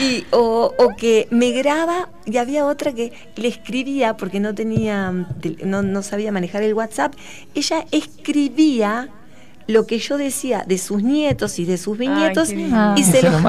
[0.00, 5.10] Y, o, o que me graba, y había otra que le escribía, porque no tenía,
[5.10, 5.26] mm,
[5.64, 7.14] no, no sabía manejar el WhatsApp,
[7.54, 9.08] ella escribía
[9.70, 12.94] lo que yo decía de sus nietos y de sus lindo.
[12.96, 13.40] y se, se los,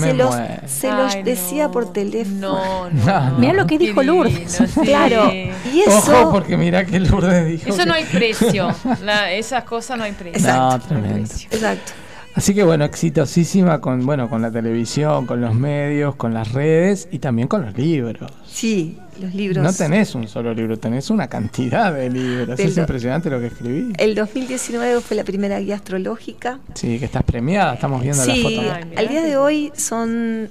[0.00, 0.34] se los,
[0.66, 1.70] se los Ay, decía no.
[1.72, 2.58] por teléfono.
[2.58, 3.30] No, no.
[3.30, 4.58] No, Mirá lo que dijo Lourdes.
[4.82, 5.30] Claro.
[5.32, 7.68] Y eso, Ojo, porque mira que Lourdes dijo.
[7.68, 8.68] Eso que- no hay precio.
[9.04, 10.40] La- esas cosas no hay precio.
[10.46, 10.88] No, Exacto.
[10.88, 11.34] tremendo.
[11.50, 11.92] exacto.
[12.34, 17.08] Así que bueno, exitosísima con bueno con la televisión, con los medios, con las redes
[17.10, 18.30] y también con los libros.
[18.46, 19.62] Sí, los libros.
[19.62, 22.56] No tenés un solo libro, tenés una cantidad de libros.
[22.56, 23.92] Del Es impresionante lo que escribí.
[23.98, 26.60] El 2019 fue la primera guía astrológica.
[26.74, 28.72] Sí, que estás premiada, estamos viendo Sí, la foto.
[28.72, 30.48] Ay, al día de hoy son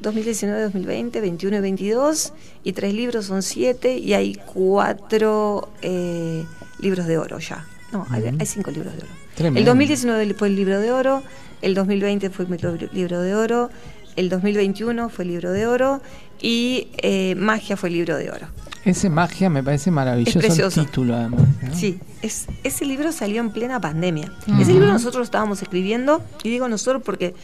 [0.00, 2.32] 2019, 2020, 21 y 22,
[2.64, 6.44] y tres libros son siete, y hay cuatro eh,
[6.80, 7.64] libros de oro ya.
[7.92, 9.12] No, hay, hay cinco libros de oro.
[9.34, 9.60] Tremendo.
[9.60, 11.22] El 2019 fue el libro de oro,
[11.62, 12.58] el 2020 fue mi
[12.92, 13.70] libro de oro,
[14.16, 16.00] el 2021 fue libro de oro,
[16.40, 18.46] y eh, Magia fue libro de oro.
[18.84, 21.42] Ese magia me parece maravilloso Es el título además.
[21.62, 21.74] ¿no?
[21.74, 24.32] Sí, es, ese libro salió en plena pandemia.
[24.60, 27.34] Ese libro nosotros lo estábamos escribiendo, y digo nosotros porque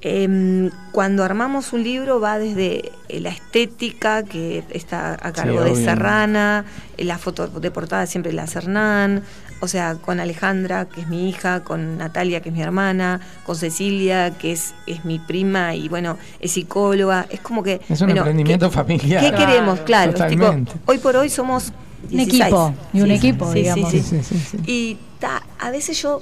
[0.00, 5.72] em, cuando armamos un libro va desde eh, la estética, que está a cargo de
[5.72, 5.84] obvio.
[5.84, 6.64] Serrana,
[6.96, 9.22] eh, la foto de portada siempre la Hernán,
[9.62, 13.54] o sea, con Alejandra, que es mi hija, con Natalia, que es mi hermana, con
[13.54, 17.26] Cecilia, que es, es mi prima y bueno, es psicóloga.
[17.30, 17.80] Es como que...
[17.88, 19.22] Es un bueno, emprendimiento ¿qué- familiar.
[19.22, 19.78] ¿Qué queremos?
[19.80, 20.52] Claro, tipo,
[20.86, 21.72] hoy por hoy somos...
[22.02, 22.40] Un 16.
[22.42, 23.88] equipo, y un equipo, digamos.
[23.92, 24.56] Sí, Sí, sí, sí, sí.
[24.66, 26.20] y ta, a veces yo,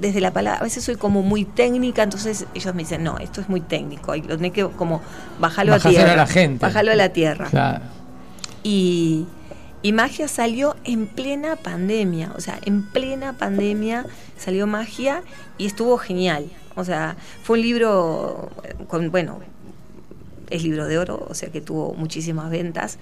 [0.00, 3.40] desde la palabra, a veces soy como muy técnica, entonces ellos me dicen, no, esto
[3.40, 5.00] es muy técnico, y lo tenés que como
[5.38, 6.16] bajarlo a Bajáselo a tierra.
[6.16, 6.66] la gente.
[6.66, 7.46] Bajarlo a la tierra.
[7.48, 7.84] Claro.
[8.64, 9.26] Y,
[9.84, 14.06] y Magia salió en plena pandemia, o sea, en plena pandemia
[14.38, 15.22] salió Magia
[15.58, 16.50] y estuvo genial.
[16.74, 19.40] O sea, fue un libro eh, con, bueno,
[20.48, 22.96] es libro de oro, o sea que tuvo muchísimas ventas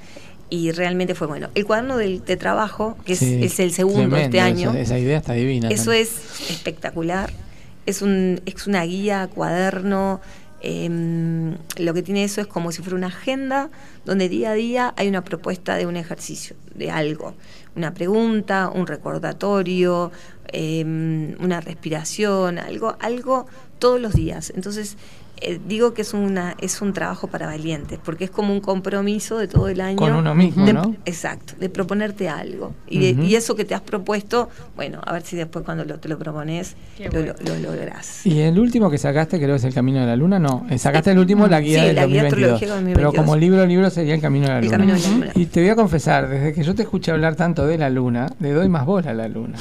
[0.50, 1.50] y realmente fue bueno.
[1.54, 4.98] El cuaderno del, de trabajo, que es, Sí, es el segundo este año, Esa, esa
[4.98, 5.68] idea está divina.
[5.68, 6.10] eso es
[6.50, 7.32] espectacular.
[7.86, 10.20] Es, un, es una guía, cuaderno.
[10.62, 13.70] em, lo que tiene eso es como si fuera una agenda
[14.04, 17.34] donde día a día hay una propuesta de un ejercicio, de algo.
[17.76, 20.12] Una pregunta, un recordatorio,
[20.48, 23.46] em, una respiración, algo, algo
[23.78, 24.52] todos los días.
[24.54, 24.96] Entonces,
[25.43, 29.39] eh, digo que es, una, es un trabajo para valientes, porque es como un compromiso
[29.39, 29.97] de todo el año.
[29.97, 30.94] Con uno mismo, de- ¿no?
[31.05, 32.74] Exacto, de proponerte algo.
[32.89, 35.98] Y, de- y eso que te has propuesto, bueno, a ver si después cuando lo-
[35.98, 37.35] te lo propones lo, bueno.
[37.44, 38.24] lo- lo lográs.
[38.27, 40.66] Y el último que sacaste, creo que es El Camino de la Luna, no.
[40.70, 42.52] eh, Sacaste el último, la guía Sí, del la guía 2022.
[42.52, 43.14] astrología del Pero 2022.
[43.24, 44.77] como libro, libro sería El Camino de la El Luna.
[44.78, 45.32] Camino de la Luna.
[45.35, 48.27] Y te voy a confesar, desde que yo te escuché hablar tanto de la Luna,
[48.40, 49.59] le doy más bola a la Luna.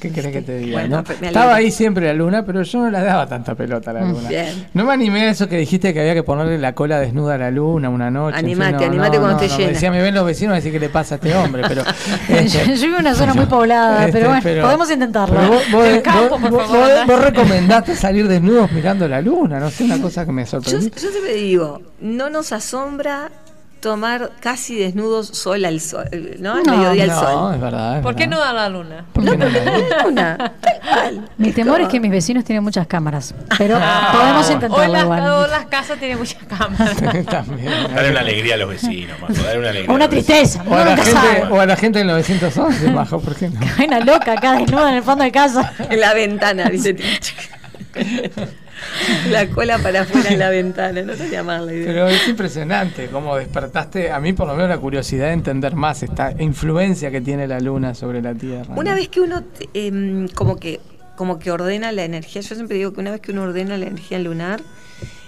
[0.00, 0.80] ¿Qué querés que te diga?
[0.80, 1.04] Bueno, no?
[1.20, 4.04] me Estaba ahí siempre la luna, pero yo no le daba tanta pelota a la
[4.06, 4.28] Mm, luna.
[4.28, 4.66] bien.
[4.72, 7.38] No me animé a eso que dijiste que había que ponerle la cola desnuda a
[7.38, 8.38] la luna una noche.
[8.40, 9.66] en fin, Animate, no, animate no, cuando no, te llena.
[9.66, 11.82] Me decía, me ven los vecinos, me decía qué le pasa a este hombre, pero...
[12.28, 15.34] Yo, este, yo vivo en una zona muy poblada, este, pero bueno, pero- podemos intentarlo.
[15.36, 19.70] pero vos, vos- El campo, vos- favor, vos- recomendaste salir desnudos mirando la luna, no
[19.70, 20.90] sé, una cosa que me Yo, sorprendió.
[20.90, 23.30] yo siempre digo, no nos asombra
[23.86, 26.08] tomar casi desnudos sol al sol,
[26.40, 26.54] ¿no?
[26.54, 27.54] Al No, mediodía al no, sol.
[27.54, 27.96] es verdad.
[27.98, 28.36] es ¿Por qué verdad.
[28.38, 29.04] no a la luna?
[29.12, 29.46] ¿Por qué no?
[30.08, 31.28] Una, tal cual.
[31.38, 34.10] Mi temor es que mis vecinos tienen muchas cámaras, pero Ah.
[34.12, 35.20] podemos O intentarlo las, igual.
[35.28, 36.96] o las casas tienen muchas cámaras.
[37.30, 37.70] También.
[37.94, 39.94] Dale una alegría a los vecinos, Majo, dale una alegría.
[39.94, 41.42] Una tristeza, O a, la gente, sabe.
[41.44, 43.60] o a la gente del 911, Majo, ¿por qué no?
[43.78, 45.72] Hay una loca acá desnuda en el fondo de casa.
[45.88, 46.96] En la ventana, dice
[49.30, 51.86] La cola para afuera en la ventana, no te llamas la idea.
[51.86, 56.02] Pero es impresionante cómo despertaste, a mí por lo menos la curiosidad de entender más
[56.02, 58.66] esta influencia que tiene la luna sobre la Tierra.
[58.68, 58.80] ¿no?
[58.80, 59.42] Una vez que uno
[59.74, 60.80] em, como que
[61.16, 63.86] como que ordena la energía, yo siempre digo que una vez que uno ordena la
[63.86, 64.60] energía lunar,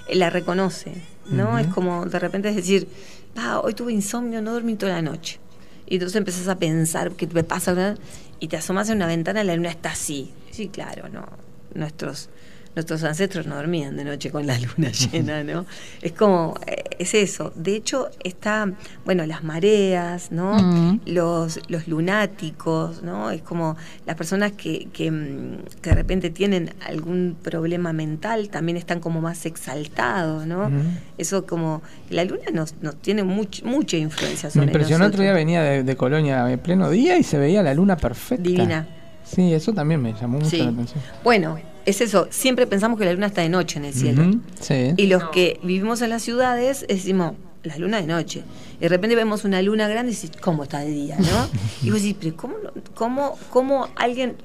[0.07, 0.93] eh, la reconoce,
[1.31, 1.59] ¿no?
[1.59, 2.89] Es como de repente es decir,
[3.37, 5.41] ah, hoy tuve insomnio, no dormí toda la noche.
[5.87, 7.99] Y entonces empezás a pensar qué te pasa, ¿verdad?
[8.41, 10.33] y te asomas a una ventana, la luna está así.
[10.51, 11.27] Sí, claro, no.
[11.75, 12.31] Nuestros
[12.79, 15.67] nuestros ancestros no dormían de noche con la luna llena, ¿no?
[16.01, 17.53] Es como, eh, es eso.
[17.57, 18.73] De hecho, está,
[19.05, 20.55] bueno, las mareas, ¿no?
[20.55, 21.01] Mm.
[21.07, 23.31] Los, los lunáticos, ¿no?
[23.31, 23.77] Es como
[24.07, 29.21] las personas que, que, mm, que de repente tienen algún problema mental también están como
[29.21, 30.71] más exaltados, ¿no?
[31.19, 35.25] Eso como, la luna nos, nos tiene much- mucha influencia Me sobre impresionó otro nosotros.
[35.25, 38.43] día, venía de, de Colonia en pleno día y se veía la luna perfecta.
[38.43, 38.87] Divina.
[39.25, 40.59] Sí, eso también me llamó mucho Sí.
[40.59, 41.03] la atención.
[41.23, 41.59] Bueno,
[41.89, 44.23] es eso, siempre pensamos que la luna está de noche en el cielo.
[44.61, 44.95] Sí.
[44.97, 47.35] Y los que vivimos en las ciudades decimos,
[47.65, 48.43] la luna de noche.
[48.79, 51.17] Y de repente vemos una luna grande y decís, ¿cómo está de día?
[51.19, 51.49] ¿no?
[51.83, 54.37] y vos decís, pero ¿cómo, no- cómo, cómo alguien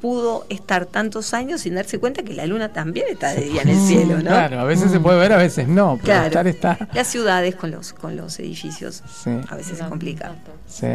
[0.00, 3.68] pudo estar tantos años sin darse cuenta que la luna también está de día en
[3.68, 4.22] el cielo, ¿no?
[4.22, 6.26] Claro, a veces se puede ver, a veces no, pero Claro.
[6.26, 6.88] estar está.
[6.92, 9.30] Las ciudades con los, con los edificios Sí.
[9.48, 10.34] a veces es complicado.
[10.66, 10.88] Sí.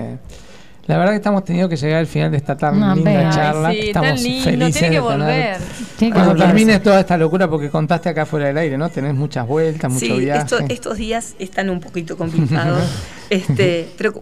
[0.88, 3.68] La verdad que estamos teniendo que llegar al final de esta tan No, linda charla.
[3.70, 5.18] Ay, sí, tan estamos lindo, felices tiene que de volver.
[5.28, 5.58] tener.
[5.98, 6.46] Tiene que Cuando volver.
[6.48, 8.90] termine toda esta locura, porque contaste acá fuera del aire, ¿no?
[8.90, 10.40] Tenés muchas vueltas, mucho Sí, viaje.
[10.42, 12.82] esto- estos días están un poquito complicados,
[13.30, 14.14] este, pero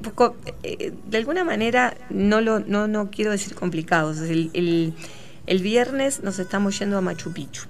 [0.64, 4.18] eh, de alguna manera no lo no, no quiero decir complicados.
[4.22, 4.94] El, el-
[5.48, 7.66] el viernes nos estamos yendo a Machu Picchu.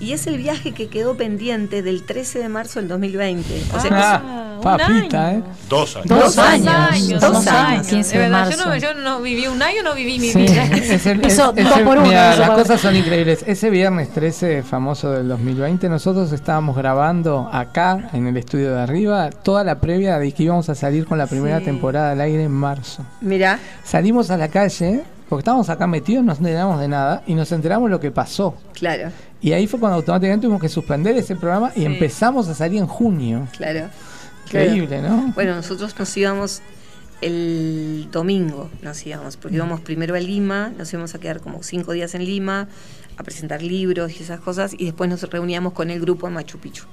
[0.00, 3.62] Y es el viaje que quedó pendiente del 13 de marzo del 2020.
[3.74, 3.90] O sea,
[4.24, 5.38] Ah, un papita, año.
[5.38, 5.42] ¿eh?
[5.68, 6.08] Dos años.
[6.08, 6.66] Dos Dos años.
[6.68, 7.48] años, Dos años.
[7.48, 7.86] años.
[7.88, 8.86] 15 De de verdad, yo no, marzo.
[8.86, 10.64] yo no viví un año, no viví mi Sí, vida.
[10.72, 13.44] es el- es- Eso, es dos el- por uno, mira, eso las cosas son increíbles.
[13.46, 19.30] Ese viernes 13 famoso del 2020, nosotros estábamos grabando acá, en el estudio de arriba,
[19.30, 21.64] toda la previa de que íbamos a salir con la primera Sí.
[21.64, 23.04] temporada al aire en marzo.
[23.20, 27.34] mirá, Salimos a la calle, porque estábamos acá metidos, no nos enteramos de nada, y
[27.34, 28.54] nos enteramos lo que pasó.
[28.72, 31.86] claro, Y ahí fue cuando automáticamente tuvimos que suspender ese programa y Sí.
[31.86, 33.46] empezamos a salir en junio.
[33.56, 33.88] claro.
[34.46, 35.32] Increíble, ¿no?
[35.34, 36.62] Bueno, nosotros nos íbamos
[37.20, 41.92] el domingo, nos íbamos, porque íbamos primero a Lima, nos íbamos a quedar como cinco
[41.92, 42.66] días en Lima,
[43.18, 46.58] a presentar libros y esas cosas, y después nos reuníamos con el grupo en Machu
[46.58, 46.84] Picchu.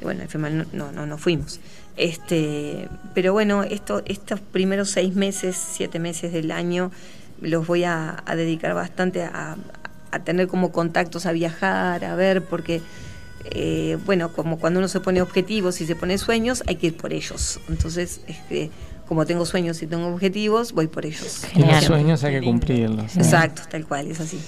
[0.00, 1.60] Y bueno, al final no, no, no, no fuimos.
[1.96, 6.90] Este, pero bueno, esto, estos primeros seis meses, siete meses del año,
[7.40, 9.56] los voy a, a dedicar bastante a,
[10.10, 12.80] a tener como contactos, a viajar, a ver, porque
[13.44, 16.96] eh, bueno, como cuando uno se pone objetivos y se pone sueños, hay que ir
[16.96, 17.60] por ellos.
[17.68, 18.70] Entonces, este,
[19.08, 21.44] como tengo sueños y tengo objetivos, voy por ellos.
[21.54, 23.16] Y los sueños hay que cumplirlos.
[23.16, 23.20] ¿eh?
[23.20, 24.38] Exacto, tal cual, es así.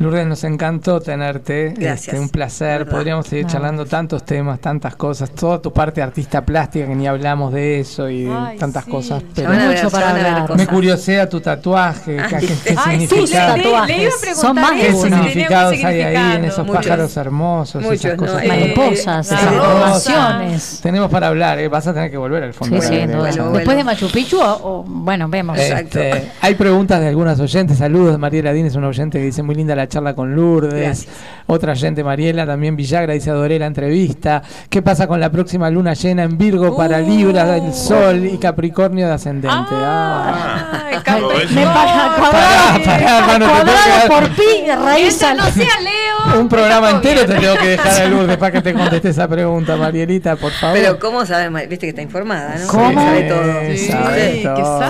[0.00, 1.74] Lourdes, nos encantó tenerte.
[1.76, 2.78] Gracias, Este, un placer.
[2.84, 2.92] verdad.
[2.92, 3.50] Podríamos seguir No.
[3.50, 5.30] charlando tantos temas, tantas cosas.
[5.30, 8.84] Toda tu parte de artista plástica, que ni hablamos de eso y de Ay, tantas
[8.84, 8.90] sí.
[8.92, 9.24] cosas.
[9.34, 10.42] Pero ver, mucho para hablar.
[10.42, 10.56] cosas.
[10.56, 12.16] me curiosea tu tatuaje.
[12.20, 13.88] Ah, ¿Qué, qué- le, le- tatuajes.
[13.88, 15.02] le iba a Son preguntar más qué de uno.
[15.16, 16.76] significados hay ahí en esos Muchos.
[16.86, 17.82] pájaros hermosos?
[17.82, 18.26] Muchos, esas ¿no?
[18.26, 18.42] cosas.
[18.44, 20.80] Eh, Mariposas, eh, esas formaciones.
[20.80, 21.66] Tenemos para hablar, ¿eh?
[21.68, 22.80] vas a tener que volver al fondo.
[22.80, 23.82] Sí, no, vas a- bueno, Después de.
[23.84, 25.58] Machu Picchu, o, o- bueno, vemos.
[25.58, 25.98] Exacto.
[25.98, 27.78] Este, hay preguntas de algunas oyentes.
[27.78, 30.72] Saludos de Mariela Dín, es una oyente que dice muy linda la charla con Lourdes.
[31.06, 31.16] Gracias.
[31.46, 34.42] Otra oyente, Mariela, también Villagra, dice adoré la entrevista.
[34.68, 37.08] ¿Qué pasa con la próxima luna llena en Virgo para Uh.
[37.08, 39.48] Libra del Sol y Capricornio de ascendente?
[39.72, 40.90] Ah.
[41.06, 41.34] Ah.
[41.54, 45.87] Me para Pará, pará, mano, cuadrado por pi, raíz Mientras al- no sea Leo.
[46.36, 49.76] Un programa entero te tengo que dejar a Lourdes para que te conteste esa pregunta,
[49.76, 50.76] Marielita, por favor.
[50.78, 51.50] Pero ¿cómo sabe?
[51.50, 52.66] Ma- Viste que está informada, ¿no?
[52.68, 53.00] ¿Cómo?
[53.00, 53.60] Sabe todo.
[53.70, 53.88] Sí, Sí.
[53.92, 54.42] sabe Sí.
[54.42, 54.80] todo.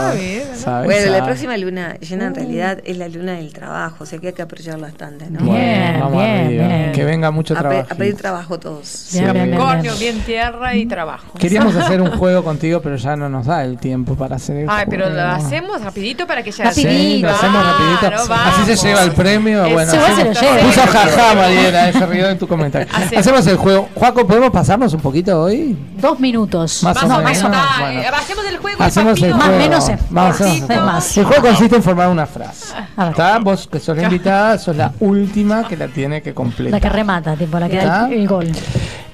[0.59, 4.19] Sabe, bueno, la próxima luna llena en realidad es la luna del trabajo, o sea
[4.19, 5.39] que hay que aprovechar bastante, ¿no?
[5.45, 6.67] Bueno, vamos bien, arriba.
[6.67, 6.93] bien.
[6.93, 7.89] Que venga mucho A, pe- trabajo.
[7.91, 9.09] a pedir trabajo todos.
[9.13, 9.95] Bien, bien, bien, bien.
[9.99, 11.39] Bien tierra y trabajo.
[11.39, 14.67] Queríamos hacer un juego contigo, pero ya no nos da el tiempo para hacer el
[14.69, 18.33] Ay, pero lo hacemos rapidito para que ya Sí, lo hacemos rapidito.
[18.35, 19.65] Así se lleva el premio.
[19.65, 20.57] Eso, Bueno, igual se lo lleva.
[20.59, 22.89] puso jaja, Mariela, ese río en tu comentario.
[22.93, 23.17] Hacemos.
[23.19, 23.89] Hacemos el juego.
[23.95, 25.77] Juaco, ¿podemos pasarnos un poquito hoy?
[26.01, 26.83] Dos minutos.
[26.83, 27.25] Más o No, menos.
[27.25, 27.49] más o
[27.83, 28.03] Bueno.
[28.17, 29.35] hacemos el juego Hacemos el.
[29.35, 30.67] Más, menos, Cortito.
[30.67, 30.87] juego.
[30.87, 31.17] Más.
[31.19, 32.75] El juego consiste en formar una frase.
[33.11, 33.39] ¿Está?
[33.39, 36.81] Vos que sos la invitada, sos la última que la tiene que La completar.
[36.81, 38.07] que remata, tipo, la que da ¿Está?
[38.09, 38.49] el, el gol.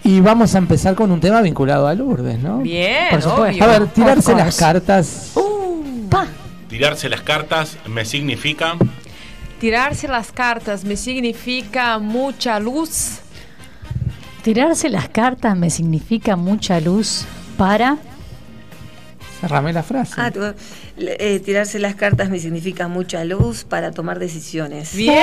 [0.03, 2.59] Y vamos a empezar con un tema vinculado a Lourdes, ¿no?
[2.59, 3.65] Bien, Por supuesto.
[3.65, 5.32] A ver, tirarse las cartas.
[6.11, 6.27] Pa.
[6.69, 8.74] Tirarse las cartas me significa
[9.61, 13.21] Tirarse las cartas me significa mucha luz.
[14.43, 17.25] Tirarse las cartas me significa mucha luz
[17.57, 17.97] para.
[19.41, 20.15] Cerrame la frase.
[20.19, 20.31] Ah,
[20.97, 24.95] eh, tirarse las cartas me significa mucha luz para tomar decisiones.
[24.95, 25.19] Bien.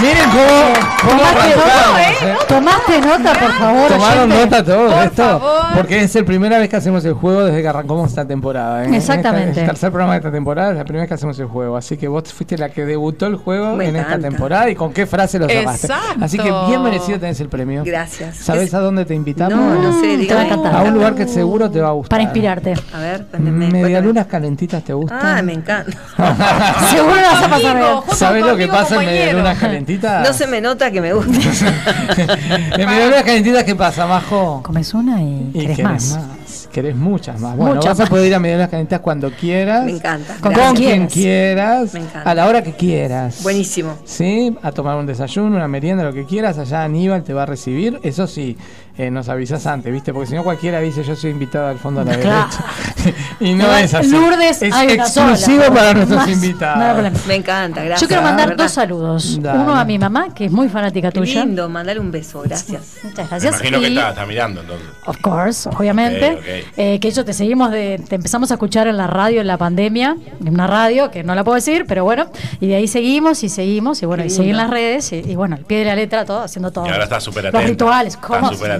[0.00, 0.72] Miren cómo,
[1.02, 2.36] cómo Tomaste nota, ¿eh?
[2.48, 3.88] Tomaste nota, por favor.
[3.90, 5.60] Tomaron nota todos Por esto, favor.
[5.76, 8.84] porque es la primera vez que hacemos el juego desde que arrancamos esta temporada.
[8.86, 8.96] ¿eh?
[8.96, 9.50] Exactamente.
[9.50, 11.76] Esta- el tercer programa de esta temporada es la primera vez que hacemos el juego,
[11.76, 14.90] así que vos fuiste la que debutó el juego Me en esta temporada y con
[14.94, 15.50] qué frase lo.
[15.50, 15.92] Exacto.
[16.22, 17.82] Así que bien merecido tenés el premio.
[17.84, 18.36] Gracias.
[18.38, 19.58] ¿Sabés Es- a dónde te invitamos?
[19.58, 20.78] No, no sé, Te va a.
[20.80, 22.08] A un lugar que seguro te va a gustar.
[22.08, 22.72] Para inspirarte.
[22.94, 23.49] A ver, cuénteme.
[23.50, 25.18] ¿Medialunas calentitas te gustan?
[25.22, 25.90] Ah, me encanta.
[26.90, 27.86] Seguro vas a pasar bien.
[27.86, 29.06] Amigo, junto ¿Sabés con lo que pasa en.
[29.06, 30.28] Medialunas calentitas?
[30.28, 31.32] No se me nota que me gusta.
[32.78, 34.62] en Medialunas calentitas, ¿qué pasa, Majo?
[34.62, 36.16] Comes una y, Y querés querés más.
[36.16, 36.68] más.
[36.72, 37.56] Querés muchas más.
[37.56, 38.10] Bueno, Muchas vas a más.
[38.10, 39.84] poder ir a Medialunas calentitas cuando quieras.
[39.84, 40.36] Me encanta.
[40.40, 40.78] Con Gracias.
[40.78, 41.94] quien quieras.
[41.94, 42.30] Me encanta.
[42.30, 43.42] A la hora que quieras.
[43.42, 43.96] Buenísimo.
[44.04, 46.58] Sí, a tomar un desayuno, una merienda, lo que quieras.
[46.58, 47.98] Allá Aníbal te va a recibir.
[48.04, 48.56] Eso sí,
[48.98, 50.12] eh, nos avisas antes, ¿viste?
[50.12, 52.48] Porque si no cualquiera dice yo soy invitado al fondo a la Claro.
[52.48, 53.24] derecha.
[53.40, 54.10] y no es así.
[54.10, 55.74] Lourdes, es exclusivo sola.
[55.74, 56.92] para nuestros Más, no invitados.
[56.92, 57.18] problema.
[57.26, 58.00] Me encanta, gracias.
[58.02, 58.64] Yo quiero mandar verdad.
[58.64, 59.38] dos saludos.
[59.42, 59.58] Dale.
[59.60, 61.44] Uno a mi mamá, que es muy fanática Qué tuya.
[61.44, 62.96] lindo, mandar un beso, gracias.
[63.04, 63.54] Muchas Me gracias.
[63.54, 64.86] imagino que está, está mirando entonces.
[65.06, 66.38] Of course, obviamente.
[66.76, 69.56] Eh, que ellos te seguimos de, te empezamos a escuchar en la radio en la
[69.56, 72.26] pandemia, en una radio que no la puedo decir, pero bueno,
[72.60, 75.16] y de ahí seguimos y seguimos y bueno, Qué y seguí en las redes y,
[75.16, 76.86] y bueno, al pie de la letra todo, haciendo todo.
[76.86, 78.28] Y ahora está súper Los rituales, Está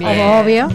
[0.05, 0.41] atenta.
[0.41, 0.67] obvio.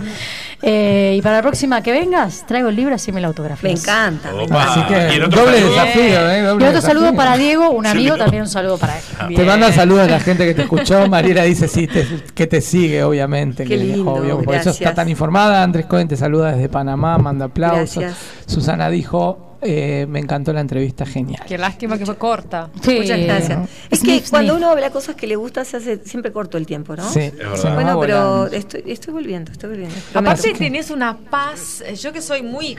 [0.63, 3.69] Eh, y para la próxima que vengas, traigo el libro así me la autografía.
[3.71, 4.33] Me encanta.
[4.33, 4.45] me.
[4.59, 5.71] Así que Y el otro doble saludo.
[5.75, 6.39] desafío, ¿eh?
[6.43, 6.81] Y otro desafío.
[6.81, 9.35] saludo para Diego, un amigo, también un saludo para él.
[9.37, 11.07] Te manda saludos a la gente que te escuchó.
[11.09, 13.65] Mariela dice sí, te- que te sigue, obviamente.
[13.65, 14.95] Qué que lindo, obvio, por eso está gracias.
[14.95, 15.63] tan informada.
[15.63, 17.99] Andrés Cohen te saluda desde Panamá, manda aplausos.
[18.03, 18.17] Gracias.
[18.47, 21.43] Susana dijo, eh, me encantó la entrevista, genial.
[21.47, 22.69] Qué lástima que fue corta.
[22.83, 22.99] Sí.
[23.01, 23.69] Muchas gracias.
[23.91, 24.63] Es que Sniff, cuando sniff.
[24.65, 27.09] uno habla cosas que le gusta se hace siempre corto el tiempo, ¿no?
[27.09, 27.75] Sí, Es verdad.
[27.75, 29.95] Bueno, pero estoy, estoy volviendo, estoy volviendo.
[30.13, 30.31] prometo.
[30.31, 32.79] Aparte tenés una paz, eh, yo que soy muy...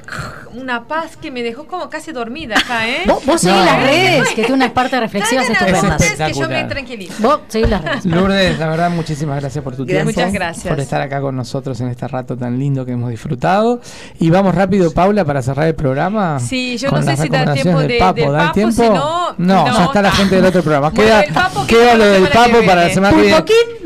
[0.53, 3.03] Una paz que me dejó como casi dormida acá, ¿eh?
[3.07, 3.65] Vos, vos seguís No.
[3.65, 5.83] las redes, que tiene unas partes reflexivas estupendas.
[6.01, 7.13] ustedes que yo me tranquilizo.
[7.23, 8.05] Vos seguís las redes.
[8.05, 10.05] Lourdes, la verdad, muchísimas gracias por tu Gracias.
[10.05, 10.19] tiempo.
[10.21, 10.67] Muchas gracias.
[10.67, 13.81] Por estar acá con nosotros en este rato tan lindo que hemos disfrutado.
[14.19, 16.39] Y vamos rápido, Paula, para cerrar el programa.
[16.39, 18.13] Sí, yo con no sé las si da tiempo del de- Papo.
[18.15, 18.83] del ¿Da el Papo, tiempo?
[18.83, 19.77] si no, no, no.
[19.77, 20.91] ya está la gente del otro programa.
[20.91, 23.37] Queda, Papo queda lo del Papo para la semana que viene.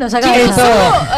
[0.09, 0.25] Solo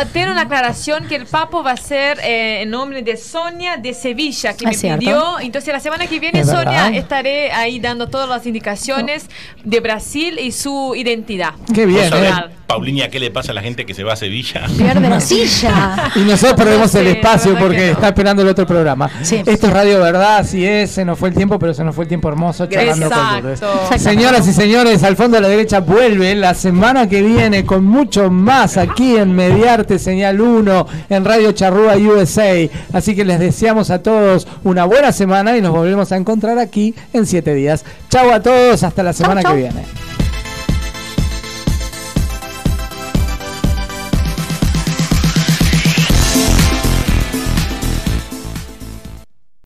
[0.01, 3.77] eh, tener una aclaración que el Papo va a ser eh, en nombre de Sonia
[3.77, 4.99] de Sevilla, que Ah, me cierto.
[4.99, 5.39] pidió.
[5.39, 6.93] Entonces la semana que viene, Es Sonia, verdad.
[6.95, 9.27] estaré ahí dando todas las indicaciones
[9.63, 11.53] de Brasil y su identidad.
[11.73, 12.11] Qué bien,
[12.73, 12.93] ¿Vos sabés, ¿eh?
[12.93, 14.65] Pauliña, qué le pasa a la gente que se va a Sevilla?
[14.77, 16.11] Pierde la silla.
[16.15, 17.93] Y nosotros perdemos el espacio porque no.
[17.93, 19.09] está esperando el otro programa.
[19.21, 19.41] Sí.
[19.45, 22.05] Esto es Radio Verdad, así es, se nos fue el tiempo, pero se nos fue
[22.05, 23.49] el tiempo hermoso charlando con Exacto.
[23.49, 23.99] Exacto.
[23.99, 28.29] Señoras y señores, al fondo a la derecha vuelve la semana que viene con mucho
[28.29, 32.69] más aquí en Mediarte Señal 1 en Radio Charrúa USA.
[32.91, 36.93] Así que les deseamos a todos una buena semana y nos volvemos a encontrar aquí
[37.13, 37.85] en siete días.
[38.09, 39.53] Chau a todos, hasta la semana chau.
[39.53, 40.02] que viene.